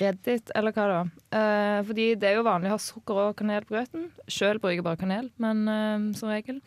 Reddit, 0.00 0.52
eller 0.58 0.74
hva 0.76 0.86
var. 0.92 1.10
Eh, 1.32 1.80
fordi 1.88 2.08
det 2.20 2.32
er 2.32 2.38
jo 2.38 2.46
vanlig 2.48 2.72
å 2.72 2.76
ha 2.76 2.82
sukker 2.82 3.22
og 3.28 3.36
kanel 3.38 3.64
på 3.68 3.78
grøten. 3.78 4.08
Sjøl 4.28 4.60
bruker 4.60 4.80
jeg 4.80 4.86
bare 4.86 5.00
kanel, 5.00 5.30
men 5.40 5.64
eh, 5.72 6.08
som 6.18 6.32
regel. 6.32 6.60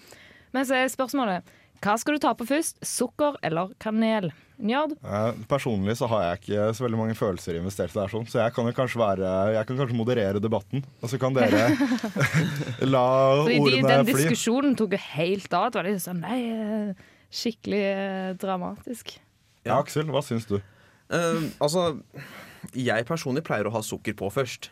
Men 0.55 0.67
så 0.67 0.79
er 0.79 0.91
spørsmålet 0.91 1.57
hva 1.81 1.95
skal 1.97 2.13
du 2.13 2.21
ta 2.21 2.35
på 2.37 2.45
først, 2.45 2.77
sukker 2.85 3.39
eller 3.41 3.71
kanel? 3.81 4.29
Njard? 4.61 4.91
Eh, 5.01 5.37
personlig 5.49 5.95
så 5.97 6.05
har 6.11 6.23
jeg 6.23 6.41
ikke 6.41 6.65
så 6.77 6.83
veldig 6.85 6.99
mange 6.99 7.15
følelser 7.17 7.57
investert 7.57 7.95
i 7.95 7.97
det 7.97 8.03
sånn, 8.11 8.27
så 8.29 8.43
jeg 8.43 8.53
kan 8.53 8.67
jo 8.69 8.73
kanskje 8.77 8.99
være 9.01 9.31
Jeg 9.55 9.65
kan 9.65 9.79
kanskje 9.79 9.97
moderere 9.97 10.43
debatten, 10.43 10.83
og 11.01 11.09
så 11.09 11.17
kan 11.21 11.33
dere 11.33 11.71
la 12.93 13.05
Fordi 13.41 13.55
de, 13.55 13.63
ordene 13.63 13.95
den 13.95 14.05
fly. 14.05 14.13
diskusjonen 14.19 14.77
tok 14.77 14.93
jo 14.93 15.01
helt 15.07 15.57
av. 15.57 15.71
Det 15.71 15.81
var 15.81 15.89
litt 15.89 16.05
sånn 16.05 16.21
nei, 16.21 16.37
eh, 16.53 17.09
skikkelig 17.31 17.81
eh, 17.87 18.29
dramatisk. 18.41 19.15
Ja, 19.65 19.79
Aksel, 19.79 20.09
hva 20.11 20.23
syns 20.25 20.47
du? 20.49 20.57
Uh, 21.11 21.49
altså, 21.61 22.01
jeg 22.77 23.07
personlig 23.07 23.43
pleier 23.47 23.67
å 23.67 23.73
ha 23.75 23.81
sukker 23.85 24.15
på 24.17 24.29
først. 24.33 24.71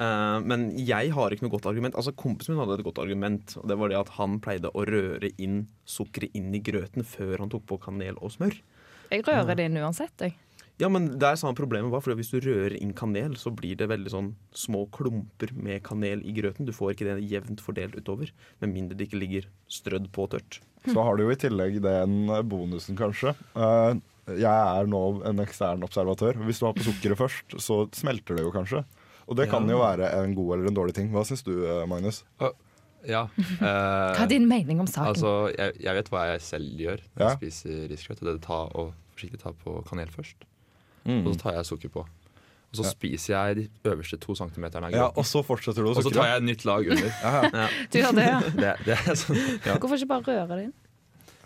Uh, 0.00 0.40
men 0.40 0.70
jeg 0.80 1.10
har 1.12 1.34
ikke 1.34 1.44
noe 1.44 1.52
godt 1.52 1.68
argument. 1.68 1.96
Altså 1.98 2.14
Kompisen 2.16 2.54
min 2.54 2.62
hadde 2.62 2.78
et 2.78 2.86
godt 2.86 3.02
argument. 3.02 3.56
Og 3.60 3.66
det 3.68 3.76
var 3.80 3.92
det 3.92 3.98
at 4.00 4.14
Han 4.16 4.38
pleide 4.40 4.72
å 4.72 4.84
røre 4.88 5.32
inn 5.36 5.66
sukkeret 5.84 6.36
inn 6.38 6.54
i 6.56 6.62
grøten 6.64 7.04
før 7.04 7.42
han 7.42 7.52
tok 7.52 7.66
på 7.68 7.80
kanel 7.82 8.16
og 8.20 8.32
smør. 8.36 8.56
Jeg 9.10 9.26
rører 9.26 9.58
det 9.58 9.66
inn 9.68 9.80
uansett, 9.82 10.14
jeg. 10.22 10.38
Ja, 10.80 10.88
men 10.88 11.10
det 11.20 11.26
er 11.28 11.36
samme 11.36 11.58
problemet 11.58 11.92
var, 11.92 12.00
for 12.00 12.16
Hvis 12.16 12.30
du 12.32 12.38
rører 12.40 12.78
inn 12.78 12.94
kanel, 12.96 13.34
så 13.36 13.52
blir 13.52 13.76
det 13.76 13.90
veldig 13.90 14.12
sånn 14.14 14.30
små 14.56 14.86
klumper 14.94 15.52
med 15.52 15.82
kanel 15.84 16.22
i 16.24 16.32
grøten. 16.32 16.64
Du 16.64 16.72
får 16.72 16.94
ikke 16.94 17.10
det 17.10 17.28
jevnt 17.28 17.60
fordelt 17.60 17.98
utover, 17.98 18.32
med 18.62 18.72
mindre 18.72 18.96
det 18.96 19.10
ikke 19.10 19.20
ligger 19.20 19.50
strødd 19.68 20.08
på 20.16 20.24
tørt. 20.32 20.62
Så 20.86 21.02
har 21.04 21.16
du 21.16 21.24
jo 21.26 21.30
i 21.34 21.36
tillegg 21.36 21.80
den 21.84 22.26
bonusen, 22.48 22.96
kanskje. 22.96 23.34
Eh, 23.54 23.98
jeg 24.40 24.46
er 24.46 24.86
nå 24.88 25.22
en 25.26 25.42
ekstern 25.42 25.82
observatør. 25.84 26.38
Hvis 26.46 26.60
du 26.62 26.66
har 26.66 26.72
på 26.76 26.84
sukkeret 26.86 27.18
først, 27.18 27.58
så 27.60 27.82
smelter 27.96 28.36
det 28.38 28.44
jo 28.46 28.52
kanskje. 28.54 28.84
Og 29.28 29.36
det 29.36 29.48
kan 29.50 29.66
Ja. 29.68 29.74
jo 29.76 29.78
være 29.82 30.08
en 30.24 30.34
god 30.34 30.54
eller 30.56 30.68
en 30.68 30.74
dårlig 30.76 30.94
ting. 30.94 31.10
Hva 31.12 31.24
syns 31.26 31.42
du, 31.44 31.52
eh, 31.66 31.86
Magnus? 31.86 32.22
Ja. 33.06 33.28
Hva 33.60 34.14
eh, 34.16 34.22
er 34.22 34.26
din 34.28 34.46
mening 34.48 34.80
om 34.80 34.86
saken? 34.86 35.14
altså, 35.14 35.54
jeg, 35.56 35.76
jeg 35.80 35.94
vet 35.94 36.08
hva 36.10 36.24
jeg 36.32 36.40
selv 36.40 36.76
gjør 36.78 37.00
når 37.16 37.20
Ja. 37.24 37.28
jeg 37.30 37.38
spiser 37.38 37.88
risgrøt. 37.88 38.20
Det 38.20 38.34
er 38.34 38.74
å 38.76 38.92
forsiktig 39.16 39.40
ta 39.40 39.52
på 39.52 39.84
kanel 39.88 40.08
først. 40.08 40.36
Mm. 41.06 41.26
Og 41.26 41.34
så 41.34 41.40
tar 41.40 41.52
jeg 41.54 41.64
sukker 41.64 41.88
på. 41.94 42.06
Og 42.70 42.76
så 42.78 42.84
Ja. 42.86 42.90
spiser 42.94 43.32
jeg 43.34 43.56
de 43.56 43.90
øverste 43.90 44.16
to 44.22 44.34
centimeterne 44.38 44.86
av 44.86 44.92
grøten. 44.92 45.18
og 45.18 45.24
så 45.26 45.42
fortsetter 45.42 45.82
du 45.82 45.88
å 45.90 45.96
og 45.96 46.04
så 46.06 46.12
tar 46.14 46.28
jeg 46.28 46.36
et 46.36 46.46
nytt 46.46 46.64
lag 46.64 46.86
under. 46.86 47.10
Ja, 47.24 47.68
Du 47.90 47.98
gjør 47.98 48.14
det, 48.14 48.26
ja. 48.28 48.38
Det, 48.62 48.74
det 48.86 48.94
er 48.98 49.14
sånn, 49.18 49.40
ja. 49.66 49.74
Hvorfor 49.78 49.96
ikke 49.98 50.06
bare 50.12 50.22
røre 50.38 50.56
det 50.60 50.64
inn? 50.68 50.74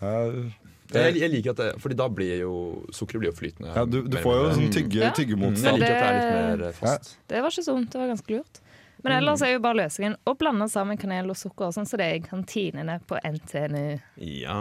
Eh, 0.05 0.51
jeg, 0.93 1.15
jeg 1.17 1.31
liker 1.33 1.55
at 1.55 1.57
det, 1.63 1.69
fordi 1.81 1.95
da 1.97 2.05
blir 2.13 2.37
jo 2.43 2.51
sukkeret 2.93 3.23
blir 3.23 3.31
jo 3.31 3.37
flytende. 3.39 3.71
ja, 3.73 3.85
du, 3.89 4.03
du 4.05 4.17
mer 4.19 4.21
får 4.23 4.35
jo 4.37 4.43
mer. 4.43 4.53
sånn 4.59 4.73
tygge, 4.75 5.01
Ja. 5.01 5.09
Mm, 5.17 5.55
Jeg 5.57 5.79
liker 5.79 5.81
at 5.81 5.81
det 5.81 6.05
er 6.05 6.19
litt 6.19 6.59
mer 6.61 6.67
eh, 6.67 6.77
fast. 6.77 7.15
Det 7.27 7.41
var 7.41 7.49
ikke 7.55 7.65
sunt. 7.65 7.89
Det 7.89 7.99
var 8.03 8.11
ganske 8.13 8.29
lurt. 8.37 8.61
Men 9.05 9.19
ellers 9.19 9.43
er 9.45 9.51
jo 9.53 9.59
bare 9.61 9.77
løsningen 9.83 10.15
å 10.25 10.33
blande 10.33 10.65
sammen 10.71 10.97
kanel 10.97 11.29
og 11.29 11.37
sukker, 11.37 11.69
sånn 11.75 11.85
som 11.85 11.99
det 12.01 12.07
er 12.09 12.15
i 12.17 12.23
kantinene 12.25 12.95
på 13.05 13.19
NTNU. 13.21 13.99
Ja. 14.17 14.55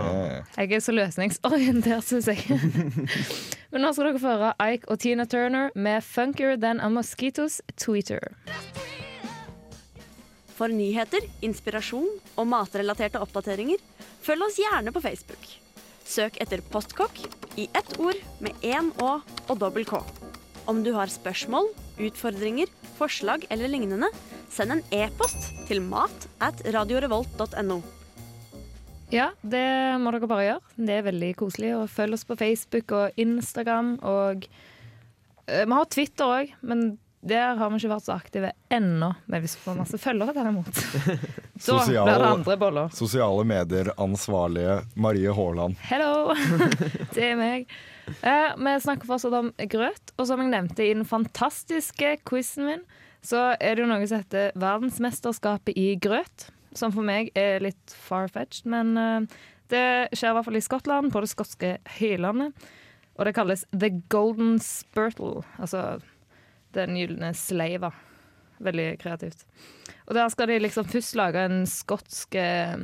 Jeg 0.59 0.74
er 0.76 0.83
så 0.85 0.92
løsningsorientert, 0.92 2.04
syns 2.04 2.28
jeg. 2.28 2.44
Men 3.72 3.87
nå 3.87 3.94
skal 3.96 4.11
dere 4.11 4.20
få 4.20 4.35
høre 4.35 4.50
Ike 4.61 4.90
og 4.92 5.00
Tina 5.00 5.24
Turner 5.24 5.72
med 5.72 6.04
'Funkier 6.04 6.61
Than 6.61 6.83
a 6.85 6.90
Mosquitos 6.92 7.62
Tweeter'. 7.80 8.37
For 10.54 10.68
nyheter, 10.68 11.24
inspirasjon 11.40 12.12
og 12.37 12.46
matrelaterte 12.46 13.24
oppdateringer, 13.24 13.80
følg 14.22 14.44
oss 14.44 14.61
gjerne 14.61 14.92
på 14.92 15.02
Facebook. 15.09 15.48
Søk 16.04 16.37
etter 16.44 16.61
Postkokk 16.68 17.16
i 17.57 17.70
ett 17.72 17.96
ord 17.96 18.20
med 18.44 18.52
én 18.61 18.92
Å 19.00 19.16
og 19.48 19.57
dobbel 19.59 19.88
K. 19.88 20.04
Om 20.70 20.81
du 20.85 20.92
har 20.96 21.11
spørsmål, 21.12 21.66
utfordringer, 22.00 22.70
forslag 22.98 23.44
eller 23.53 23.68
lignende, 23.68 24.09
send 24.53 24.72
en 24.72 24.83
e-post 24.94 25.50
til 25.68 25.83
mat 25.85 26.29
at 26.44 26.62
radiorevolt.no. 26.72 27.81
Ja, 29.12 29.29
det 29.44 29.64
må 30.00 30.11
dere 30.14 30.27
bare 30.31 30.46
gjøre. 30.48 30.62
Det 30.88 30.94
er 30.96 31.05
veldig 31.07 31.31
koselig. 31.38 31.74
Og 31.77 31.90
følg 31.92 32.16
oss 32.16 32.24
på 32.27 32.37
Facebook 32.40 32.94
og 32.96 33.20
Instagram. 33.20 33.92
Og 34.03 34.46
eh, 35.46 35.62
vi 35.68 35.77
har 35.77 35.90
Twitter 35.92 36.33
òg, 36.40 36.55
men 36.66 36.94
der 37.24 37.55
har 37.61 37.70
vi 37.72 37.79
ikke 37.79 37.92
vært 37.92 38.09
så 38.09 38.16
aktive 38.16 38.50
ennå. 38.74 39.12
Men 39.31 39.44
hvis 39.44 39.55
vi 39.59 39.62
får 39.68 39.79
masse 39.83 40.00
følgere 40.00 40.35
derimot, 40.37 40.72
da 40.74 41.18
Sosial- 41.68 42.09
blir 42.09 42.24
det 42.24 42.31
andre 42.33 42.57
boller. 42.64 42.90
Sosiale 42.96 43.44
medier-ansvarlige 43.53 44.81
Marie 44.96 45.37
Haaland. 45.37 45.77
Hello! 45.92 46.33
Det 47.14 47.29
er 47.35 47.38
meg. 47.38 47.68
Eh, 48.06 48.50
vi 48.56 48.74
snakker 48.80 49.08
fortsatt 49.08 49.36
om 49.38 49.50
grøt, 49.70 50.12
og 50.18 50.28
som 50.28 50.42
jeg 50.42 50.52
nevnte 50.52 50.84
i 50.84 50.92
den 50.92 51.06
fantastiske 51.08 52.16
quizen 52.28 52.68
min, 52.68 52.84
så 53.24 53.54
er 53.56 53.76
det 53.76 53.84
jo 53.84 53.88
noe 53.88 54.04
som 54.08 54.20
heter 54.20 54.52
verdensmesterskapet 54.60 55.78
i 55.80 55.94
grøt. 55.96 56.50
Som 56.74 56.92
for 56.92 57.06
meg 57.06 57.30
er 57.38 57.62
litt 57.62 57.94
far-fetched, 58.08 58.66
men 58.70 58.96
eh, 59.00 59.36
det 59.72 59.86
skjer 60.12 60.32
i 60.32 60.36
hvert 60.36 60.48
fall 60.48 60.60
i 60.60 60.64
Skottland, 60.64 61.12
på 61.14 61.22
det 61.24 61.30
skotske 61.32 61.76
høylandet. 61.98 62.66
Og 63.14 63.28
det 63.28 63.36
kalles 63.36 63.62
The 63.70 63.92
Golden 64.10 64.58
Spurtle, 64.62 65.44
altså 65.56 66.00
den 66.74 66.98
gylne 66.98 67.30
sleiva. 67.38 67.92
Veldig 68.64 68.88
kreativt. 69.00 69.44
Og 70.06 70.14
der 70.16 70.28
skal 70.30 70.50
de 70.50 70.60
liksom 70.62 70.86
først 70.86 71.16
lage 71.18 71.42
en 71.46 71.64
skotsk 71.66 72.36
eh, 72.38 72.74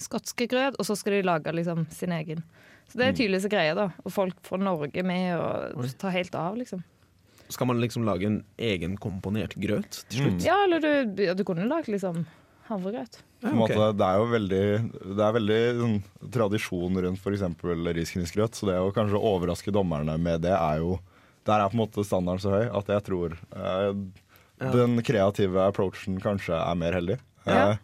skotske 0.00 0.46
grøt, 0.50 0.78
og 0.78 0.86
så 0.86 0.96
skal 0.98 1.18
de 1.18 1.26
lage 1.26 1.52
liksom 1.54 1.86
sin 1.92 2.12
egen. 2.16 2.42
Så 2.90 2.98
det 2.98 3.06
er 3.06 3.16
tydeligvis 3.16 3.50
greia, 3.52 3.74
da. 3.78 3.88
Og 4.02 4.12
folk 4.14 4.40
fra 4.46 4.58
Norge 4.58 5.04
med 5.06 5.36
og 5.38 5.86
tar 6.00 6.14
helt 6.16 6.34
av, 6.34 6.58
liksom. 6.58 6.82
Skal 7.50 7.66
man 7.66 7.80
liksom 7.82 8.04
lage 8.06 8.26
en 8.28 8.40
egenkomponert 8.62 9.56
grøt 9.58 10.04
til 10.10 10.24
slutt? 10.24 10.44
Ja, 10.46 10.58
eller 10.66 10.82
du, 10.82 11.22
ja, 11.24 11.34
du 11.34 11.42
kunne 11.46 11.66
lagd 11.70 11.90
liksom 11.90 12.24
havregrøt. 12.70 13.20
Ja, 13.42 13.52
okay. 13.64 13.78
det 13.96 14.06
er 14.06 14.18
jo 14.20 14.26
veldig, 14.30 14.64
det 15.16 15.24
er 15.24 15.36
veldig 15.36 15.60
sånn, 15.80 15.96
tradisjon 16.34 16.98
rundt 17.06 17.22
f.eks. 17.22 17.44
risgrynsgrøt, 17.98 18.58
så 18.58 18.68
det 18.68 18.76
å 18.78 18.92
kanskje 18.94 19.22
overraske 19.30 19.74
dommerne 19.74 20.14
med 20.20 20.44
det 20.44 20.54
er 20.54 20.82
jo 20.84 20.98
Der 21.48 21.62
er 21.64 21.70
på 21.72 21.78
en 21.78 21.80
måte 21.80 22.02
standarden 22.04 22.42
så 22.42 22.50
høy 22.52 22.66
at 22.68 22.90
jeg 22.92 23.02
tror 23.06 23.32
eh, 23.32 23.94
Ja. 24.60 24.70
den 24.74 25.00
kreative 25.02 25.62
approachen 25.64 26.18
kanskje 26.20 26.52
er 26.52 26.74
mer 26.76 26.92
heldig. 26.92 27.16
Ja. 27.46 27.70
Eh, 27.72 27.78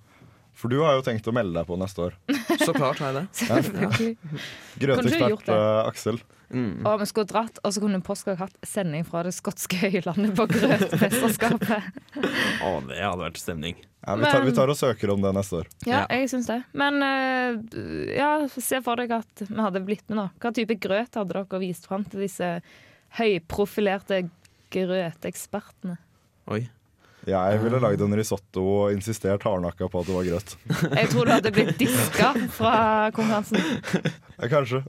for 0.57 0.73
du 0.73 0.79
har 0.81 0.97
jo 0.97 1.03
tenkt 1.05 1.27
å 1.29 1.35
melde 1.37 1.53
deg 1.59 1.67
på 1.69 1.77
neste 1.81 2.07
år. 2.09 2.15
Så 2.65 2.73
klart 2.73 3.03
har 3.05 3.13
jeg 3.13 3.27
det. 3.27 3.67
Kunne 3.69 4.15
Grøtekspert 4.81 5.51
eh, 5.53 5.83
Aksel. 5.91 6.21
Mm. 6.47 6.87
Og 6.87 7.01
vi 7.03 7.07
skulle 7.11 7.27
dratt, 7.27 7.57
og 7.67 7.73
så 7.75 7.81
kunne 7.83 7.99
Postkokk 8.07 8.39
hatt 8.39 8.53
sending 8.63 9.03
fra 9.05 9.25
det 9.27 9.33
skotske 9.35 9.81
høylandet 9.83 10.31
på 10.39 10.45
grøtmesterskapet. 10.53 11.89
Å, 12.67 12.71
det 12.87 13.01
hadde 13.03 13.25
vært 13.25 13.41
stemning. 13.43 13.81
Ja, 14.07 14.15
vi, 14.15 14.23
tar, 14.29 14.39
Men- 14.39 14.47
vi 14.47 14.55
tar 14.55 14.71
og 14.71 14.79
søker 14.79 15.11
om 15.17 15.25
det 15.25 15.33
neste 15.35 15.59
år. 15.65 15.71
Ja, 15.89 16.05
Ja. 16.05 16.21
jeg 16.21 16.31
syns 16.31 16.47
det. 16.47 16.61
Men 16.79 17.03
uh, 17.03 17.59
ja, 18.15 18.31
se 18.55 18.79
for 18.87 19.03
deg 19.03 19.11
at 19.19 19.43
vi 19.43 19.59
hadde 19.59 19.83
blitt 19.89 20.07
med, 20.09 20.21
nå. 20.21 20.29
Hva 20.39 20.55
type 20.55 20.79
grøt 20.79 21.19
hadde 21.19 21.35
dere 21.35 21.61
vist 21.65 21.91
fram 21.91 22.07
til 22.07 22.23
disse 22.29 22.53
høyprofilerte 23.19 24.23
grøtekspertene? 24.75 25.99
Oi. 26.55 26.63
Jeg 27.27 27.59
ville 27.63 27.81
lagd 27.83 28.03
en 28.05 28.15
risotto 28.15 28.63
og 28.63 28.93
insistert 28.95 29.43
hardnakka 29.43 29.89
på 29.91 30.01
at 30.03 30.07
det 30.07 30.15
var 30.15 30.27
grøt. 30.29 30.53
Jeg 31.01 31.09
tror 31.11 31.27
du 31.27 31.33
hadde 31.35 31.53
blitt 31.57 31.73
diska 31.81 32.33
fra 32.55 32.75
konkurransen. 33.17 33.59
Ja, 34.37 34.51
kanskje. 34.53 34.83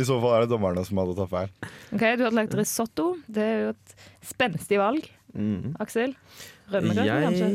I 0.00 0.04
så 0.08 0.14
fall 0.16 0.32
er 0.32 0.46
det 0.46 0.48
dommerne 0.54 0.80
som 0.88 0.96
hadde 0.96 1.12
tatt 1.18 1.28
feil. 1.28 1.50
Ok, 1.92 2.00
Du 2.00 2.22
hadde 2.24 2.30
lagd 2.38 2.54
risotto. 2.56 3.10
Det 3.28 3.42
er 3.44 3.58
jo 3.66 3.72
et 3.74 3.94
spenstig 4.24 4.78
valg. 4.80 5.04
Mm. 5.36 5.74
Aksel? 5.84 6.14
Rømmegrøt, 6.72 7.10
kanskje? 7.26 7.48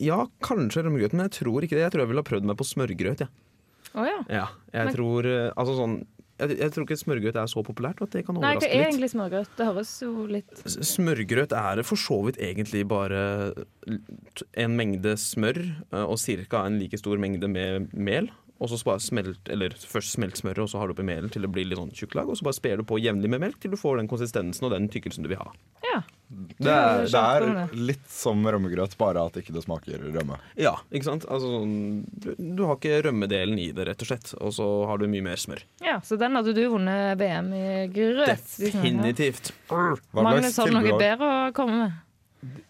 Ja, 0.00 0.22
kanskje 0.42 0.86
rømmegrøt, 0.86 1.12
men 1.12 1.28
jeg 1.28 1.34
tror 1.36 1.66
ikke 1.66 1.76
det. 1.76 1.84
Jeg 1.84 1.92
tror 1.92 2.02
jeg 2.06 2.10
ville 2.14 2.24
ha 2.24 2.28
prøvd 2.30 2.48
meg 2.48 2.56
på 2.62 2.64
smørgrøt. 2.64 3.26
Ja. 3.26 3.28
Oh, 3.92 4.08
ja. 4.08 4.16
Ja, 4.32 4.46
jeg 4.72 4.88
Men- 4.88 4.94
tror 4.96 5.28
eh, 5.28 5.50
Altså 5.52 5.74
sånn 5.76 5.98
jeg, 6.42 6.58
jeg 6.58 6.74
tror 6.74 6.86
ikke 6.86 6.98
smørgrøt 7.00 7.38
er 7.38 7.50
så 7.50 7.62
populært, 7.66 8.02
at 8.04 8.14
det 8.16 8.24
kan 8.26 8.38
Nei, 8.42 8.54
hva 8.58 8.68
er 8.68 8.86
egentlig 8.88 9.10
smørgrøt? 9.12 9.50
Det 9.58 9.68
høres 9.68 9.92
jo 10.02 10.26
litt 10.30 10.62
Smørgrøt 10.66 11.54
er 11.56 11.82
for 11.86 12.00
så 12.00 12.18
vidt 12.26 12.40
egentlig 12.42 12.84
bare 12.90 13.22
en 14.58 14.76
mengde 14.78 15.14
smør 15.20 15.60
eh, 15.62 16.04
og 16.04 16.18
ca. 16.20 16.64
en 16.66 16.78
like 16.82 16.98
stor 17.00 17.20
mengde 17.22 17.50
med 17.50 17.92
mel. 17.94 18.30
Og 18.62 18.70
så 18.70 18.78
bare 18.86 19.02
smelt, 19.02 19.48
eller 19.50 19.74
Først 19.74 20.14
smelt 20.14 20.38
smøret, 20.38 20.62
og 20.62 20.70
så 20.70 20.78
har 20.78 20.88
du 20.88 20.94
oppi 20.94 21.04
melen 21.06 21.30
til 21.32 21.42
det 21.42 21.50
blir 21.50 21.66
litt 21.66 21.80
sånn 21.80 21.90
tjukklag. 21.96 22.30
Og 22.30 22.38
så 22.38 22.46
bare 22.46 22.58
sper 22.58 22.78
du 22.78 22.86
på 22.86 23.00
jevnlig 23.02 23.30
med 23.32 23.42
melk 23.42 23.58
til 23.62 23.72
du 23.74 23.78
får 23.80 23.98
den 23.98 24.10
konsistensen 24.10 24.68
og 24.68 24.74
den 24.74 24.86
tykkelsen 24.92 25.26
du 25.26 25.30
vil 25.32 25.40
ha. 25.42 25.50
Ja. 25.88 26.02
Det 26.32 26.70
er, 26.72 27.02
det 27.10 27.20
er 27.20 27.74
litt 27.76 28.06
som 28.08 28.40
rømmegrøt, 28.46 28.94
bare 29.00 29.26
at 29.28 29.34
ikke 29.36 29.52
det 29.52 29.64
smaker 29.66 30.06
rømme. 30.14 30.38
Ja, 30.56 30.76
ikke 30.94 31.10
sant? 31.10 31.26
Altså, 31.28 31.50
sånn, 31.58 31.74
du, 32.08 32.30
du 32.38 32.62
har 32.68 32.78
ikke 32.78 33.02
rømmedelen 33.08 33.58
i 33.60 33.68
det, 33.76 33.84
rett 33.90 34.04
og 34.06 34.08
slett. 34.12 34.32
Og 34.38 34.54
så 34.56 34.68
har 34.88 35.02
du 35.02 35.08
mye 35.12 35.26
mer 35.26 35.42
smør. 35.42 35.64
Ja, 35.84 35.98
Så 36.06 36.16
den 36.20 36.38
hadde 36.38 36.54
du 36.56 36.62
vunnet 36.72 37.18
VM 37.20 37.52
i 37.58 37.66
grøt. 37.92 38.46
Definitivt. 38.62 39.52
Magnus, 39.68 40.56
har 40.56 40.70
du 40.70 40.78
noe 40.78 40.96
bedre 41.02 41.32
å 41.34 41.52
komme 41.56 41.82
med? 41.82 42.00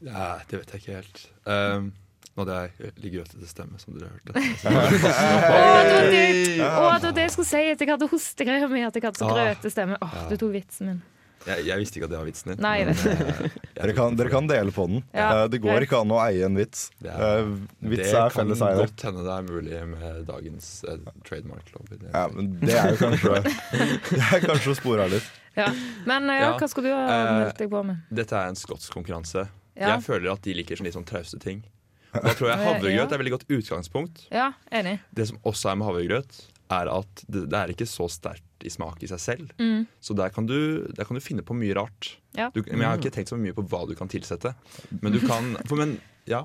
Ja, 0.04 0.36
det 0.50 0.58
vet 0.64 0.74
jeg 0.74 0.82
ikke 0.82 0.98
helt. 0.98 1.22
Um, 1.46 1.92
nå 2.32 2.44
hadde 2.46 2.58
jeg 2.80 2.92
litt 3.04 3.30
til 3.34 3.46
stemme, 3.50 3.76
som 3.82 3.92
dere 3.98 4.08
hørte. 4.08 4.32
Å, 4.32 4.42
det 6.12 6.68
var 6.72 7.00
det, 7.02 7.10
det 7.18 7.24
jeg 7.26 7.32
skulle 7.34 7.50
si, 7.50 7.64
at 7.74 7.80
jeg 7.84 7.90
hadde 7.92 8.08
hostegreier 8.12 8.70
med 8.72 8.86
at 8.88 8.96
jeg 8.96 9.04
hadde 9.04 9.20
så 9.20 9.28
Ah. 9.28 9.34
grøte 9.36 9.72
stemme. 9.72 9.98
Åh, 10.00 10.14
oh, 10.22 10.28
du 10.30 10.36
tok 10.40 10.54
vitsen 10.54 10.88
min. 10.88 11.02
Jeg, 11.42 11.64
jeg 11.66 11.74
visste 11.82 11.98
ikke 11.98 12.06
at 12.06 12.12
det 12.12 12.18
var 12.20 12.26
vitsen 12.28 12.52
din. 12.52 12.60
Nei, 12.62 12.84
men, 12.86 12.94
det- 12.94 13.12
eh, 13.18 13.40
jeg 13.42 13.82
Dere 13.82 13.94
kan, 13.96 14.14
dere 14.16 14.30
kan 14.30 14.46
dele 14.46 14.70
på 14.72 14.84
den. 14.86 15.00
Ja, 15.12 15.26
uh, 15.42 15.48
det 15.50 15.58
går 15.60 15.72
greit. 15.74 15.86
ikke 15.88 16.00
an 16.04 16.12
å 16.14 16.20
eie 16.22 16.44
en 16.46 16.54
vits. 16.56 16.84
Det 17.02 17.10
Uh, 17.10 17.50
vits 17.92 18.12
er 18.14 18.30
felles 18.30 18.62
kan 18.62 18.78
godt 18.78 19.02
hende 19.08 19.24
det 19.26 19.34
er 19.34 19.48
mulig 19.48 19.80
med 19.90 20.20
dagens 20.28 20.68
uh, 20.86 20.96
trademark-lov. 21.26 21.90
Ja, 22.14 22.28
men 22.30 22.52
det 22.62 22.76
er 22.78 22.94
jo 22.94 23.00
kanskje 23.02 23.42
Det 24.12 24.22
er 24.22 24.46
kanskje 24.46 24.70
å 24.70 24.78
spore 24.78 25.08
av 25.08 25.10
litt. 25.16 25.26
Ja. 25.58 25.66
Men 26.08 26.30
eh, 26.30 26.38
ja, 26.44 26.52
Ja. 26.52 26.58
hva 26.62 26.68
skulle 26.70 26.88
du 26.88 26.94
ha 26.94 27.02
Eh, 27.10 27.34
meldt 27.42 27.58
deg 27.58 27.68
på 27.74 27.82
med? 27.90 28.06
Dette 28.22 28.38
er 28.38 28.46
en 28.54 28.56
skotsk 28.56 28.94
konkurranse. 28.94 29.48
Ja. 29.74 29.96
Jeg 29.96 30.04
føler 30.06 30.30
at 30.32 30.46
de 30.46 30.54
liker 30.54 30.78
sånn 30.78 30.86
litt 30.88 30.94
sånn 30.96 31.04
trauste 31.10 31.42
ting. 31.42 31.64
Da 32.12 32.32
tror 32.36 32.50
jeg 32.50 32.60
havregrøt 32.60 33.06
er 33.06 33.14
et 33.14 33.20
veldig 33.22 33.34
godt 33.38 33.46
utgangspunkt. 33.56 34.26
Ja, 34.32 34.50
enig. 34.74 34.98
Det 35.16 35.30
som 35.30 35.38
også 35.48 35.72
er 35.72 35.78
med 35.80 35.88
havregrøt, 35.88 36.40
er 36.72 36.88
at 36.92 37.22
det, 37.26 37.46
det 37.52 37.58
er 37.58 37.72
ikke 37.72 37.88
så 37.88 38.08
sterkt 38.12 38.66
i 38.66 38.70
smak 38.72 39.02
i 39.04 39.08
seg 39.10 39.20
selv. 39.20 39.52
Mm. 39.60 39.86
Så 40.00 40.16
der 40.16 40.32
kan, 40.32 40.46
du, 40.48 40.86
der 40.92 41.08
kan 41.08 41.18
du 41.18 41.24
finne 41.24 41.44
på 41.46 41.56
mye 41.56 41.76
rart. 41.78 42.14
Ja. 42.36 42.50
Du, 42.54 42.62
men 42.68 42.84
Jeg 42.84 42.88
har 42.88 43.00
ikke 43.00 43.14
tenkt 43.14 43.32
så 43.32 43.38
mye 43.40 43.56
på 43.56 43.64
hva 43.68 43.84
du 43.88 43.94
kan 43.98 44.10
tilsette. 44.12 44.54
Men 45.00 45.16
du 45.16 45.20
kan 45.24 45.54
for, 45.68 45.80
Men 45.80 45.98
ja, 46.28 46.44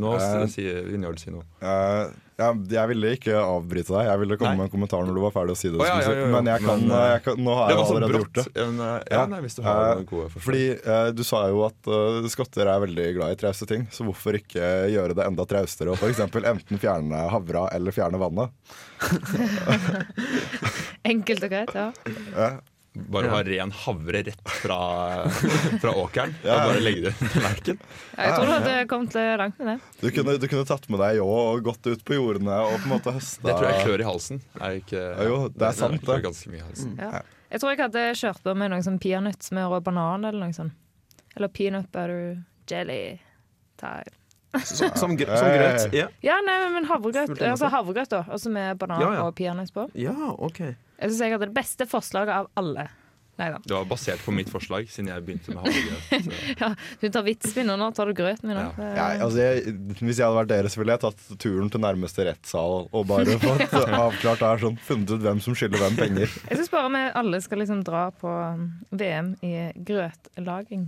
nå 0.00 0.14
Eh, 0.18 0.44
sier 0.50 0.84
Vinjard 0.88 1.20
si 1.20 1.32
noe. 1.32 1.44
Uh, 1.62 2.10
ja, 2.34 2.48
jeg 2.50 2.90
ville 2.90 3.12
ikke 3.14 3.36
avbryte 3.38 3.92
deg. 3.94 4.08
Jeg 4.08 4.20
ville 4.24 4.38
komme 4.40 4.54
Nei. 4.54 4.58
med 4.58 4.66
en 4.66 4.72
kommentar 4.72 5.04
når 5.06 5.18
du 5.18 5.20
var 5.22 5.34
ferdig 5.36 5.54
å 5.54 5.58
si 5.58 5.70
det. 5.70 5.78
Oh, 5.78 5.86
ja, 5.86 6.00
ja, 6.02 6.10
ja, 6.10 6.24
ja. 6.24 6.30
Men 6.32 6.50
jeg 6.50 6.64
kan, 6.64 6.82
Men, 6.82 6.94
eh, 6.96 7.04
jeg 7.12 7.22
kan, 7.28 7.38
nå 7.46 7.54
har 7.54 7.70
jeg 7.70 7.78
allerede 7.78 7.94
allerede 7.94 8.22
gjort 8.24 8.40
det. 8.40 8.46
Men, 8.56 8.82
ja, 9.14 9.22
nei, 9.30 9.40
hvis 9.44 9.58
du 9.58 9.62
har 9.66 9.78
uh, 9.78 9.84
noen 9.92 10.08
gode 10.10 10.26
forslag. 10.32 10.46
Fordi 10.48 10.64
uh, 10.82 11.08
Du 11.14 11.22
sa 11.30 11.44
jo 11.52 11.62
at 11.68 11.90
uh, 11.94 12.28
skotter 12.34 12.72
er 12.74 12.82
veldig 12.88 13.06
glad 13.20 13.36
i 13.36 13.40
trauste 13.44 13.70
ting, 13.70 13.86
så 13.94 14.08
hvorfor 14.08 14.40
ikke 14.40 14.72
gjøre 14.90 15.18
det 15.20 15.28
enda 15.28 15.46
traustere 15.54 15.94
og 15.94 16.02
f.eks. 16.02 16.24
enten 16.26 16.82
fjerne 16.82 17.22
havra 17.30 17.68
eller 17.76 17.94
fjerne 17.94 18.18
vannet? 18.18 18.50
Enkelt 21.14 21.46
og 21.46 21.54
greit, 21.54 21.74
ja. 21.78 21.92
Bare 22.94 23.26
å 23.26 23.32
ha 23.34 23.40
ren 23.42 23.72
havre 23.74 24.20
rett 24.28 24.50
fra, 24.60 24.76
fra 25.82 25.92
åkeren 25.98 26.34
Ja. 26.44 26.54
og 26.60 26.68
bare 26.70 26.82
legge 26.84 27.08
det 27.08 27.12
i 27.18 27.30
tallerken. 27.32 27.80
Ja, 28.14 28.22
Jeg 28.28 28.34
tror 28.36 28.46
du 28.46 28.52
hadde 28.54 28.74
kommet 28.92 29.16
langt 29.40 29.58
med 29.58 29.66
det. 29.72 29.76
du, 30.00 30.06
kunne, 30.14 30.36
du 30.38 30.46
kunne 30.52 30.64
tatt 30.68 30.86
med 30.94 31.00
deg 31.02 31.16
ljå 31.18 31.26
og 31.26 31.64
gått 31.66 31.88
ut 31.90 32.04
på 32.06 32.14
jordene 32.14 32.54
og 32.68 32.76
på 32.78 32.86
en 32.86 32.92
måte 32.94 33.14
høsta 33.16 33.48
Det 33.48 33.56
tror 33.58 33.68
jeg 33.72 33.82
klør 33.88 34.04
i 34.04 34.08
halsen. 34.12 34.40
Er 34.60 34.78
ikke, 34.78 35.02
Ja, 35.02 35.26
jo, 35.26 35.40
det 35.50 35.66
er 35.72 35.74
sant, 35.80 36.06
det. 36.06 36.20
ganske 36.28 36.52
mye 36.54 36.62
i 36.62 36.66
halsen. 36.68 36.94
Ja. 37.02 37.22
Jeg 37.50 37.60
tror 37.64 37.74
jeg 37.74 37.82
hadde 37.82 38.04
kjørt 38.22 38.42
på 38.46 38.54
med 38.62 38.70
noe 38.70 38.82
sånn 38.86 39.00
peanøttsmør 39.02 39.74
og 39.80 39.84
banan 39.90 40.24
eller 40.30 40.40
noe 40.46 40.54
sånt. 40.54 40.74
Eller 41.34 41.50
peanut 41.50 41.90
butter 41.90 42.44
jelly 42.70 43.18
time. 43.82 44.14
Som, 44.62 44.94
som, 44.94 45.16
gr 45.18 45.26
som 45.34 45.50
grøt. 45.50 45.88
Ja. 45.98 46.06
Ja, 46.22 46.36
nei, 46.46 46.60
men 46.70 46.84
havregrøt. 46.86 47.40
Altså 47.42 47.66
havregrøt, 47.74 48.12
da. 48.14 48.20
Altså 48.30 48.52
med 48.54 48.78
banan 48.78 49.02
Ja, 49.02 49.08
ja. 49.16 49.22
og 49.26 49.34
peanøtt 49.34 49.72
på. 49.74 49.88
ja, 49.98 50.14
OK. 50.38 50.60
Jeg 50.98 51.10
syns 51.10 51.24
jeg 51.24 51.34
hadde 51.34 51.48
det 51.50 51.56
beste 51.56 51.88
forslaget 51.90 52.34
av 52.42 52.52
alle. 52.60 52.88
Neida. 53.34 53.58
Det 53.64 53.74
var 53.74 53.86
basert 53.90 54.20
på 54.22 54.30
mitt 54.30 54.50
forslag, 54.50 54.86
siden 54.90 55.08
jeg 55.10 55.22
begynte 55.26 55.50
med 55.50 55.64
havregrøt. 55.64 56.36
Ja, 56.60 56.68
du 57.00 57.06
tar 57.10 57.24
vitsen 57.26 57.56
min, 57.56 57.72
og 57.74 57.80
nå 57.80 57.88
tar 57.96 58.06
du 58.06 58.14
grøten 58.14 58.46
min. 58.46 58.60
Ja. 58.60 58.90
Ja, 58.94 59.06
altså 59.26 59.40
jeg, 59.42 59.74
hvis 59.98 60.20
jeg 60.20 60.28
hadde 60.28 60.38
vært 60.38 60.52
dere, 60.52 60.70
så 60.70 60.78
ville 60.78 60.94
jeg 60.94 61.02
tatt 61.02 61.24
turen 61.42 61.72
til 61.72 61.82
nærmeste 61.82 62.28
rettssal 62.28 62.86
og 62.86 63.08
bare 63.10 63.34
fått 63.42 63.74
avklart 63.74 64.38
det 64.44 64.50
her 64.52 64.62
sånn, 64.62 64.78
funnet 64.86 65.16
ut 65.16 65.24
hvem 65.26 65.42
som 65.42 65.58
skylder 65.58 65.82
hvem 65.82 65.98
penger. 65.98 66.36
Jeg 66.46 66.60
syns 66.60 66.70
bare 66.76 66.92
vi 66.94 67.02
alle 67.24 67.42
skal 67.42 67.64
liksom 67.64 67.82
dra 67.86 68.04
på 68.22 68.30
um, 68.30 68.68
VM 68.94 69.34
i 69.42 69.54
grøtlaging. 69.90 70.86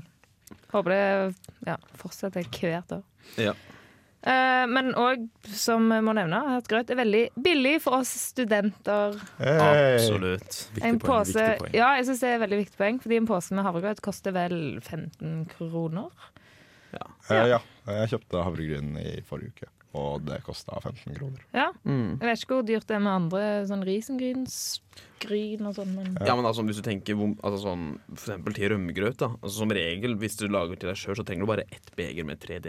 Håper 0.70 0.94
det 0.94 1.02
ja, 1.66 1.80
fortsetter 1.98 2.46
hvert 2.46 3.00
år. 3.00 3.02
Ja. 3.42 3.58
Eh, 4.26 4.64
men 4.66 4.90
òg, 4.98 5.28
som 5.54 5.84
må 5.86 6.14
nevne, 6.16 6.40
at 6.56 6.66
grøt 6.70 6.90
er 6.90 6.98
veldig 6.98 7.22
billig 7.38 7.76
for 7.84 8.00
oss 8.00 8.10
studenter. 8.32 9.14
Hey. 9.38 9.60
Absolutt. 10.00 10.56
Viktig 10.74 10.82
En 10.88 10.98
poeng, 10.98 11.12
pose, 11.12 11.36
viktig 11.38 11.60
poeng. 11.60 11.76
ja, 11.78 11.90
jeg 12.00 12.08
synes 12.08 12.24
det 12.24 12.32
er 12.32 12.42
veldig 12.42 12.58
viktig 12.64 12.80
poeng, 12.80 12.98
fordi 13.04 13.20
en 13.20 13.28
pose 13.30 13.54
med 13.54 13.68
havregrøt 13.68 14.02
koster 14.02 14.34
vel 14.34 14.56
15 14.82 15.46
kroner. 15.54 16.10
Eh, 16.96 17.46
ja, 17.52 17.60
jeg 17.92 18.10
kjøpte 18.14 18.42
havregryn 18.46 18.94
i 18.98 19.16
forrige 19.28 19.52
uke, 19.54 19.70
og 19.94 20.24
det 20.26 20.42
kosta 20.44 20.78
15 20.82 21.14
kroner. 21.16 21.40
Ja, 21.54 21.70
Mm. 21.84 22.18
Jeg 22.20 22.26
vet 22.28 22.42
ikke 22.42 22.54
hvor 22.58 22.66
dyrt 22.66 22.86
det 22.86 22.96
er 22.96 23.00
med 23.04 23.12
andre 23.12 23.42
sånn 23.68 23.84
risengrynsgryn 23.86 25.66
og 25.68 25.74
sånn, 25.78 25.94
men 25.94 26.16
Ja, 26.26 26.34
men 26.36 26.44
altså, 26.48 26.64
hvis 26.66 26.80
du 26.80 26.82
tenker 26.86 27.14
altså, 27.42 27.60
sånn, 27.62 27.86
For 28.14 28.32
eksempel 28.34 28.54
til 28.56 28.70
rømmegrøt. 28.74 29.16
da 29.18 29.28
altså, 29.40 29.56
Som 29.62 29.70
regel, 29.70 30.16
hvis 30.16 30.36
du 30.36 30.48
lager 30.48 30.76
til 30.76 30.88
deg 30.90 30.96
sjøl, 30.96 31.16
så 31.16 31.24
trenger 31.24 31.46
du 31.46 31.52
bare 31.52 31.64
ett 31.72 31.90
beger 31.96 32.24
med 32.24 32.40
3 32.40 32.58
dl. 32.60 32.68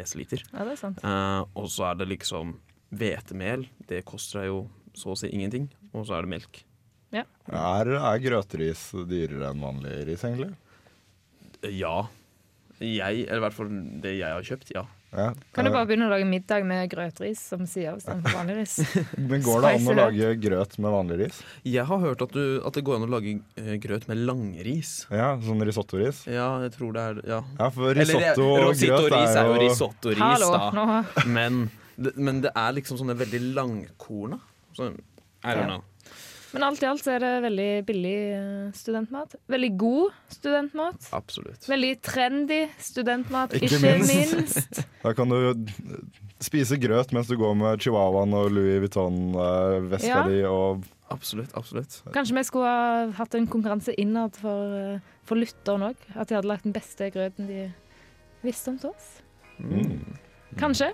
ja, 0.54 0.64
det 0.64 0.72
er 0.72 0.76
sant. 0.76 1.04
Eh, 1.04 1.44
og 1.56 1.68
så 1.70 1.92
er 1.92 1.96
det 1.96 2.08
liksom 2.10 2.56
hvetemel. 2.94 3.68
Det 3.88 4.06
koster 4.06 4.42
deg 4.42 4.48
jo 4.48 4.70
så 4.96 5.12
å 5.14 5.18
si 5.18 5.28
ingenting. 5.30 5.68
Og 5.94 6.06
så 6.08 6.18
er 6.18 6.22
det 6.26 6.30
melk. 6.30 6.64
Er, 7.14 7.88
er 7.88 8.20
grøteris 8.20 8.92
dyrere 9.08 9.52
enn 9.54 9.62
vanlig 9.64 10.06
ris, 10.08 10.24
egentlig? 10.28 10.54
Eh, 11.64 11.70
Ja. 11.80 12.08
Jeg, 12.80 13.24
eller 13.26 13.38
i 13.38 13.42
hvert 13.42 13.54
fall 13.58 13.70
det 14.04 14.12
jeg 14.20 14.30
har 14.30 14.44
kjøpt, 14.46 14.70
ja. 14.76 14.84
Ja. 15.18 15.32
Kan 15.56 15.66
du 15.66 15.72
Eh, 15.72 15.74
bare 15.74 15.88
begynne 15.90 16.06
å 16.06 16.12
lage 16.14 16.28
middag 16.30 16.66
med 16.70 16.90
grøtris 16.92 17.40
som 17.50 17.64
sier 17.66 17.90
av 17.96 17.98
istedenfor 17.98 18.36
vanlig 18.38 18.58
ris? 18.60 18.76
Men 19.32 19.42
går 19.42 19.64
det 19.66 19.72
an 19.80 19.90
å 19.90 19.96
lage 19.98 20.30
grøt 20.44 20.78
med 20.84 20.94
vanlig 20.94 21.18
ris? 21.24 21.40
Jeg 21.66 21.86
har 21.90 22.04
hørt 22.04 22.22
at, 22.22 22.36
du, 22.38 22.62
at 22.62 22.78
det 22.78 22.84
går 22.86 23.00
an 23.00 23.08
å 23.08 23.10
lage 23.16 23.34
eh, 23.58 23.74
grøt 23.82 24.06
med 24.12 24.22
langris. 24.30 24.94
Ja, 25.10 25.32
sånn 25.42 25.66
risottoris? 25.66 26.22
Ja, 26.30 26.52
jeg 26.68 26.76
tror 26.78 26.94
det 26.94 27.08
er 27.10 27.22
Ja. 27.28 27.42
Ja, 27.58 27.70
for 27.74 27.90
Eller, 27.92 28.06
risotto 28.06 28.48
og 28.54 28.70
risotto-ris 28.70 29.12
grøt 29.12 29.42
er 29.42 29.50
jo 29.50 29.58
jo 29.58 29.60
risotto-ris, 29.66 30.48
da. 30.54 30.72
nå 30.78 31.28
Men 31.34 31.62
det, 31.98 32.14
men 32.16 32.42
det 32.46 32.52
er 32.54 32.76
liksom 32.78 33.00
sånne 33.02 33.18
veldig 33.18 33.42
langkorna. 33.58 34.38
Så, 34.78 34.92
I 35.44 35.54
don't 35.58 35.66
know. 35.66 35.82
Men 36.58 36.66
alt 36.72 36.82
i 36.82 36.88
alt 36.90 37.04
så 37.06 37.12
er 37.14 37.22
det 37.22 37.32
veldig 37.46 37.70
billig 37.86 38.14
eh, 38.34 38.72
studentmat. 38.74 39.36
Veldig 39.54 39.70
god 39.78 40.16
studentmat. 40.34 41.10
Absolutt. 41.14 41.68
Veldig 41.70 41.92
trendy 42.02 42.64
studentmat, 42.82 43.54
Ikke 43.60 43.70
ikke, 43.78 43.92
minst. 43.94 44.36
minst. 44.36 44.80
Da 45.06 45.14
kan 45.16 45.30
du 45.30 45.70
spise 46.44 46.76
grøt 46.82 47.14
mens 47.16 47.30
du 47.30 47.38
går 47.40 47.54
med 47.58 47.80
chihuahuaen 47.86 48.34
og 48.38 48.50
Louis 48.58 48.82
Vuitton-veska 48.84 50.10
Ja. 50.10 50.24
di 50.28 50.42
og 50.50 50.82
Absolutt. 51.14 51.54
absolutt 51.56 52.02
Kanskje 52.12 52.36
vi 52.36 52.44
skulle 52.44 52.68
ha 52.74 53.06
hatt 53.16 53.38
en 53.38 53.46
konkurranse 53.48 53.94
innad 54.02 54.36
for, 54.36 54.74
eh, 54.76 55.00
for 55.24 55.40
lytteren 55.40 55.86
òg. 55.92 55.96
At 56.18 56.28
de 56.28 56.36
hadde 56.36 56.50
lagt 56.50 56.66
den 56.68 56.74
beste 56.76 57.08
grøten 57.14 57.48
de 57.48 57.70
visste 58.44 58.74
om 58.74 58.80
til 58.82 58.90
oss. 58.92 59.22
mm. 59.62 60.18
Kanskje. 60.58 60.92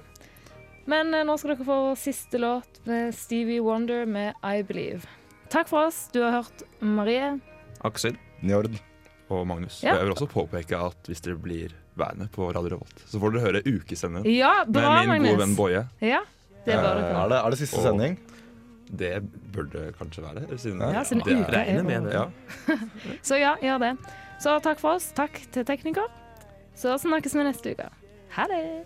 Men 0.86 1.14
eh, 1.16 1.24
nå 1.24 1.40
skal 1.40 1.56
dere 1.56 1.66
få 1.72 1.80
siste 1.98 2.38
låt 2.44 2.84
med 2.86 3.16
Stevie 3.16 3.64
Wonder 3.64 4.06
med 4.06 4.34
I 4.44 4.62
Believe. 4.62 5.08
Takk 5.54 5.70
for 5.70 5.88
oss. 5.88 6.08
Du 6.14 6.22
har 6.24 6.32
hørt 6.40 6.64
Marie. 6.82 7.36
Aksel? 7.86 8.18
Njord. 8.44 8.74
Og 9.34 9.46
Magnus. 9.48 9.80
Ja. 9.84 9.96
Jeg 9.98 10.08
vil 10.10 10.14
også 10.16 10.28
påpeke 10.30 10.78
at 10.78 11.08
hvis 11.10 11.22
dere 11.26 11.38
blir 11.42 11.72
værende 11.98 12.28
på 12.34 12.50
Radio 12.54 12.74
Revolt, 12.76 13.04
så 13.10 13.20
får 13.22 13.34
dere 13.36 13.44
høre 13.46 13.62
ukesendingen 13.70 14.28
Ja, 14.34 14.64
med 14.66 14.74
bra, 14.76 14.92
Magnus. 15.08 15.30
gode 15.32 15.42
venn. 15.44 15.56
Boje. 15.58 15.84
Ja, 16.02 16.20
det 16.66 16.76
bør 16.76 16.90
Eh, 16.98 17.02
dere. 17.02 17.24
er, 17.24 17.30
det, 17.30 17.38
er 17.46 17.50
det 17.50 17.60
siste 17.62 17.78
Og- 17.80 17.84
sending? 17.88 18.18
Det 18.94 19.12
bør 19.54 19.70
det 19.72 19.86
kanskje 19.98 20.22
være. 20.26 20.58
Siden 20.60 20.82
Ja, 20.82 21.04
siden 21.04 21.24
det 21.26 21.38
uka 21.48 21.64
er 21.66 21.84
med 21.84 22.04
det. 22.04 22.14
Ja. 22.14 22.26
Så 23.24 23.40
ja, 23.40 23.56
gjør 23.62 23.80
det. 23.80 23.98
Så 24.44 24.60
takk 24.62 24.80
for 24.80 24.96
oss. 25.00 25.12
Takk 25.16 25.40
til 25.52 25.66
tekniker. 25.66 26.06
Så 26.76 26.98
snakkes 27.02 27.34
vi 27.34 27.44
neste 27.48 27.72
uke. 27.74 27.90
Ha 28.36 28.46
det. 28.52 28.86